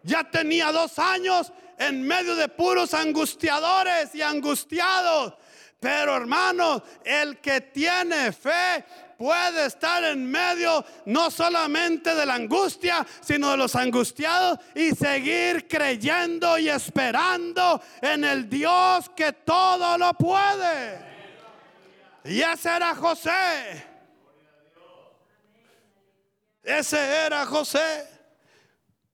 Ya 0.03 0.25
tenía 0.25 0.73
dos 0.73 0.99
años 0.99 1.53
en 1.79 2.05
medio 2.05 2.35
de 2.35 2.49
puros 2.49 2.93
angustiadores 2.93 4.17
y 4.17 4.23
angustiados. 4.23 5.35
Pero 5.81 6.17
hermano, 6.17 6.83
el 7.05 7.39
que 7.41 7.61
tiene 7.61 8.33
fe 8.33 8.85
puede 9.17 9.67
estar 9.67 10.03
en 10.05 10.29
medio 10.29 10.85
no 11.07 11.31
solamente 11.31 12.15
de 12.15 12.27
la 12.27 12.35
angustia, 12.35 13.07
sino 13.21 13.53
de 13.53 13.57
los 13.57 13.77
angustiados 13.77 14.59
y 14.75 14.91
seguir 14.91 15.69
creyendo 15.69 16.59
y 16.59 16.69
esperando 16.69 17.81
en 18.01 18.25
el 18.25 18.49
Dios 18.49 19.09
que 19.11 19.33
todo 19.33 19.97
lo 19.99 20.15
puede. 20.15 21.07
Y 22.25 22.41
ese 22.41 22.75
era 22.75 22.95
José. 22.97 23.87
Ese 26.63 27.27
era 27.27 27.47
José. 27.47 28.07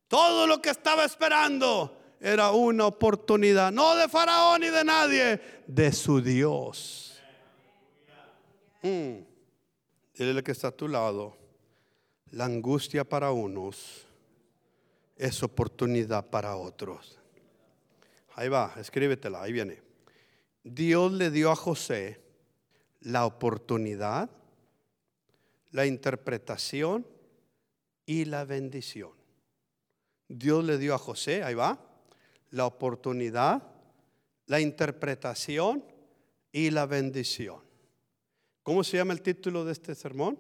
Todo 0.09 0.47
lo 0.47 0.63
que 0.63 0.71
estaba 0.71 1.05
esperando 1.05 2.04
era 2.25 2.53
una 2.53 2.87
oportunidad, 2.87 3.71
no 3.71 3.95
de 3.97 4.09
Faraón 4.09 4.63
ni 4.63 4.71
de 4.71 4.83
nadie, 4.83 5.39
de 5.67 5.93
su 5.93 6.23
Dios. 6.23 7.21
Mm. 8.81 9.19
Dile 10.15 10.43
que 10.43 10.53
está 10.53 10.69
a 10.69 10.71
tu 10.71 10.89
lado. 10.89 11.37
La 12.31 12.47
angustia 12.47 13.05
para 13.05 13.31
unos 13.31 14.07
es 15.17 15.43
oportunidad 15.43 16.31
para 16.31 16.57
otros. 16.57 17.19
Ahí 18.37 18.49
va, 18.49 18.73
escríbetela, 18.79 19.43
ahí 19.43 19.53
viene. 19.53 19.83
Dios 20.63 21.13
le 21.13 21.31
dio 21.31 21.51
a 21.51 21.57
José 21.57 22.23
la 23.01 23.27
oportunidad, 23.27 24.31
la 25.73 25.85
interpretación 25.85 27.07
y 28.07 28.25
la 28.25 28.47
bendición. 28.47 29.13
Dios 30.27 30.65
le 30.65 30.79
dio 30.79 30.95
a 30.95 30.99
José, 30.99 31.45
ahí 31.45 31.55
va, 31.55 31.79
la 32.55 32.67
oportunidad, 32.67 33.65
la 34.47 34.61
interpretación 34.61 35.85
y 36.53 36.71
la 36.71 36.87
bendición. 36.87 37.59
¿Cómo 38.63 38.85
se 38.85 38.97
llama 38.97 39.13
el 39.13 39.23
título 39.23 39.65
de 39.65 39.73
este 39.73 39.97
sermón? 39.97 40.39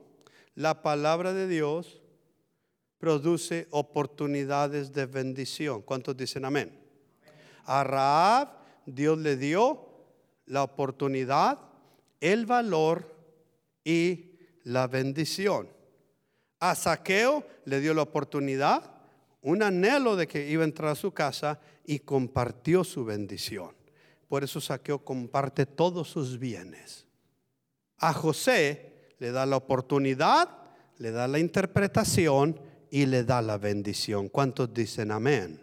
La 0.54 0.80
palabra 0.80 1.32
de 1.32 1.48
Dios 1.48 2.00
produce 2.98 3.66
oportunidades 3.70 4.92
de 4.92 5.06
bendición. 5.06 5.82
¿Cuántos 5.82 6.16
dicen 6.16 6.44
amén? 6.44 6.78
A 7.64 7.82
Raab 7.82 8.48
Dios 8.86 9.18
le 9.18 9.36
dio 9.36 9.84
la 10.46 10.62
oportunidad, 10.62 11.58
el 12.20 12.46
valor 12.46 13.12
y 13.82 14.36
la 14.62 14.86
bendición. 14.86 15.68
A 16.60 16.76
Saqueo 16.76 17.44
le 17.64 17.80
dio 17.80 17.92
la 17.92 18.02
oportunidad, 18.02 18.93
un 19.44 19.62
anhelo 19.62 20.16
de 20.16 20.26
que 20.26 20.50
iba 20.50 20.62
a 20.62 20.66
entrar 20.66 20.90
a 20.90 20.94
su 20.94 21.12
casa 21.12 21.60
y 21.84 22.00
compartió 22.00 22.82
su 22.82 23.04
bendición. 23.04 23.72
Por 24.26 24.42
eso 24.42 24.60
Saqueo 24.60 25.04
comparte 25.04 25.66
todos 25.66 26.08
sus 26.08 26.38
bienes. 26.38 27.06
A 27.98 28.14
José 28.14 29.12
le 29.18 29.30
da 29.30 29.44
la 29.44 29.56
oportunidad, 29.56 30.48
le 30.96 31.10
da 31.10 31.28
la 31.28 31.38
interpretación 31.38 32.58
y 32.90 33.04
le 33.04 33.22
da 33.22 33.42
la 33.42 33.58
bendición. 33.58 34.30
¿Cuántos 34.30 34.72
dicen 34.72 35.10
amén? 35.10 35.60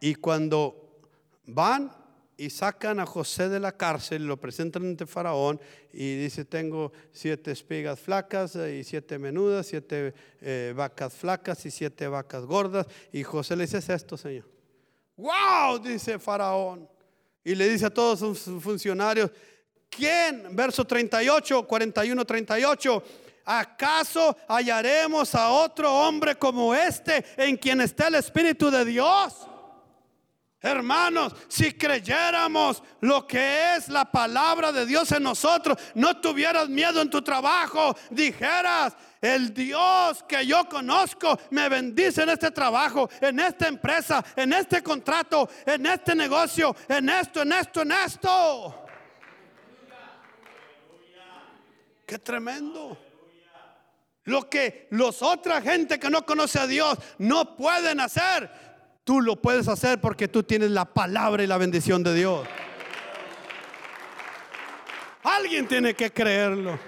Y 0.00 0.16
cuando 0.16 0.98
van 1.46 2.01
y 2.36 2.50
sacan 2.50 2.98
a 2.98 3.06
José 3.06 3.48
de 3.48 3.60
la 3.60 3.76
cárcel, 3.76 4.26
lo 4.26 4.40
presentan 4.40 4.84
ante 4.84 5.06
Faraón 5.06 5.60
y 5.92 6.16
dice, 6.16 6.44
tengo 6.44 6.92
siete 7.12 7.52
espigas 7.52 8.00
flacas 8.00 8.56
y 8.56 8.82
siete 8.84 9.18
menudas, 9.18 9.66
siete 9.66 10.14
eh, 10.40 10.72
vacas 10.74 11.12
flacas 11.12 11.64
y 11.66 11.70
siete 11.70 12.08
vacas 12.08 12.44
gordas. 12.44 12.86
Y 13.12 13.22
José 13.22 13.56
le 13.56 13.64
dice, 13.64 13.78
es 13.78 13.88
esto, 13.88 14.16
Señor. 14.16 14.44
¡Wow! 15.16 15.78
Dice 15.78 16.18
Faraón. 16.18 16.88
Y 17.44 17.54
le 17.54 17.68
dice 17.68 17.86
a 17.86 17.90
todos 17.90 18.20
sus 18.20 18.62
funcionarios, 18.62 19.30
¿quién? 19.90 20.56
Verso 20.56 20.84
38, 20.84 21.66
41, 21.66 22.24
38. 22.24 23.02
¿Acaso 23.44 24.36
hallaremos 24.48 25.34
a 25.34 25.50
otro 25.50 25.92
hombre 25.92 26.36
como 26.36 26.74
este 26.74 27.24
en 27.36 27.56
quien 27.56 27.80
está 27.80 28.08
el 28.08 28.14
Espíritu 28.14 28.70
de 28.70 28.84
Dios? 28.84 29.48
Hermanos, 30.62 31.34
si 31.48 31.72
creyéramos 31.72 32.84
lo 33.00 33.26
que 33.26 33.74
es 33.74 33.88
la 33.88 34.04
palabra 34.04 34.70
de 34.70 34.86
Dios 34.86 35.10
en 35.10 35.24
nosotros, 35.24 35.76
no 35.96 36.20
tuvieras 36.20 36.68
miedo 36.68 37.02
en 37.02 37.10
tu 37.10 37.20
trabajo, 37.20 37.96
dijeras, 38.10 38.94
el 39.20 39.52
Dios 39.52 40.24
que 40.28 40.46
yo 40.46 40.68
conozco 40.68 41.36
me 41.50 41.68
bendice 41.68 42.22
en 42.22 42.28
este 42.28 42.52
trabajo, 42.52 43.10
en 43.20 43.40
esta 43.40 43.66
empresa, 43.66 44.24
en 44.36 44.52
este 44.52 44.84
contrato, 44.84 45.48
en 45.66 45.84
este 45.84 46.14
negocio, 46.14 46.76
en 46.88 47.08
esto, 47.08 47.42
en 47.42 47.52
esto, 47.52 47.82
en 47.82 47.92
esto. 47.92 48.84
Qué 52.06 52.18
tremendo. 52.20 52.96
Lo 54.24 54.48
que 54.48 54.86
los 54.90 55.22
otra 55.22 55.60
gente 55.60 55.98
que 55.98 56.08
no 56.08 56.24
conoce 56.24 56.60
a 56.60 56.68
Dios 56.68 56.96
no 57.18 57.56
pueden 57.56 57.98
hacer, 57.98 58.71
Tú 59.04 59.20
lo 59.20 59.36
puedes 59.36 59.66
hacer 59.66 60.00
porque 60.00 60.28
tú 60.28 60.42
tienes 60.44 60.70
la 60.70 60.84
palabra 60.84 61.42
y 61.42 61.46
la 61.46 61.58
bendición 61.58 62.02
de 62.04 62.14
Dios. 62.14 62.46
Alguien 65.24 65.66
tiene 65.66 65.94
que 65.94 66.12
creerlo. 66.12 66.78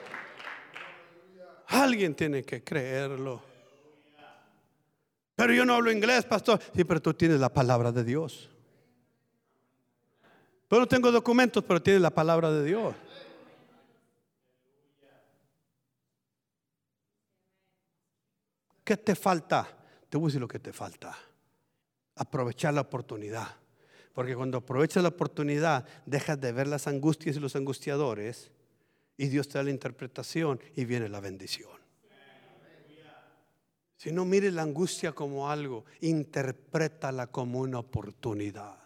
Alguien 1.68 2.14
tiene 2.14 2.44
que 2.44 2.62
creerlo. 2.62 3.42
Pero 5.34 5.52
yo 5.52 5.64
no 5.64 5.74
hablo 5.74 5.90
inglés, 5.90 6.24
pastor. 6.24 6.60
Sí, 6.74 6.84
pero 6.84 7.02
tú 7.02 7.12
tienes 7.14 7.40
la 7.40 7.52
palabra 7.52 7.90
de 7.90 8.04
Dios. 8.04 8.48
Pero 10.68 10.82
no 10.82 10.86
tengo 10.86 11.10
documentos, 11.10 11.64
pero 11.64 11.82
tienes 11.82 12.00
la 12.00 12.10
palabra 12.10 12.52
de 12.52 12.64
Dios. 12.64 12.94
¿Qué 18.84 18.96
te 18.96 19.16
falta? 19.16 19.66
Te 20.08 20.16
voy 20.16 20.26
a 20.26 20.28
decir 20.28 20.40
lo 20.40 20.46
que 20.46 20.60
te 20.60 20.72
falta 20.72 21.16
aprovechar 22.16 22.74
la 22.74 22.82
oportunidad. 22.82 23.48
Porque 24.12 24.36
cuando 24.36 24.58
aprovechas 24.58 25.02
la 25.02 25.08
oportunidad, 25.08 25.86
dejas 26.06 26.40
de 26.40 26.52
ver 26.52 26.68
las 26.68 26.86
angustias 26.86 27.36
y 27.36 27.40
los 27.40 27.56
angustiadores 27.56 28.52
y 29.16 29.26
Dios 29.26 29.48
te 29.48 29.58
da 29.58 29.64
la 29.64 29.70
interpretación 29.70 30.60
y 30.76 30.84
viene 30.84 31.08
la 31.08 31.20
bendición. 31.20 31.70
Si 33.96 34.12
no 34.12 34.24
mires 34.24 34.52
la 34.52 34.62
angustia 34.62 35.12
como 35.12 35.50
algo, 35.50 35.84
interprétala 36.00 37.28
como 37.28 37.60
una 37.60 37.78
oportunidad. 37.78 38.76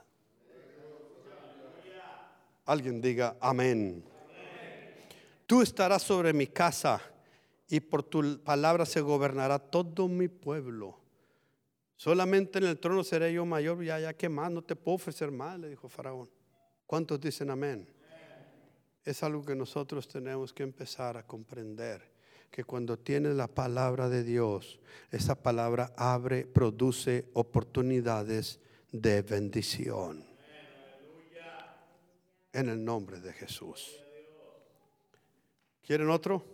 Alguien 2.66 3.00
diga 3.00 3.36
amén. 3.40 4.04
Tú 5.46 5.62
estarás 5.62 6.02
sobre 6.02 6.32
mi 6.32 6.46
casa 6.46 7.00
y 7.68 7.80
por 7.80 8.02
tu 8.02 8.38
palabra 8.42 8.84
se 8.86 9.00
gobernará 9.00 9.58
todo 9.58 10.06
mi 10.06 10.28
pueblo. 10.28 10.97
Solamente 11.98 12.58
en 12.58 12.64
el 12.64 12.78
trono 12.78 13.02
seré 13.02 13.32
yo 13.32 13.44
mayor, 13.44 13.82
ya, 13.82 13.98
ya 13.98 14.14
que 14.14 14.28
más, 14.28 14.52
no 14.52 14.62
te 14.62 14.76
puedo 14.76 14.94
ofrecer 14.94 15.32
más, 15.32 15.58
le 15.58 15.68
dijo 15.68 15.88
Faraón. 15.88 16.30
¿Cuántos 16.86 17.20
dicen 17.20 17.50
amén? 17.50 17.92
Es 19.04 19.24
algo 19.24 19.44
que 19.44 19.56
nosotros 19.56 20.06
tenemos 20.06 20.52
que 20.52 20.62
empezar 20.62 21.16
a 21.16 21.26
comprender, 21.26 22.08
que 22.52 22.62
cuando 22.62 22.96
tienes 22.96 23.34
la 23.34 23.48
palabra 23.48 24.08
de 24.08 24.22
Dios, 24.22 24.78
esa 25.10 25.42
palabra 25.42 25.92
abre, 25.96 26.46
produce 26.46 27.30
oportunidades 27.32 28.60
de 28.92 29.22
bendición. 29.22 30.24
En 32.52 32.68
el 32.68 32.84
nombre 32.84 33.20
de 33.20 33.32
Jesús. 33.32 34.00
¿Quieren 35.82 36.10
otro? 36.10 36.44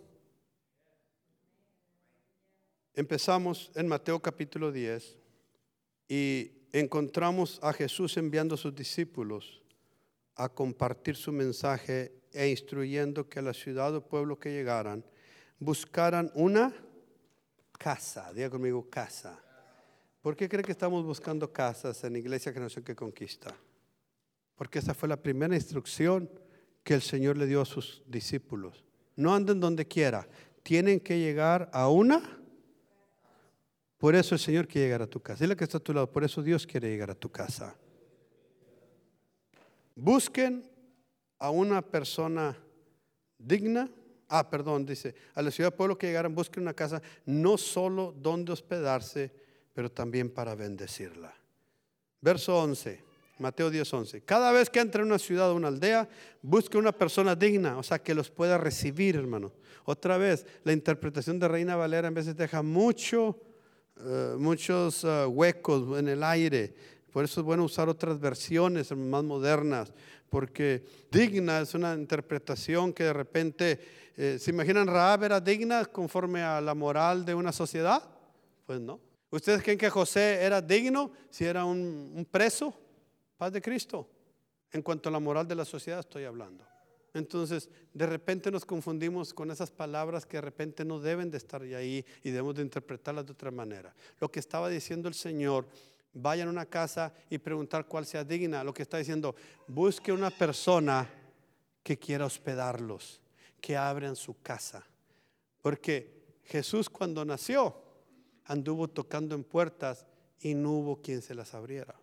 Empezamos 2.95 3.71
en 3.75 3.87
Mateo 3.87 4.19
capítulo 4.19 4.71
10. 4.71 5.24
Y 6.07 6.51
encontramos 6.71 7.59
a 7.61 7.73
Jesús 7.73 8.17
enviando 8.17 8.55
a 8.55 8.57
sus 8.57 8.75
discípulos 8.75 9.61
a 10.35 10.49
compartir 10.49 11.15
su 11.15 11.31
mensaje 11.31 12.13
e 12.33 12.49
instruyendo 12.49 13.29
que 13.29 13.41
la 13.41 13.53
ciudad 13.53 13.95
o 13.95 14.05
pueblo 14.05 14.37
que 14.37 14.51
llegaran 14.51 15.05
buscaran 15.59 16.31
una 16.35 16.73
casa. 17.77 18.33
Diga 18.33 18.49
conmigo, 18.49 18.89
casa. 18.89 19.41
¿Por 20.21 20.35
qué 20.35 20.49
cree 20.49 20.63
que 20.63 20.71
estamos 20.71 21.05
buscando 21.05 21.51
casas 21.51 22.03
en 22.03 22.15
Iglesia 22.15 22.51
Generación 22.51 22.83
que 22.83 22.95
Conquista? 22.95 23.55
Porque 24.55 24.79
esa 24.79 24.93
fue 24.93 25.07
la 25.07 25.21
primera 25.21 25.55
instrucción 25.55 26.29
que 26.83 26.93
el 26.93 27.01
Señor 27.01 27.37
le 27.37 27.45
dio 27.45 27.61
a 27.61 27.65
sus 27.65 28.03
discípulos. 28.07 28.83
No 29.15 29.33
anden 29.33 29.59
donde 29.59 29.87
quiera, 29.87 30.27
tienen 30.63 30.99
que 30.99 31.19
llegar 31.19 31.69
a 31.71 31.89
una 31.89 32.39
por 33.97 34.15
eso 34.15 34.35
el 34.35 34.39
Señor 34.39 34.67
quiere 34.67 34.87
llegar 34.87 35.01
a 35.01 35.07
tu 35.07 35.21
casa. 35.21 35.43
Dile 35.43 35.55
que 35.55 35.63
está 35.63 35.77
a 35.77 35.81
tu 35.81 35.93
lado. 35.93 36.11
Por 36.11 36.23
eso 36.23 36.41
Dios 36.41 36.67
quiere 36.67 36.89
llegar 36.89 37.11
a 37.11 37.15
tu 37.15 37.31
casa. 37.31 37.75
Busquen 39.95 40.69
a 41.39 41.49
una 41.49 41.81
persona 41.81 42.57
digna. 43.37 43.89
Ah, 44.27 44.49
perdón, 44.49 44.85
dice, 44.85 45.15
a 45.33 45.41
la 45.41 45.51
ciudad 45.51 45.73
pueblo 45.73 45.97
que 45.97 46.07
llegaran, 46.07 46.33
busquen 46.33 46.63
una 46.63 46.73
casa 46.73 47.01
no 47.25 47.57
solo 47.57 48.13
donde 48.17 48.51
hospedarse, 48.51 49.31
pero 49.73 49.89
también 49.91 50.29
para 50.29 50.55
bendecirla. 50.55 51.33
Verso 52.19 52.57
11, 52.57 53.03
Mateo 53.37 53.69
10, 53.69 53.93
11. 53.93 54.21
Cada 54.21 54.51
vez 54.51 54.69
que 54.69 54.79
entre 54.79 55.03
en 55.03 55.07
una 55.07 55.19
ciudad 55.19 55.51
o 55.51 55.55
una 55.55 55.67
aldea, 55.67 56.09
busque 56.41 56.77
una 56.77 56.91
persona 56.91 57.35
digna, 57.35 57.77
o 57.77 57.83
sea, 57.83 57.99
que 57.99 58.15
los 58.15 58.31
pueda 58.31 58.57
recibir, 58.57 59.15
hermano. 59.15 59.53
Otra 59.85 60.17
vez, 60.17 60.45
la 60.63 60.73
interpretación 60.73 61.39
de 61.39 61.47
Reina 61.47 61.75
Valera 61.75 62.07
en 62.07 62.13
veces 62.15 62.35
deja 62.35 62.63
mucho 62.63 63.39
eh, 63.97 64.35
muchos 64.37 65.03
eh, 65.03 65.25
huecos 65.25 65.97
en 65.97 66.07
el 66.07 66.23
aire. 66.23 66.73
Por 67.11 67.23
eso 67.23 67.39
es 67.39 67.45
bueno 67.45 67.63
usar 67.63 67.87
otras 67.87 68.19
versiones 68.19 68.91
más 68.91 69.23
modernas, 69.23 69.93
porque 70.29 70.83
digna 71.09 71.61
es 71.61 71.73
una 71.73 71.93
interpretación 71.93 72.91
que 72.91 73.05
de 73.05 73.13
repente, 73.13 73.79
eh, 74.17 74.37
¿se 74.39 74.51
imaginan 74.51 74.87
Raab 74.87 75.23
era 75.23 75.39
digna 75.39 75.85
conforme 75.85 76.41
a 76.43 76.59
la 76.59 76.73
moral 76.73 77.25
de 77.25 77.33
una 77.33 77.53
sociedad? 77.53 78.03
Pues 78.65 78.81
no. 78.81 78.99
¿Ustedes 79.29 79.63
creen 79.63 79.77
que 79.77 79.89
José 79.89 80.43
era 80.43 80.61
digno 80.61 81.11
si 81.29 81.45
era 81.45 81.63
un, 81.63 82.11
un 82.15 82.25
preso? 82.25 82.73
Paz 83.37 83.51
de 83.53 83.61
Cristo. 83.61 84.09
En 84.71 84.81
cuanto 84.81 85.07
a 85.07 85.11
la 85.11 85.19
moral 85.19 85.47
de 85.47 85.55
la 85.55 85.63
sociedad 85.63 85.99
estoy 85.99 86.25
hablando. 86.25 86.65
Entonces, 87.15 87.69
de 87.93 88.05
repente 88.05 88.51
nos 88.51 88.65
confundimos 88.65 89.33
con 89.33 89.49
esas 89.49 89.71
palabras 89.71 90.25
que 90.25 90.35
de 90.35 90.41
repente 90.41 90.83
no 90.83 90.99
deben 90.99 91.31
de 91.31 91.37
estar 91.37 91.61
ahí 91.61 92.05
y 92.21 92.29
debemos 92.29 92.55
de 92.55 92.61
interpretarlas 92.61 93.25
de 93.25 93.31
otra 93.31 93.51
manera. 93.51 93.95
Lo 94.19 94.29
que 94.29 94.41
estaba 94.41 94.67
diciendo 94.67 95.07
el 95.07 95.13
Señor, 95.13 95.65
vayan 96.11 96.49
a 96.49 96.51
una 96.51 96.65
casa 96.65 97.13
y 97.29 97.37
preguntar 97.37 97.87
cuál 97.87 98.05
sea 98.05 98.25
digna. 98.25 98.65
Lo 98.65 98.73
que 98.73 98.81
está 98.81 98.97
diciendo, 98.97 99.33
busque 99.65 100.11
una 100.11 100.29
persona 100.29 101.09
que 101.83 101.97
quiera 101.97 102.25
hospedarlos, 102.25 103.21
que 103.61 103.77
abran 103.77 104.17
su 104.17 104.41
casa. 104.41 104.85
Porque 105.61 106.41
Jesús 106.43 106.89
cuando 106.89 107.23
nació 107.23 107.81
anduvo 108.43 108.89
tocando 108.89 109.35
en 109.35 109.45
puertas 109.45 110.05
y 110.41 110.53
no 110.53 110.73
hubo 110.73 111.01
quien 111.01 111.21
se 111.21 111.33
las 111.33 111.53
abriera. 111.53 111.95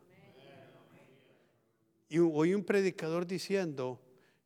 Y 2.08 2.18
oí 2.18 2.54
un 2.54 2.64
predicador 2.64 3.26
diciendo, 3.26 4.00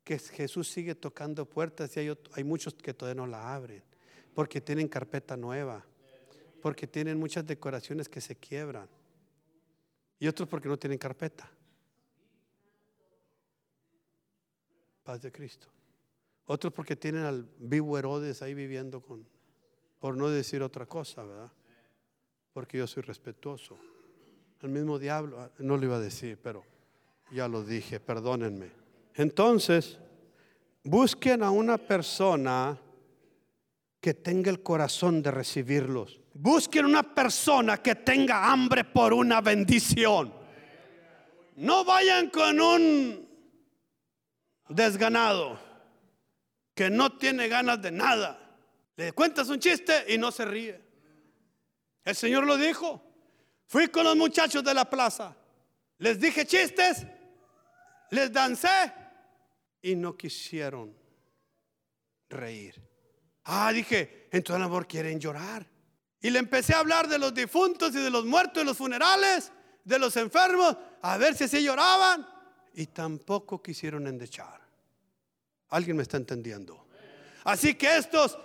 que 0.06 0.20
Jesús 0.20 0.68
sigue 0.68 0.94
tocando 0.94 1.44
puertas 1.46 1.96
y 1.96 1.98
hay, 2.00 2.16
hay 2.34 2.44
muchos 2.44 2.74
que 2.74 2.94
todavía 2.94 3.20
no 3.20 3.26
la 3.26 3.52
abren, 3.52 3.82
porque 4.36 4.60
tienen 4.60 4.86
carpeta 4.86 5.36
nueva, 5.36 5.84
porque 6.62 6.86
tienen 6.86 7.18
muchas 7.18 7.44
decoraciones 7.44 8.08
que 8.08 8.20
se 8.20 8.36
quiebran, 8.36 8.88
y 10.20 10.28
otros 10.28 10.48
porque 10.48 10.68
no 10.68 10.78
tienen 10.78 10.96
carpeta. 10.96 11.50
Paz 15.02 15.22
de 15.22 15.32
Cristo. 15.32 15.66
Otros 16.44 16.72
porque 16.72 16.94
tienen 16.94 17.24
al 17.24 17.48
vivo 17.58 17.98
Herodes 17.98 18.42
ahí 18.42 18.54
viviendo 18.54 19.00
con, 19.00 19.26
por 19.98 20.16
no 20.16 20.28
decir 20.28 20.62
otra 20.62 20.86
cosa, 20.86 21.24
¿verdad? 21.24 21.50
Porque 22.52 22.78
yo 22.78 22.86
soy 22.86 23.02
respetuoso. 23.02 23.76
El 24.62 24.68
mismo 24.68 25.00
diablo, 25.00 25.40
ah, 25.40 25.50
no 25.58 25.76
lo 25.76 25.84
iba 25.84 25.96
a 25.96 26.00
decir, 26.00 26.38
pero 26.40 26.62
ya 27.32 27.48
lo 27.48 27.64
dije, 27.64 27.98
perdónenme. 27.98 28.85
Entonces, 29.16 29.98
busquen 30.84 31.42
a 31.42 31.50
una 31.50 31.78
persona 31.78 32.78
que 34.00 34.12
tenga 34.12 34.50
el 34.50 34.62
corazón 34.62 35.22
de 35.22 35.30
recibirlos. 35.30 36.20
Busquen 36.34 36.84
una 36.84 37.02
persona 37.02 37.82
que 37.82 37.94
tenga 37.94 38.52
hambre 38.52 38.84
por 38.84 39.14
una 39.14 39.40
bendición. 39.40 40.32
No 41.56 41.84
vayan 41.84 42.28
con 42.28 42.60
un 42.60 43.26
desganado 44.68 45.58
que 46.74 46.90
no 46.90 47.16
tiene 47.16 47.48
ganas 47.48 47.80
de 47.80 47.90
nada. 47.90 48.38
Le 48.96 49.12
cuentas 49.12 49.48
un 49.48 49.58
chiste 49.58 50.04
y 50.12 50.18
no 50.18 50.30
se 50.30 50.44
ríe. 50.44 50.80
El 52.04 52.14
Señor 52.14 52.46
lo 52.46 52.58
dijo. 52.58 53.02
Fui 53.66 53.88
con 53.88 54.04
los 54.04 54.14
muchachos 54.14 54.62
de 54.62 54.74
la 54.74 54.88
plaza. 54.88 55.34
Les 55.98 56.20
dije 56.20 56.46
chistes, 56.46 57.06
les 58.10 58.30
dancé 58.30 58.92
y 59.86 59.94
no 59.94 60.16
quisieron 60.16 60.92
reír. 62.28 62.74
Ah, 63.44 63.72
dije, 63.72 64.26
entonces 64.32 64.56
el 64.56 64.64
amor 64.64 64.88
quieren 64.88 65.20
llorar. 65.20 65.64
Y 66.20 66.30
le 66.30 66.40
empecé 66.40 66.74
a 66.74 66.80
hablar 66.80 67.06
de 67.06 67.20
los 67.20 67.32
difuntos 67.32 67.94
y 67.94 68.00
de 68.00 68.10
los 68.10 68.24
muertos 68.24 68.64
y 68.64 68.66
los 68.66 68.76
funerales, 68.76 69.52
de 69.84 69.98
los 70.00 70.16
enfermos, 70.16 70.76
a 71.02 71.16
ver 71.18 71.36
si 71.36 71.44
así 71.44 71.62
lloraban. 71.62 72.26
Y 72.74 72.86
tampoco 72.86 73.62
quisieron 73.62 74.08
endechar. 74.08 74.60
¿Alguien 75.68 75.96
me 75.96 76.02
está 76.02 76.16
entendiendo? 76.16 76.88
Así 77.44 77.74
que 77.74 77.96
estos 77.96 78.36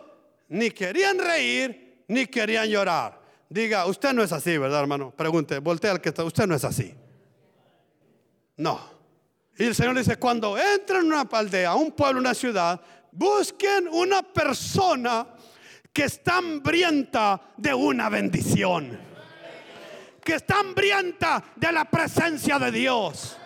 ni 0.50 0.70
querían 0.70 1.18
reír 1.18 2.04
ni 2.08 2.28
querían 2.28 2.70
llorar. 2.70 3.20
Diga, 3.50 3.88
usted 3.88 4.14
no 4.14 4.22
es 4.22 4.32
así, 4.32 4.60
¿verdad, 4.60 4.82
hermano? 4.82 5.10
Pregunte, 5.10 5.58
voltea 5.58 5.90
al 5.90 6.02
que 6.02 6.10
está, 6.10 6.24
usted 6.24 6.46
no 6.46 6.54
es 6.54 6.64
así. 6.64 6.94
No. 8.58 8.91
Y 9.62 9.66
el 9.66 9.76
Señor 9.76 9.96
dice, 9.96 10.18
cuando 10.18 10.58
entran 10.58 11.02
en 11.02 11.14
una 11.14 11.22
aldea, 11.22 11.76
un 11.76 11.92
pueblo, 11.92 12.20
una 12.20 12.34
ciudad, 12.34 12.82
busquen 13.12 13.88
una 13.92 14.24
persona 14.24 15.28
que 15.94 16.06
está 16.06 16.38
hambrienta 16.38 17.40
de 17.58 17.72
una 17.72 18.10
bendición. 18.10 19.00
Que 20.24 20.34
está 20.34 20.62
hambrienta 20.62 21.44
de 21.56 21.72
la 21.72 21.86
presencia 21.86 22.58
de 22.58 22.72
Dios. 22.72 23.38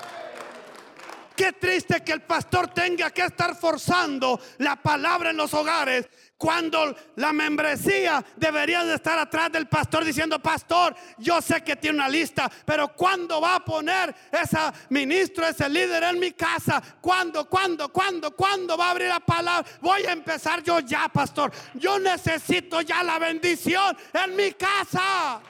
Qué 1.36 1.51
triste 1.51 2.01
que 2.01 2.13
el 2.13 2.22
pastor 2.22 2.70
tenga 2.70 3.11
que 3.11 3.24
estar 3.24 3.53
forzando 3.53 4.39
la 4.59 4.78
palabra 4.78 5.32
en 5.32 5.36
los 5.36 5.53
hogares 5.53 6.07
cuando 6.38 6.94
la 7.16 7.32
membresía 7.32 8.24
debería 8.36 8.84
de 8.84 8.96
estar 8.96 9.18
atrás 9.18 9.52
del 9.52 9.68
pastor 9.68 10.04
diciendo, 10.04 10.40
pastor, 10.40 10.96
yo 11.18 11.42
sé 11.42 11.64
que 11.64 11.78
tiene 11.78 11.98
una 11.98 12.10
lista, 12.10 12.52
pero 12.66 12.90
¿cuándo 12.94 13.40
va 13.40 13.56
a 13.56 13.66
poner 13.66 14.14
ese 14.32 14.58
ministro, 14.90 15.48
ese 15.48 15.70
líder 15.70 16.04
en 16.04 16.20
mi 16.20 16.32
casa? 16.32 16.82
¿Cuándo, 17.00 17.48
cuándo, 17.50 17.90
cuándo, 17.90 18.32
cuándo 18.32 18.78
va 18.78 18.88
a 18.88 18.92
abrir 18.92 19.08
la 19.08 19.22
palabra? 19.22 19.70
Voy 19.82 20.04
a 20.04 20.12
empezar 20.12 20.62
yo 20.62 20.80
ya, 20.80 21.08
pastor. 21.08 21.52
Yo 21.74 22.00
necesito 22.00 22.82
ya 22.82 23.02
la 23.02 23.18
bendición 23.18 23.96
en 24.14 24.36
mi 24.36 24.52
casa. 24.52 25.42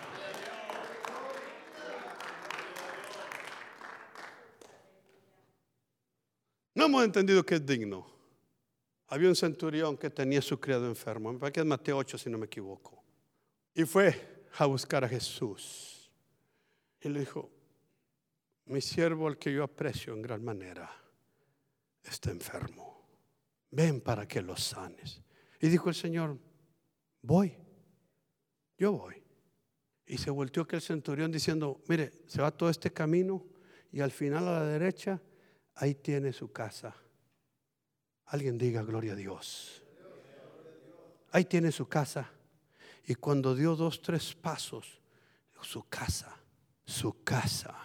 No 6.76 6.86
hemos 6.86 7.06
entendido 7.06 7.44
que 7.44 7.56
es 7.56 7.66
digno. 7.66 8.15
Había 9.08 9.30
un 9.30 9.36
centurión 9.36 9.98
que 9.98 10.10
tenía 10.10 10.42
su 10.42 10.60
criado 10.60 10.88
enfermo. 10.88 11.32
Me 11.32 11.40
parece 11.40 11.54
que 11.54 11.60
es 11.60 11.66
Mateo 11.66 11.98
8, 11.98 12.18
si 12.18 12.30
no 12.30 12.38
me 12.38 12.48
equivoco. 12.48 13.04
Y 13.74 13.84
fue 13.84 14.48
a 14.58 14.66
buscar 14.66 15.04
a 15.04 15.10
Jesús. 15.10 16.12
Y 17.02 17.10
le 17.10 17.20
dijo, 17.20 17.52
mi 18.66 18.82
siervo, 18.82 19.28
al 19.28 19.38
que 19.38 19.54
yo 19.54 19.64
aprecio 19.64 20.14
en 20.14 20.24
gran 20.24 20.44
manera, 20.44 20.90
está 22.04 22.32
enfermo. 22.32 23.08
Ven 23.70 24.02
para 24.02 24.28
que 24.28 24.42
lo 24.42 24.58
sanes. 24.58 25.22
Y 25.62 25.68
dijo 25.68 25.90
el 25.90 25.96
Señor, 25.96 26.40
voy, 27.22 27.56
yo 28.78 28.94
voy. 28.94 29.22
Y 30.08 30.18
se 30.18 30.32
volteó 30.32 30.64
aquel 30.64 30.82
centurión 30.82 31.32
diciendo, 31.32 31.84
mire, 31.88 32.12
se 32.26 32.42
va 32.42 32.52
todo 32.52 32.70
este 32.70 32.92
camino 32.92 33.46
y 33.92 34.02
al 34.02 34.12
final 34.12 34.48
a 34.48 34.60
la 34.60 34.66
derecha, 34.66 35.22
ahí 35.76 35.96
tiene 35.96 36.34
su 36.34 36.52
casa 36.52 36.96
Alguien 38.28 38.58
diga 38.58 38.82
gloria 38.84 39.14
a 39.14 39.16
Dios. 39.16 39.84
Ahí 41.32 41.46
tiene 41.46 41.72
su 41.72 41.88
casa. 41.88 42.32
Y 43.08 43.16
cuando 43.16 43.56
dio 43.56 43.76
dos, 43.76 44.02
tres 44.02 44.34
pasos, 44.34 45.00
su 45.62 45.88
casa, 45.90 46.36
su 46.86 47.24
casa, 47.24 47.76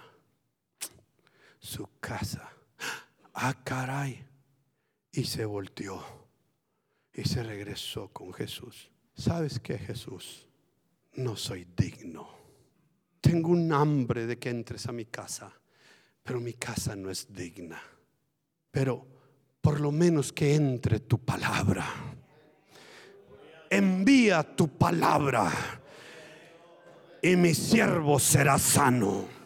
su 1.59 1.89
casa. 1.99 2.51
Ah, 3.35 3.55
caray. 3.65 4.27
Y 5.13 5.25
se 5.25 5.45
volteó 5.45 6.03
y 7.13 7.25
se 7.25 7.43
regresó 7.43 8.09
con 8.09 8.33
Jesús. 8.33 8.91
¿Sabes 9.15 9.59
qué, 9.59 9.79
Jesús? 9.79 10.47
No 11.15 11.37
soy 11.37 11.67
digno. 11.77 12.29
Tengo 13.21 13.51
un 13.51 13.73
hambre 13.73 14.27
de 14.27 14.39
que 14.39 14.51
entres 14.51 14.87
a 14.87 14.93
mi 14.93 15.07
casa, 15.07 15.53
pero 16.23 16.41
mi 16.41 16.55
casa 16.55 16.95
no 16.97 17.11
es 17.11 17.33
digna. 17.33 17.83
Pero 18.71 19.07
por 19.61 19.81
lo 19.81 19.93
menos 19.93 20.33
que 20.33 20.55
entre 20.55 21.01
tu 21.01 21.19
palabra. 21.19 21.87
Envía 23.69 24.43
tu 24.43 24.69
palabra 24.69 25.51
y 27.23 27.37
mi 27.37 27.55
siervo 27.55 28.19
será 28.19 28.59
sano. 28.59 29.41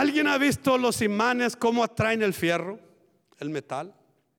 ¿Alguien 0.00 0.28
ha 0.28 0.38
visto 0.38 0.78
los 0.78 1.02
imanes 1.02 1.56
cómo 1.56 1.84
atraen 1.84 2.22
el 2.22 2.32
fierro, 2.32 2.78
el 3.38 3.50
metal? 3.50 3.92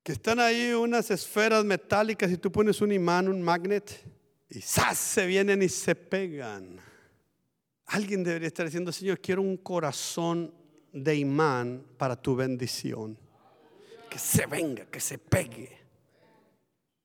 Que 0.04 0.14
están 0.14 0.40
ahí 0.40 0.72
unas 0.74 1.12
esferas 1.12 1.64
metálicas 1.64 2.32
y 2.32 2.38
tú 2.38 2.52
pones 2.52 2.82
un 2.82 2.92
imán, 2.92 3.28
un 3.28 3.42
magnet, 3.42 4.04
y 4.50 4.62
¡zas! 4.62 4.98
se 4.98 5.26
vienen 5.26 5.62
y 5.62 5.70
se 5.70 5.96
pegan. 5.96 6.80
Alguien 7.86 8.24
debería 8.24 8.48
estar 8.48 8.66
diciendo, 8.66 8.92
Señor, 8.92 9.20
quiero 9.20 9.42
un 9.42 9.58
corazón 9.58 10.54
de 10.92 11.16
imán 11.16 11.86
para 11.98 12.16
tu 12.16 12.36
bendición. 12.36 13.18
Que 14.10 14.18
se 14.18 14.46
venga, 14.46 14.86
que 14.86 15.00
se 15.00 15.18
pegue. 15.18 15.78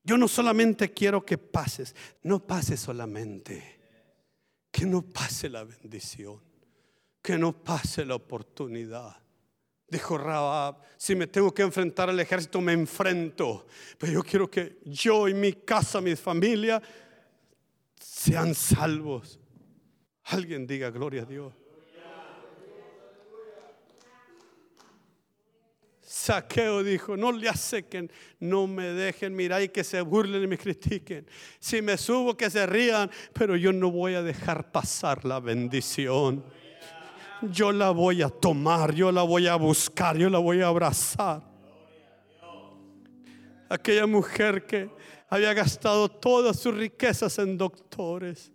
Yo 0.03 0.17
no 0.17 0.27
solamente 0.27 0.91
quiero 0.93 1.25
que 1.25 1.37
pases, 1.37 1.95
no 2.23 2.39
pases 2.39 2.79
solamente, 2.79 3.79
que 4.71 4.85
no 4.85 5.01
pase 5.01 5.49
la 5.49 5.63
bendición, 5.63 6.41
que 7.21 7.37
no 7.37 7.51
pase 7.63 8.05
la 8.05 8.15
oportunidad 8.15 9.26
Dijo 9.89 10.17
Rabab, 10.17 10.81
si 10.97 11.15
me 11.15 11.27
tengo 11.27 11.53
que 11.53 11.61
enfrentar 11.61 12.09
al 12.09 12.19
ejército, 12.19 12.59
me 12.59 12.73
enfrento. 12.73 13.67
Pero 13.97 14.13
yo 14.13 14.23
quiero 14.23 14.51
que 14.51 14.79
yo 14.83 15.27
y 15.29 15.33
mi 15.33 15.53
casa, 15.53 16.01
mi 16.01 16.15
familia, 16.15 16.81
sean 17.97 18.53
salvos. 18.53 19.39
Alguien 20.25 20.67
diga 20.67 20.89
gloria 20.89 21.21
a 21.21 21.25
Dios. 21.25 21.53
Saqueo 26.01 26.83
dijo, 26.83 27.15
no 27.15 27.31
le 27.31 27.47
asequen, 27.47 28.11
no 28.39 28.67
me 28.67 28.87
dejen 28.87 29.33
mirar 29.33 29.61
y 29.61 29.69
que 29.69 29.83
se 29.83 30.01
burlen 30.01 30.43
y 30.43 30.47
me 30.47 30.57
critiquen. 30.57 31.25
Si 31.59 31.81
me 31.81 31.97
subo, 31.97 32.35
que 32.35 32.49
se 32.49 32.65
rían, 32.65 33.09
pero 33.31 33.55
yo 33.55 33.71
no 33.71 33.91
voy 33.91 34.15
a 34.15 34.23
dejar 34.23 34.71
pasar 34.71 35.23
la 35.23 35.39
bendición 35.39 36.43
yo 37.41 37.71
la 37.71 37.91
voy 37.91 38.21
a 38.21 38.29
tomar, 38.29 38.93
yo 38.93 39.11
la 39.11 39.23
voy 39.23 39.47
a 39.47 39.55
buscar, 39.55 40.17
yo 40.17 40.29
la 40.29 40.39
voy 40.39 40.61
a 40.61 40.67
abrazar. 40.67 41.41
Aquella 43.69 44.07
mujer 44.07 44.65
que 44.65 44.89
había 45.29 45.53
gastado 45.53 46.09
todas 46.09 46.57
sus 46.57 46.73
riquezas 46.73 47.37
en 47.39 47.57
doctores, 47.57 48.51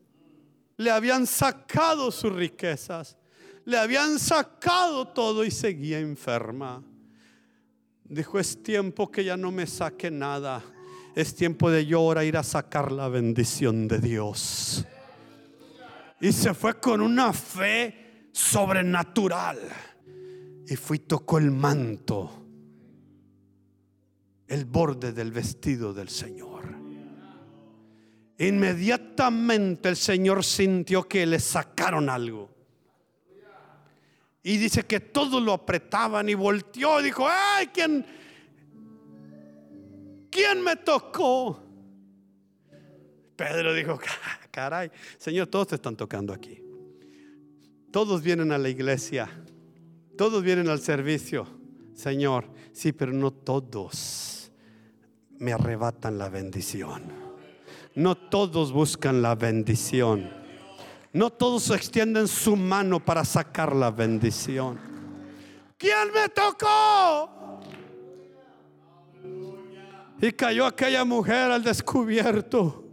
le 0.77 0.91
habían 0.91 1.27
sacado 1.27 2.11
sus 2.11 2.33
riquezas, 2.33 3.17
le 3.65 3.79
habían 3.79 4.19
sacado 4.19 5.07
todo 5.09 5.45
y 5.45 5.51
seguía 5.51 6.01
enferma. 6.01 6.83
Dijo, 8.05 8.39
es 8.39 8.63
tiempo 8.63 9.11
que 9.11 9.25
ya 9.25 9.37
no 9.37 9.53
me 9.53 9.67
saque 9.67 10.11
nada, 10.11 10.63
es 11.15 11.35
tiempo 11.35 11.71
de 11.71 11.87
yo 11.87 11.99
ahora 11.99 12.25
ir 12.25 12.37
a 12.37 12.43
sacar 12.43 12.91
la 12.91 13.09
bendición 13.09 13.87
de 13.87 13.99
Dios. 13.99 14.85
Y 16.21 16.33
se 16.33 16.55
fue 16.55 16.79
con 16.79 17.01
una 17.01 17.33
fe 17.33 18.02
sobrenatural. 18.33 19.59
Y 20.67 20.77
fui, 20.77 21.01
tocó 21.01 21.39
el 21.39 21.51
manto, 21.51 22.47
el 24.47 24.65
borde 24.65 25.13
del 25.13 25.31
vestido 25.31 25.93
del 25.93 26.09
Señor. 26.09 26.65
Inmediatamente 28.39 29.89
el 29.89 29.97
Señor 29.97 30.45
sintió 30.45 31.07
que 31.07 31.27
le 31.27 31.39
sacaron 31.39 32.09
algo. 32.09 32.51
Y 34.43 34.57
dice 34.57 34.85
que 34.85 34.99
todos 34.99 35.41
lo 35.41 35.53
apretaban 35.53 36.29
y 36.29 36.35
volteó 36.35 37.01
y 37.01 37.05
dijo, 37.05 37.27
ay, 37.29 37.69
¿quién, 37.69 38.05
¿quién 40.31 40.63
me 40.65 40.77
tocó? 40.77 41.63
Pedro 43.37 43.73
dijo, 43.73 44.01
caray, 44.51 44.91
Señor, 45.19 45.47
todos 45.47 45.69
te 45.69 45.75
están 45.77 45.97
tocando 45.97 46.33
aquí. 46.33 46.62
Todos 47.93 48.23
vienen 48.23 48.51
a 48.53 48.59
la 48.59 48.71
iglesia, 48.71 49.29
todos 50.17 50.43
vienen 50.43 50.69
al 50.69 50.81
servicio, 50.81 51.47
Señor, 51.95 52.49
sí, 52.73 52.93
pero 52.93 53.13
no 53.13 53.31
todos 53.31 54.51
me 55.39 55.53
arrebatan 55.53 56.19
la 56.19 56.29
bendición. 56.29 57.03
No 57.95 58.15
todos 58.15 58.73
buscan 58.73 59.21
la 59.21 59.35
bendición. 59.35 60.31
No 61.13 61.31
todos 61.31 61.71
extienden 61.71 62.29
su 62.29 62.57
mano 62.57 63.05
para 63.05 63.25
sacar 63.25 63.77
la 63.77 63.91
bendición. 63.91 64.79
¿Quién 65.77 66.13
me 66.15 66.29
tocó? 66.31 67.61
Y 70.21 70.33
cayó 70.33 70.65
aquella 70.65 71.05
mujer 71.05 71.51
al 71.51 71.63
descubierto. 71.63 72.85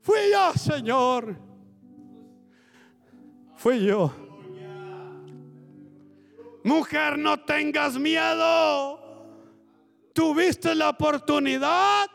Fui 0.00 0.18
yo, 0.32 0.58
Señor. 0.58 1.45
Fui 3.56 3.84
yo. 3.84 4.12
Mujer, 6.62 7.16
no 7.16 7.38
tengas 7.38 7.98
miedo. 7.98 8.98
Tuviste 10.12 10.74
la 10.74 10.90
oportunidad. 10.90 12.06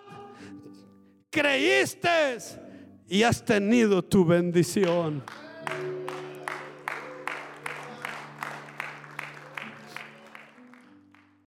Creíste 1.29 2.37
y 3.07 3.23
has 3.23 3.43
tenido 3.43 4.01
tu 4.01 4.25
bendición. 4.25 5.23